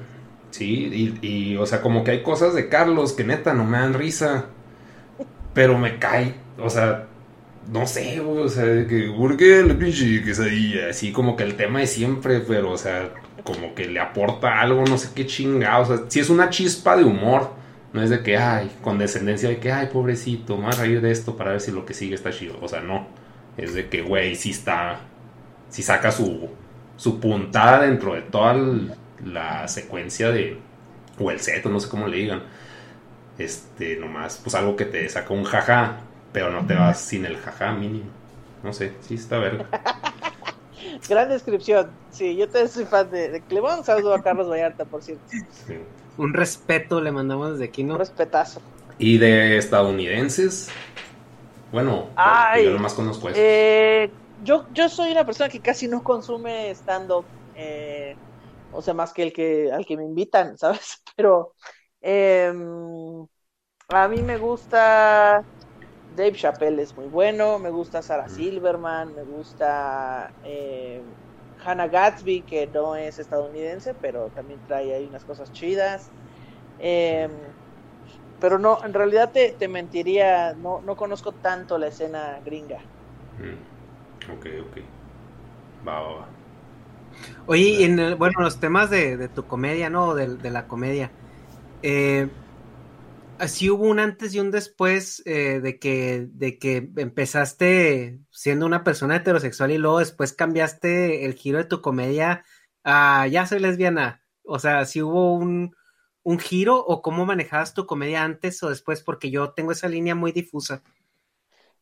[0.52, 3.78] sí, y, y, o sea, como que hay cosas de Carlos que neta no me
[3.78, 4.46] dan risa,
[5.54, 7.08] pero me cae, o sea,
[7.72, 10.90] no sé, o sea, que, ¿por qué le pinche quesadilla?
[10.90, 14.84] Así como que el tema es siempre, pero, o sea, como que le aporta algo,
[14.86, 15.84] no sé qué chingado.
[15.84, 17.52] O sea, si es una chispa de humor,
[17.94, 21.12] no es de que, ay, con descendencia de que, ay, pobrecito, más a reír de
[21.12, 22.58] esto para ver si lo que sigue está chido.
[22.62, 23.08] O sea, no.
[23.58, 25.00] Es de que, güey, si está,
[25.70, 26.50] si saca su,
[26.98, 28.56] su puntada dentro de toda
[29.24, 30.58] la secuencia de,
[31.20, 32.44] o el set, no sé cómo le digan.
[33.38, 35.98] Este, nomás, pues algo que te saca un jaja,
[36.32, 38.10] pero no te vas sin el jaja mínimo.
[38.64, 39.68] No sé, sí está verga.
[41.10, 41.92] Gran descripción.
[42.12, 43.84] Sí, yo también soy fan de, de Clemón.
[43.84, 45.24] Saludo a Carlos Vallarta, por cierto.
[46.18, 47.94] Un respeto le mandamos desde aquí, ¿no?
[47.94, 48.62] Un respetazo.
[48.98, 50.70] ¿Y de estadounidenses?
[51.72, 52.08] Bueno,
[52.64, 53.40] yo nomás conozco eso.
[53.42, 54.12] Eh,
[54.44, 57.26] yo, yo soy una persona que casi no consume stand-up.
[57.56, 58.16] Eh,
[58.72, 61.02] o sea, más que el que al que me invitan, ¿sabes?
[61.16, 61.54] Pero
[62.02, 63.26] em,
[63.90, 65.44] a mí me gusta
[66.16, 71.02] Dave Chappelle es muy bueno, me gusta Sarah Silverman, me gusta eh,
[71.66, 76.10] Hannah Gatsby, que no es estadounidense, pero también trae ahí unas cosas chidas.
[76.80, 77.32] Em,
[78.40, 82.80] pero no, en realidad te, te, mentiría, no, no conozco tanto la escena gringa.
[83.40, 84.34] Mm.
[84.34, 84.78] Ok, ok.
[85.88, 86.28] Va, va, va.
[87.46, 90.16] Oye, en bueno, los temas de, tu comedia, ¿no?
[90.16, 91.10] De, de la comedia.
[91.82, 92.28] Eh,
[93.40, 98.84] así hubo un antes y un después eh, de, que, de que empezaste siendo una
[98.84, 102.46] persona heterosexual y luego después cambiaste el giro de tu comedia
[102.84, 104.24] a ya soy lesbiana.
[104.46, 105.76] O sea, si hubo un,
[106.24, 110.16] un giro o cómo manejabas tu comedia antes o después, porque yo tengo esa línea
[110.16, 110.84] muy difusa.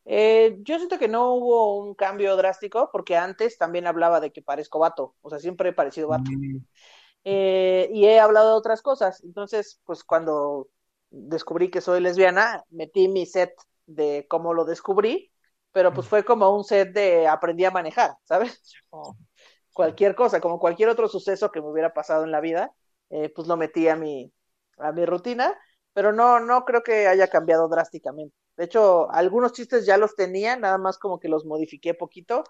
[0.06, 4.42] Eh, yo siento que no hubo un cambio drástico porque antes también hablaba de que
[4.42, 6.32] parezco vato, o sea, siempre he parecido vato.
[6.32, 6.58] Mm.
[7.24, 9.24] Eh, y he hablado de otras cosas.
[9.24, 10.70] Entonces, pues cuando
[11.12, 13.54] descubrí que soy lesbiana, metí mi set
[13.86, 15.32] de cómo lo descubrí,
[15.72, 18.62] pero pues fue como un set de aprendí a manejar, ¿sabes?
[19.74, 22.72] Cualquier cosa, como cualquier otro suceso que me hubiera pasado en la vida,
[23.10, 24.32] eh, pues lo metí a mi,
[24.78, 25.58] a mi rutina,
[25.94, 28.36] pero no, no creo que haya cambiado drásticamente.
[28.58, 32.44] De hecho, algunos chistes ya los tenía, nada más como que los modifiqué poquito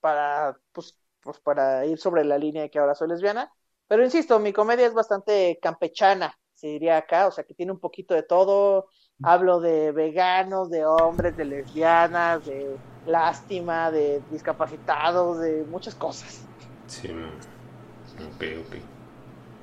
[0.00, 3.52] para, pues, pues para ir sobre la línea de que ahora soy lesbiana.
[3.86, 7.78] Pero insisto, mi comedia es bastante campechana, se diría acá, o sea que tiene un
[7.78, 8.88] poquito de todo.
[9.22, 16.48] Hablo de veganos, de hombres, de lesbianas, de lástima, de discapacitados, de muchas cosas.
[16.86, 18.76] Sí, ok, ok.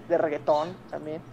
[0.08, 1.24] De reggaetón también.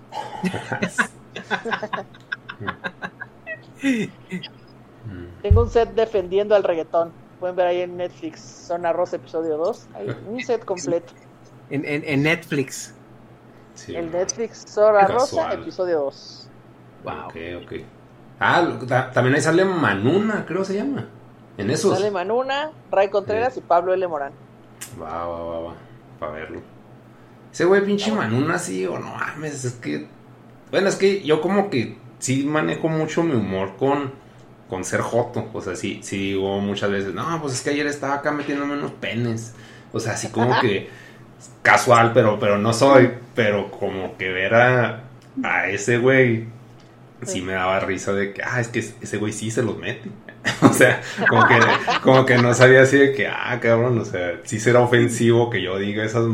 [5.42, 7.12] Tengo un set defendiendo al reggaetón.
[7.38, 9.88] Pueden ver ahí en Netflix, Zona Rosa, episodio 2.
[9.92, 11.12] Hay un set completo.
[11.68, 12.97] En, en, en Netflix.
[13.78, 14.10] Sí, el.
[14.10, 15.08] Netflix Casual.
[15.08, 16.48] Rosa, episodio 2.
[17.04, 17.12] Wow.
[17.26, 17.72] Ok, ok.
[18.40, 21.06] Ah, lo- ta- también ahí sale Manuna, creo se llama.
[21.56, 21.96] En esos.
[21.96, 24.06] Sale Manuna, Ray Contreras y Pablo L.
[24.08, 24.32] Morán.
[25.00, 25.74] Va, va, va, va.
[26.18, 26.60] Para verlo.
[27.52, 30.08] Ese güey pinche Manuna, sí, o no mames, es que.
[30.70, 34.12] Bueno, es que yo como que sí manejo mucho mi humor con,
[34.68, 35.48] con ser joto.
[35.52, 38.74] O sea, sí, sí digo muchas veces, no, pues es que ayer estaba acá metiéndome
[38.74, 39.54] unos penes.
[39.92, 40.90] O sea, así como que
[41.62, 43.10] casual, pero, pero no soy.
[43.34, 45.04] Pero como que ver a,
[45.42, 46.46] a ese güey,
[47.22, 50.10] sí me daba risa de que, ah, es que ese güey sí se los mete.
[50.62, 51.58] o sea, como que,
[52.02, 55.62] como que no sabía así de que, ah, cabrón, o sea, sí será ofensivo que
[55.62, 56.24] yo diga esas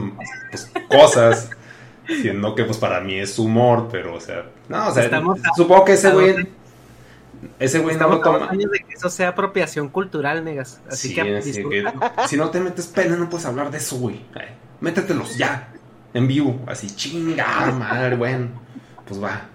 [0.50, 1.50] pues, cosas.
[2.06, 5.86] Siendo que pues para mí es humor, pero o sea, no, o sea, Estamos supongo
[5.86, 6.48] que ese a güey,
[7.58, 8.50] ese güey no lo toma.
[8.50, 10.82] años de que eso sea apropiación cultural, negas.
[10.86, 12.00] Así Sí, que así disfrútalo.
[12.00, 14.20] que si no te metes pena no puedes hablar de eso, güey.
[14.84, 15.68] Métetelos ya,
[16.12, 18.48] en vivo, así chingada madre, bueno,
[19.06, 19.46] pues va.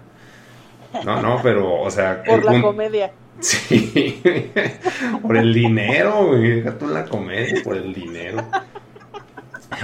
[1.04, 3.12] No, no, pero, o sea, Por la comedia.
[3.38, 4.20] Sí,
[5.22, 6.64] por el dinero, güey.
[6.78, 8.44] Tú en la comedia, por el dinero.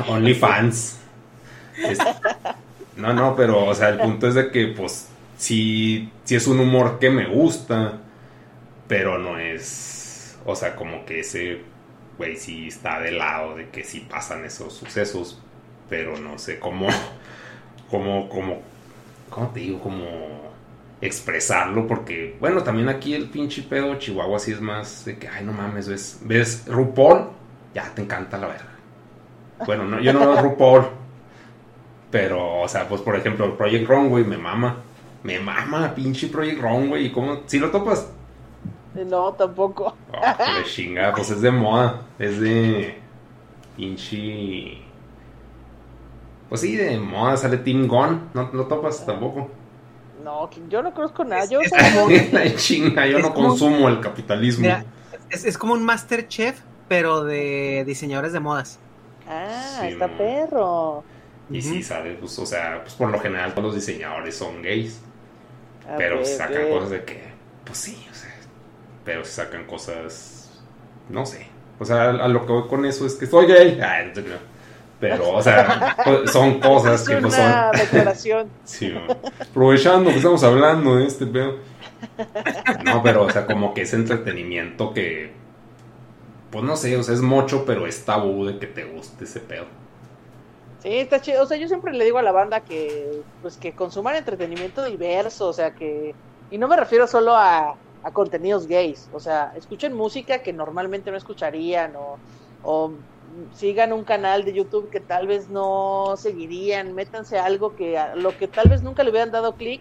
[0.09, 0.98] OnlyFans.
[1.78, 1.98] Es-
[2.97, 5.09] No, no, pero, o sea, el punto es de que, pues,
[5.39, 7.98] sí, sí es un humor que me gusta,
[8.89, 11.60] pero no es, o sea, como que ese,
[12.18, 15.40] güey, sí está de lado de que sí pasan esos sucesos,
[15.88, 16.88] pero no sé cómo,
[17.90, 18.60] cómo, cómo,
[19.30, 19.80] ¿cómo te digo?
[19.80, 20.06] Como
[21.01, 25.44] expresarlo, porque, bueno, también aquí el pinche pedo Chihuahua sí es más de que, ay,
[25.44, 27.28] no mames, ves, ves RuPaul,
[27.74, 28.72] ya te encanta la verga.
[29.64, 30.86] Bueno, no, yo no veo RuPaul,
[32.10, 34.76] pero, o sea, pues por ejemplo, Project Runway me mama,
[35.22, 37.43] me mama, pinche Project Runway, ¿y cómo?
[37.47, 38.10] ¿Sí lo topas?
[39.05, 39.97] No, tampoco.
[40.12, 42.98] Oh, que de chinga, pues es de moda, es de
[43.77, 44.78] pinche...
[46.48, 49.51] Pues sí, de moda sale Team Gun, ¿no lo topas tampoco?
[50.23, 51.44] No, yo no conozco nada.
[51.47, 51.73] Yo es-
[52.32, 54.62] La chinga, yo Es no como- consumo el capitalismo.
[54.62, 54.85] Mira,
[55.31, 58.78] es, es como un Masterchef, pero de diseñadores de modas.
[59.28, 60.16] Ah, Sí, está no.
[60.16, 61.05] perro.
[61.51, 65.01] Y sí, sale, pues, o sea, pues por lo general todos los diseñadores son gays.
[65.89, 67.23] Ah, pero sacan cosas de que,
[67.64, 68.35] pues sí, o sea,
[69.06, 70.50] pero sacan cosas,
[71.08, 71.46] no sé.
[71.78, 73.80] O sea, a lo que voy con eso es que soy gay.
[73.82, 74.38] Ay, no te creo.
[74.98, 77.80] Pero, o sea, pues, son cosas Es que pues una son...
[77.80, 78.50] declaración.
[78.64, 79.00] Sí, ¿no?
[79.40, 81.58] aprovechando que estamos hablando de este pedo.
[82.84, 85.32] No, pero, o sea, como que es entretenimiento que,
[86.50, 89.40] pues no sé, o sea, es mucho, pero es tabú de que te guste ese
[89.40, 89.66] pedo.
[90.82, 91.42] Sí, está chido.
[91.42, 95.46] O sea, yo siempre le digo a la banda que, pues, que consuman entretenimiento diverso,
[95.46, 96.14] o sea, que...
[96.50, 97.76] Y no me refiero solo a,
[98.06, 102.18] a contenidos gays, o sea, escuchen música que normalmente no escucharían o,
[102.62, 102.92] o
[103.56, 108.14] sigan un canal de YouTube que tal vez no seguirían, métanse a algo que a
[108.14, 109.80] lo que tal vez nunca le hubieran dado clic,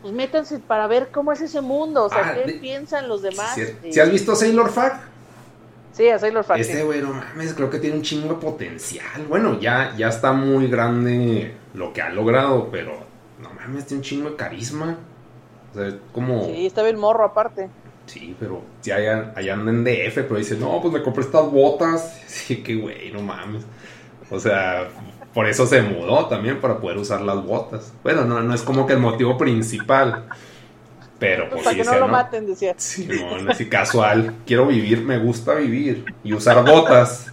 [0.00, 3.20] pues métanse para ver cómo es ese mundo, o sea, Ah, qué de- piensan los
[3.20, 3.54] demás.
[3.54, 5.00] Si, Y- si has visto Sailor Fag,
[5.92, 6.82] Sí, a Sailor Fag, este sí.
[6.84, 9.26] güey, no mames, creo que tiene un chingo de potencial.
[9.28, 12.92] Bueno, ya, ya está muy grande lo que ha logrado, pero
[13.42, 14.96] no mames, tiene un chingo de carisma.
[15.72, 16.44] O sea, es como...
[16.44, 17.68] Sí, está bien morro aparte.
[18.06, 21.50] Sí, pero si allá, allá anda en DF, pero dice, no, pues me compré estas
[21.50, 22.22] botas.
[22.26, 23.64] Sí, que güey, no mames.
[24.30, 24.88] O sea,
[25.34, 27.92] por eso se mudó también, para poder usar las botas.
[28.02, 30.26] Bueno, no, no es como que el motivo principal.
[31.18, 32.74] Pero pues, para sí, que no lo maten, decía.
[32.76, 34.34] Simón, así casual.
[34.46, 37.32] Quiero vivir, me gusta vivir y usar botas.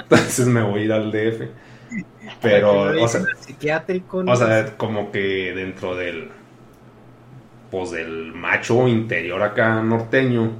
[0.00, 1.48] Entonces me voy a ir al DF.
[2.40, 4.18] Pero, o sea, psiquiátrico.
[4.26, 6.30] o sea, como que dentro del.
[7.70, 10.50] Pues del macho interior acá norteño.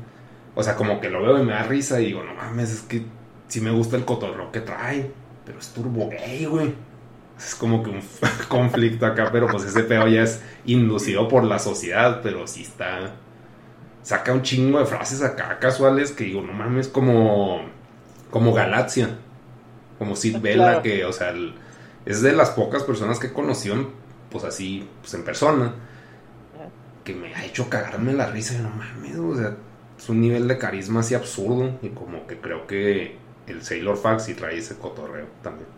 [0.54, 2.80] O sea, como que lo veo y me da risa y digo, no mames, es
[2.82, 3.04] que
[3.48, 5.10] sí me gusta el cotorreo que trae.
[5.44, 6.74] Pero es turbo gay, güey.
[7.38, 8.00] Es como que un
[8.48, 13.12] conflicto acá, pero pues ese pedo ya es inducido por la sociedad, pero sí está.
[14.02, 17.62] Saca un chingo de frases acá casuales que digo, no mames, como.
[18.30, 19.18] Como Galaxia.
[19.98, 20.82] Como Sid Vela, Claro.
[20.82, 21.54] que, o sea, el-
[22.06, 23.88] es de las pocas personas que he conocido, en-
[24.30, 25.74] pues así, pues en persona,
[27.04, 28.54] que me ha hecho cagarme la risa.
[28.54, 29.56] Y no mames, o sea,
[29.98, 31.78] es un nivel de carisma así absurdo.
[31.82, 33.16] Y como que creo que
[33.46, 35.68] el Sailor Fax sí trae ese cotorreo también.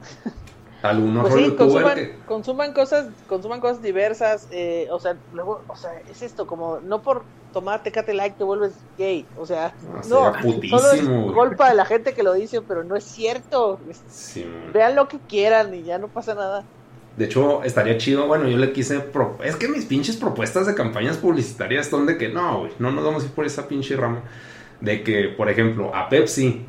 [0.82, 2.18] Algunos Pues sí, consuman, que.
[2.24, 7.02] consuman cosas, consuman cosas diversas, eh, o sea, luego, o sea, es esto, como no
[7.02, 10.32] por tomar Tecate Like te vuelves gay, o sea, Ah, no,
[10.70, 11.02] solo es
[11.34, 15.18] culpa de la gente que lo dice, pero no es cierto, Sí, vean lo que
[15.18, 16.64] quieran y ya no pasa nada.
[17.18, 18.28] De hecho, estaría chido.
[18.28, 19.04] Bueno, yo le quise.
[19.42, 23.04] Es que mis pinches propuestas de campañas publicitarias son de que no, güey, no nos
[23.04, 24.22] vamos a ir por esa pinche rama.
[24.80, 26.64] De que, por ejemplo, a Pepsi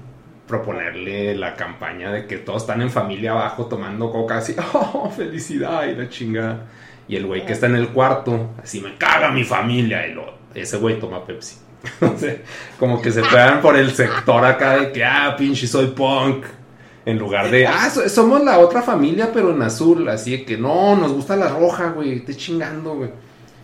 [0.48, 5.88] proponerle la campaña de que todos están en familia abajo tomando coca así, oh, felicidad
[5.88, 6.66] y la chingada.
[7.08, 10.08] Y el güey que está en el cuarto, así me caga mi familia.
[10.08, 11.58] Y lo, ese güey toma Pepsi.
[12.18, 12.38] Sea,
[12.80, 16.46] como que se pegan por el sector acá de que, ah, pinche soy punk.
[17.10, 20.07] En lugar de, ah, so- somos la otra familia, pero en azul.
[20.10, 22.19] Así que, no, nos gusta la roja, güey.
[22.22, 23.10] Te chingando, güey.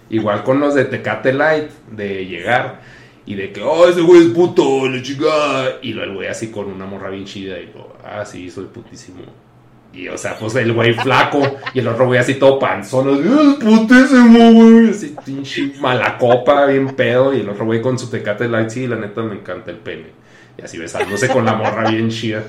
[0.10, 2.82] Igual con los de Tecate Light, de llegar
[3.26, 5.78] y de que, oh, ese güey es puto, la chingada.
[5.82, 8.66] Y luego el güey así con una morra bien chida y lo, ah, sí, soy
[8.66, 9.22] putísimo.
[9.94, 11.42] Y o sea, pues el güey flaco
[11.74, 14.90] y el otro güey así todo panzón, "Ah, putísimo, güey.
[14.90, 17.34] Así, pinche mala copa, bien pedo.
[17.34, 20.08] Y el otro güey con su Tecate Light, sí, la neta me encanta el pene.
[20.58, 22.44] Y así besándose con la morra bien chida.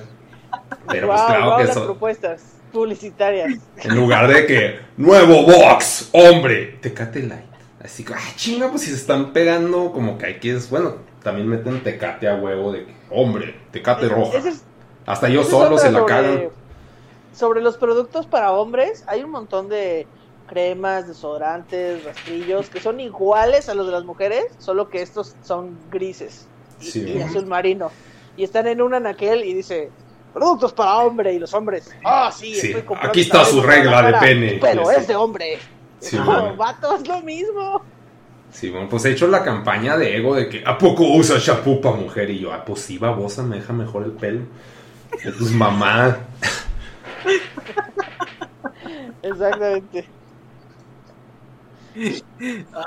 [0.89, 1.85] Pero pues claro que las eso.
[1.85, 3.55] propuestas publicitarias.
[3.79, 7.45] En lugar de que, nuevo box, hombre, Tecate Light.
[7.83, 11.47] Así que, ah, chinga, pues si se están pegando, como que hay es, bueno, también
[11.49, 14.39] meten Tecate a huevo de que, hombre, Tecate roja.
[14.39, 14.65] Es-
[15.07, 16.49] Hasta yo solo se la sobre- cagan.
[17.33, 20.07] Sobre los productos para hombres, hay un montón de
[20.49, 25.77] cremas, desodorantes, rastrillos que son iguales a los de las mujeres, solo que estos son
[25.91, 26.47] grises
[26.81, 27.01] y, Sí.
[27.19, 27.91] y azul marino.
[28.37, 29.91] Y están en un anaquel y dice
[30.37, 31.91] productos para hombre y los hombres.
[32.05, 34.59] Ah, sí, Sí, estoy comprando aquí está su regla de pene.
[34.61, 34.95] Pero Sí.
[34.99, 35.59] es de hombre.
[35.99, 36.57] Sí, no, bueno.
[36.57, 37.81] vato, es lo mismo.
[38.53, 41.81] Sí, bueno, pues he hecho la campaña de ego de que, ¿a poco usa champú
[41.81, 42.29] para mujer?
[42.29, 44.43] Y yo, ah, pues sí, babosa, me deja mejor el pelo.
[45.25, 46.17] De tus mamás.
[49.23, 50.07] Exactamente.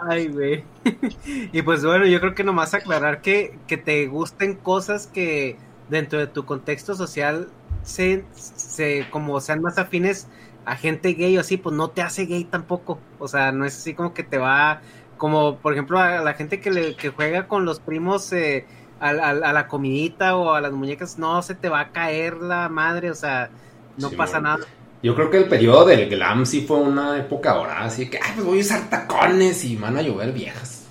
[0.07, 0.63] Ay, güey.
[1.51, 5.57] y pues bueno, yo creo que nomás aclarar que, que te gusten cosas que
[5.89, 10.29] dentro de tu contexto social se, se como sean más afines
[10.65, 13.07] a gente gay o así, pues no te hace gay tampoco.
[13.17, 14.81] O sea, no es así como que te va,
[15.17, 18.67] como por ejemplo a la gente que, le, que juega con los primos eh,
[18.99, 22.37] a, a- a la comidita o a las muñecas, no se te va a caer
[22.37, 23.53] la madre, o sea,
[23.95, 24.57] no Sí, pasa nada.
[25.01, 28.31] Yo creo que el periodo del glam sí fue una época dorada, así que, ay,
[28.35, 30.87] pues voy a usar tacones y van a llover viejas.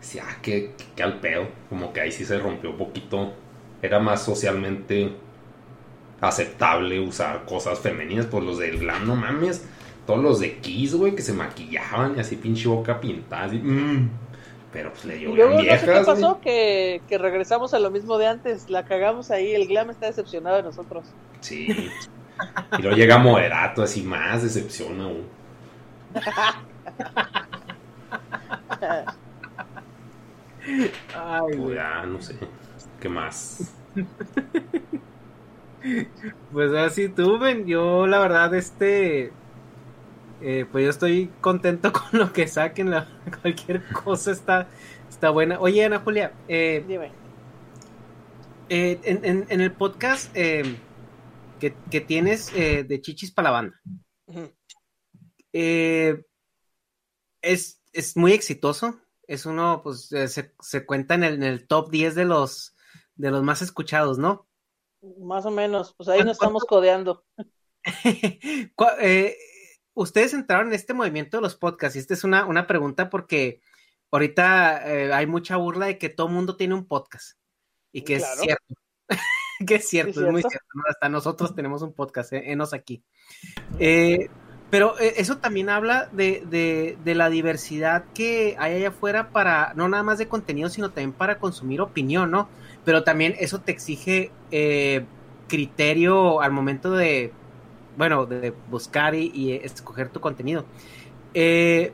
[0.00, 1.48] Sí, ah, qué, qué, qué al pedo.
[1.68, 3.34] Como que ahí sí se rompió un poquito.
[3.82, 5.12] Era más socialmente
[6.20, 9.64] aceptable usar cosas femeninas, pues los del glam, no mames.
[10.06, 14.10] Todos los de Kiss, güey, que se maquillaban y así pinche boca pintada, así, mm.
[14.72, 16.04] Pero pues le llovían luego no sé viejas, qué güey.
[16.04, 20.06] pasó, que, que regresamos a lo mismo de antes, la cagamos ahí, el glam está
[20.06, 21.06] decepcionado de nosotros.
[21.40, 21.90] Sí.
[22.78, 25.26] Y luego llega moderato, así más decepción aún.
[31.14, 32.36] Ay, Pues ya, no sé.
[33.00, 33.72] ¿Qué más?
[36.52, 39.32] Pues así tú, ven, yo la verdad, este,
[40.42, 43.08] eh, pues yo estoy contento con lo que saquen, la,
[43.40, 44.68] cualquier cosa está,
[45.08, 45.58] está buena.
[45.58, 47.12] Oye, Ana Julia, eh, Dime.
[48.68, 50.76] eh, en, en- en el podcast eh,
[51.58, 53.80] que, que tienes eh, de Chichis para la banda,
[55.54, 56.22] eh,
[57.40, 61.90] es, es muy exitoso, es uno, pues se, se cuenta en el, en el top
[61.90, 62.74] 10 de los,
[63.20, 64.46] de los más escuchados, ¿no?
[65.18, 67.24] Más o menos, pues ahí nos estamos codeando.
[69.00, 69.36] Eh,
[69.94, 73.60] Ustedes entraron en este movimiento de los podcasts y esta es una, una pregunta porque
[74.10, 77.38] ahorita eh, hay mucha burla de que todo mundo tiene un podcast
[77.92, 78.32] y que Claro.
[78.40, 78.74] es cierto.
[79.66, 80.68] que es cierto, Sí, es muy cierto.
[80.74, 80.84] ¿no?
[80.88, 83.04] Hasta nosotros tenemos un podcast, eh, enos aquí.
[83.78, 84.30] Eh,
[84.70, 89.88] Pero eso también habla de, de, de, la diversidad que hay allá afuera para, no
[89.88, 92.48] nada más de contenido, sino también para consumir opinión, ¿no?
[92.84, 95.04] Pero también eso te exige eh,
[95.50, 97.32] criterio al momento de,
[97.96, 100.64] bueno, de buscar y, escoger tu contenido.
[101.34, 101.92] Eh,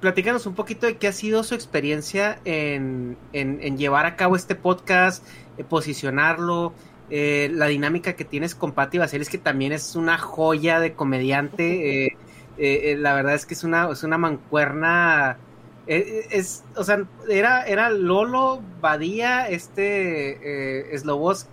[0.00, 4.54] platícanos un poquito de qué ha sido su experiencia en, en, llevar a cabo este
[4.54, 5.26] podcast,
[5.58, 6.74] eh, posicionarlo,
[7.10, 12.16] eh, la dinámica que tienes con Patti es que también es una joya de comediante.
[12.56, 15.38] la verdad es que es una, es una mancuerna.
[15.86, 20.94] Es, o sea, era, era Lolo, Badía, este, eh,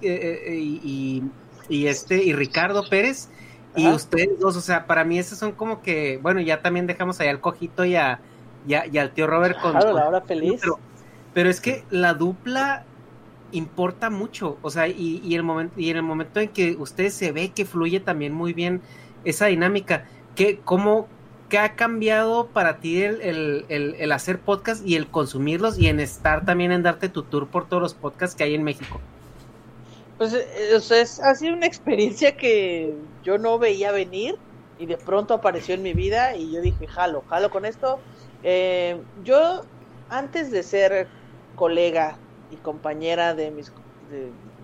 [0.01, 1.23] y,
[1.69, 3.29] y, este, y Ricardo Pérez.
[3.75, 7.19] Y ustedes dos, o sea, para mí esos son como que, bueno, ya también dejamos
[7.19, 8.19] allá al cojito y, a,
[8.67, 9.71] y, al tío Robert con...
[9.71, 10.59] Claro, la hora feliz.
[10.61, 10.79] Pero,
[11.33, 12.83] pero, es que la dupla
[13.53, 17.13] importa mucho, o sea, y, y, el momento, y en el momento en que ustedes
[17.13, 18.81] se ve que fluye también muy bien
[19.23, 21.07] esa dinámica, ¿qué, cómo,
[21.51, 23.19] ¿qué ha cambiado para ti el,
[23.67, 27.49] el, el, hacer podcast y el consumirlos y en estar también en darte tu tour
[27.49, 29.01] por todos los podcasts que hay en México?
[30.17, 34.37] Pues eh, es, ha sido una experiencia que yo no veía venir
[34.79, 37.99] y de pronto apareció en mi vida y yo dije, jalo, jalo con esto.
[38.43, 39.63] Eh, yo,
[40.09, 41.09] antes de ser
[41.57, 42.15] colega
[42.49, 43.73] y compañera de mis,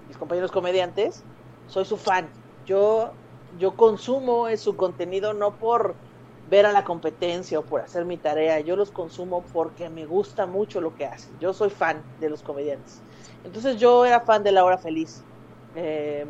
[0.07, 1.25] mis compañeros comediantes,
[1.67, 2.29] soy su fan.
[2.65, 3.11] Yo,
[3.59, 6.06] yo consumo su contenido no por
[6.49, 10.45] ver a la competencia o por hacer mi tarea, yo los consumo porque me gusta
[10.45, 11.31] mucho lo que hacen.
[11.39, 13.01] Yo soy fan de los comediantes.
[13.43, 15.23] Entonces yo era fan de La Hora Feliz.
[15.75, 16.25] Eh,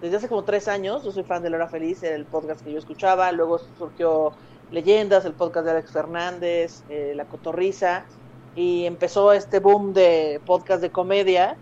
[0.00, 2.72] desde hace como tres años, yo soy fan de La Hora Feliz, el podcast que
[2.72, 4.32] yo escuchaba, luego surgió
[4.70, 8.04] Leyendas, el podcast de Alex Fernández, eh, La Cotorriza,
[8.54, 11.56] y empezó este boom de podcast de comedia,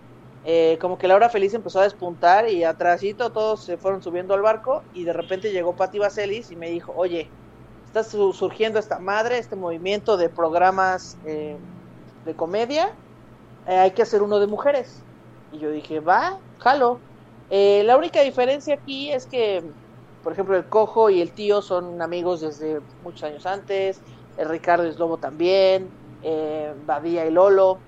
[0.45, 4.35] eh, como que La Hora Feliz empezó a despuntar y atrásito todos se fueron subiendo
[4.35, 7.29] al barco y de repente llegó Patti Vaselis y me dijo, oye,
[7.89, 12.91] está surgiendo esta madre, este movimiento de programas de comedia,
[13.67, 15.03] hay que hacer uno de mujeres.
[15.53, 17.01] Y yo dije, va, jalo.
[17.51, 19.63] Eh, la única diferencia aquí es que,
[20.23, 24.01] por ejemplo, el cojo y el tío son amigos desde muchos años antes,
[24.37, 25.89] el Ricardo es Lobo también,
[26.23, 27.79] eh, Badía y Lolo,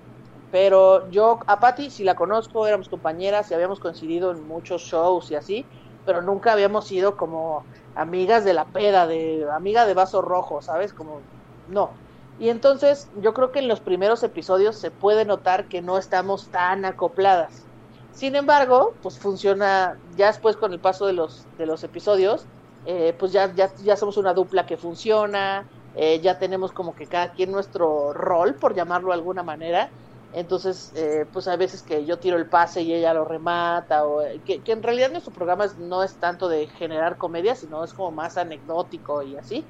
[0.49, 5.29] pero yo a Patti sí la conozco, éramos compañeras y habíamos coincidido en muchos shows
[5.31, 5.65] y así,
[6.05, 7.63] pero nunca habíamos sido como
[7.95, 10.93] amigas de la peda, de amiga de vaso rojo, ¿sabes?
[10.93, 11.21] Como,
[11.67, 11.91] no.
[12.39, 16.49] Y entonces yo creo que en los primeros episodios se puede notar que no estamos
[16.49, 17.67] tan acopladas
[18.11, 22.49] sin embargo, pues funciona ya después con el paso de los, de los episodios,
[22.83, 27.07] eh, pues ya, ya, ya somos una dupla que funciona, eh, ya tenemos como que
[27.07, 29.93] cada quien nuestro rol, por llamarlo de alguna manera.
[30.31, 34.21] Entonces, eh, pues hay veces que yo tiro el pase y ella lo remata, o
[34.45, 38.11] que, que en realidad nuestro programa no es tanto de generar comedia, sino es como
[38.11, 39.69] más anecdótico y así.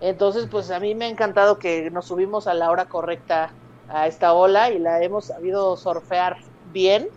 [0.00, 3.56] Entonces, pues a mí me ha encantado que nos subimos a la hora correcta
[3.88, 7.08] a esta ola y la hemos sabido surfear bien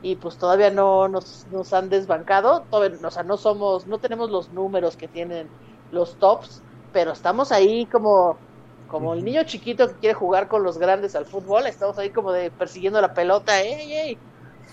[0.00, 4.50] y pues todavía no nos, nos han desbancado, o sea, no somos, no tenemos los
[4.52, 5.54] números que tienen
[5.90, 8.45] los tops, pero estamos ahí como,
[8.86, 12.32] como el niño chiquito que quiere jugar con los grandes al fútbol, estamos ahí como
[12.32, 14.18] de persiguiendo la pelota, ¡ey, ey!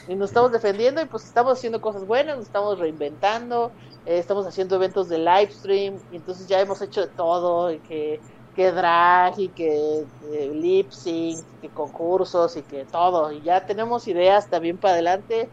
[0.07, 3.73] y nos estamos defendiendo y pues estamos haciendo cosas buenas, nos estamos reinventando,
[4.05, 7.81] eh, estamos haciendo eventos de live stream, y entonces ya hemos hecho de todo, y
[7.81, 8.21] que
[8.53, 10.05] que drag y que
[10.53, 13.31] lip sync, que concursos y que todo.
[13.31, 15.51] Y ya tenemos ideas también para adelante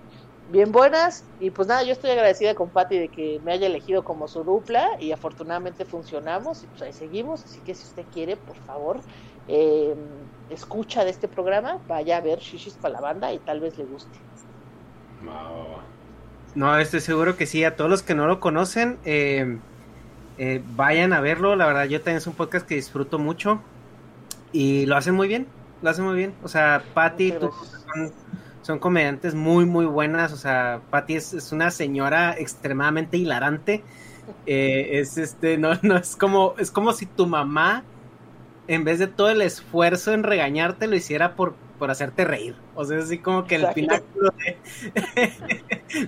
[0.51, 1.25] bien buenas.
[1.41, 4.45] Y pues nada, yo estoy agradecida con Patti de que me haya elegido como su
[4.45, 7.45] dupla y afortunadamente funcionamos y pues ahí seguimos.
[7.45, 9.01] Así que si usted quiere, por favor,
[9.49, 9.95] eh,
[10.51, 13.85] escucha de este programa, vaya a ver Shishis para la banda y tal vez le
[13.85, 14.19] guste.
[16.55, 17.65] No, estoy seguro que sí.
[17.65, 19.59] A todos los que no lo conocen, eh,
[20.39, 23.61] eh, vayan a verlo, la verdad yo también es un podcast que disfruto mucho
[24.53, 25.47] y lo hacen muy bien,
[25.83, 26.35] lo hacen muy bien.
[26.43, 28.13] O sea, Patty, tú, son,
[28.79, 30.33] comediantes muy, muy buenas.
[30.33, 33.83] O sea, Patty es, una señora extremadamente hilarante.
[34.47, 37.83] Eh, es este, no, no, es como, es como si tu mamá,
[38.69, 42.55] en vez de todo el esfuerzo en regañarte, lo hiciera por, por hacerte reír.
[42.77, 44.33] O sea, es así como que el pináculo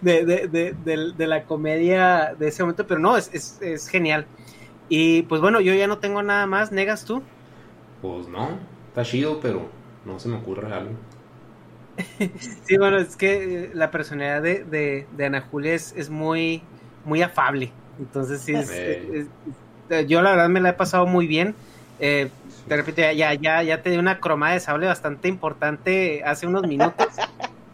[0.02, 0.74] de,
[1.16, 4.26] de, la comedia de ese momento, pero no, es, es, genial.
[4.88, 6.70] Y pues bueno, yo ya no tengo nada más.
[6.70, 7.22] ¿Negas tú?
[8.00, 8.50] Pues no,
[8.88, 9.66] está chido, pero
[10.04, 10.92] no se me ocurre algo.
[12.64, 16.62] sí, bueno, es que la personalidad de, Ana Julia es, muy,
[17.04, 17.72] muy afable.
[17.98, 18.54] Entonces, sí,
[20.06, 21.54] yo la verdad me la he pasado muy bien.
[22.00, 22.30] Eh,
[22.66, 26.66] de repente ya, ya, ya te di una cromada de sable bastante importante hace unos
[26.66, 27.08] minutos.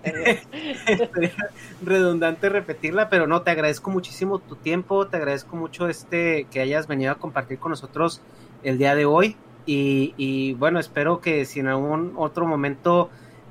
[1.83, 6.87] redundante repetirla, pero no, te agradezco muchísimo tu tiempo, te agradezco mucho este que hayas
[6.87, 8.21] venido a compartir con nosotros
[8.63, 9.37] el día de hoy.
[9.71, 13.11] Y, bueno, espero que si en algún otro momento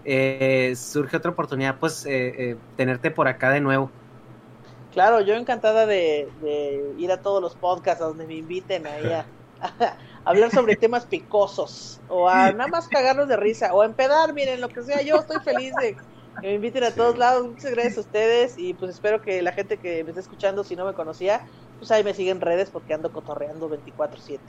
[0.10, 3.92] eh, surge otra oportunidad, pues eh, eh, tenerte por acá de nuevo.
[4.94, 6.30] Claro, yo encantada de,
[6.98, 9.26] ir a todos los podcasts donde me inviten ahí a,
[10.24, 14.62] hablar sobre temas picosos o a nada más cagarnos de risa o a empedar, miren,
[14.62, 15.98] lo que sea, yo estoy feliz de
[16.40, 17.46] que me inviten a todos lados.
[17.46, 20.78] Muchas gracias a ustedes y pues espero que la gente que me esté escuchando, si
[20.78, 21.46] no me conocía,
[21.80, 24.40] pues ahí me siguen redes porque ando cotorreando 24/7.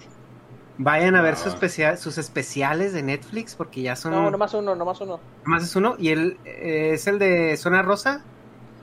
[0.80, 4.12] Vayan a ver su especial, sus especiales de Netflix porque ya son...
[4.12, 5.18] No, nomás uno, nomás uno.
[5.44, 8.22] Nomás es uno y él eh, es el de Zona Rosa.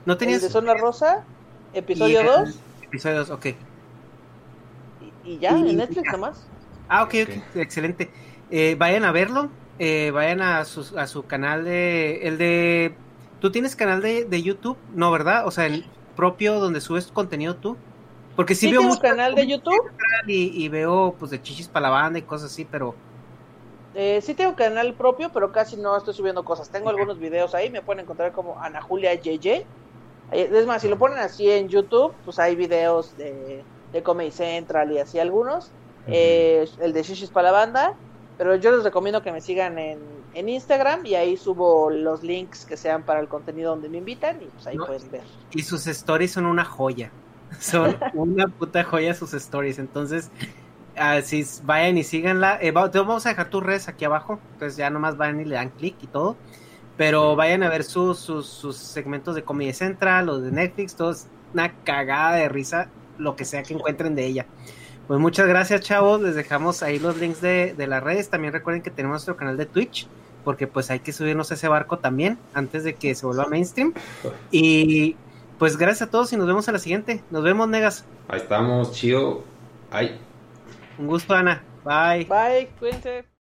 [0.04, 0.42] ¿No tenías...
[0.42, 1.24] ¿El de Zona Rosa?
[1.72, 2.58] ¿Episodio 2?
[2.82, 3.46] Episodio 2, ok.
[5.24, 6.46] Y, ya, en Netflix nomás.
[6.88, 8.10] Ah, ok, ok, excelente.
[8.50, 12.28] Eh, vayan a verlo, eh, vayan a su, a su canal de...
[12.28, 12.94] El de...
[13.40, 14.76] ¿Tú tienes canal de, de YouTube?
[14.94, 15.46] No, ¿verdad?
[15.46, 17.78] O sea, el propio donde subes contenido tú.
[18.36, 19.90] Porque sí, veo un canal de YouTube.
[20.26, 22.94] Y, veo pues de chichis para la banda y cosas así, pero...
[23.94, 26.68] Eh, sí tengo canal propio, pero casi no estoy subiendo cosas.
[26.68, 29.64] Tengo algunos videos ahí, me pueden encontrar como Ana Julia YY.
[30.32, 34.92] Es más, si lo ponen así en YouTube, pues hay videos de, de Comedy Central
[34.92, 35.70] y así algunos.
[36.08, 37.94] Eh, el de Shishis para la banda.
[38.36, 39.98] Pero yo les recomiendo que me sigan en,
[40.34, 44.42] en, Instagram y ahí subo los links que sean para el contenido donde me invitan
[44.42, 45.22] y pues ahí pueden ver.
[45.52, 47.10] Y sus stories son una joya.
[47.60, 49.78] Son una puta joya sus stories.
[49.78, 50.30] Entonces,
[50.96, 52.58] así vayan y síganla.
[52.60, 54.38] Eh, vamos a dejar tus redes aquí abajo.
[54.52, 56.36] Entonces ya nomás vayan y le dan clic y todo.
[56.96, 60.94] Pero vayan a ver sus, sus, sus segmentos de Comedy Central o de Netflix.
[60.94, 64.46] Todo es una cagada de risa, lo que sea que encuentren de ella.
[65.06, 66.20] Pues muchas gracias, chavos.
[66.20, 68.28] Les dejamos ahí los links de, las redes.
[68.28, 70.08] También recuerden que tenemos nuestro canal de Twitch,
[70.44, 73.94] porque pues hay que subirnos a ese barco también antes de que se vuelva mainstream.
[74.50, 75.16] Y
[75.58, 77.22] pues gracias a todos y nos vemos a la siguiente.
[77.30, 78.04] Nos vemos, negas.
[78.28, 79.44] Ahí estamos, chido.
[79.90, 80.18] Ay.
[80.98, 81.62] Un gusto, Ana.
[81.84, 82.24] Bye.
[82.24, 83.35] Bye, cuídense.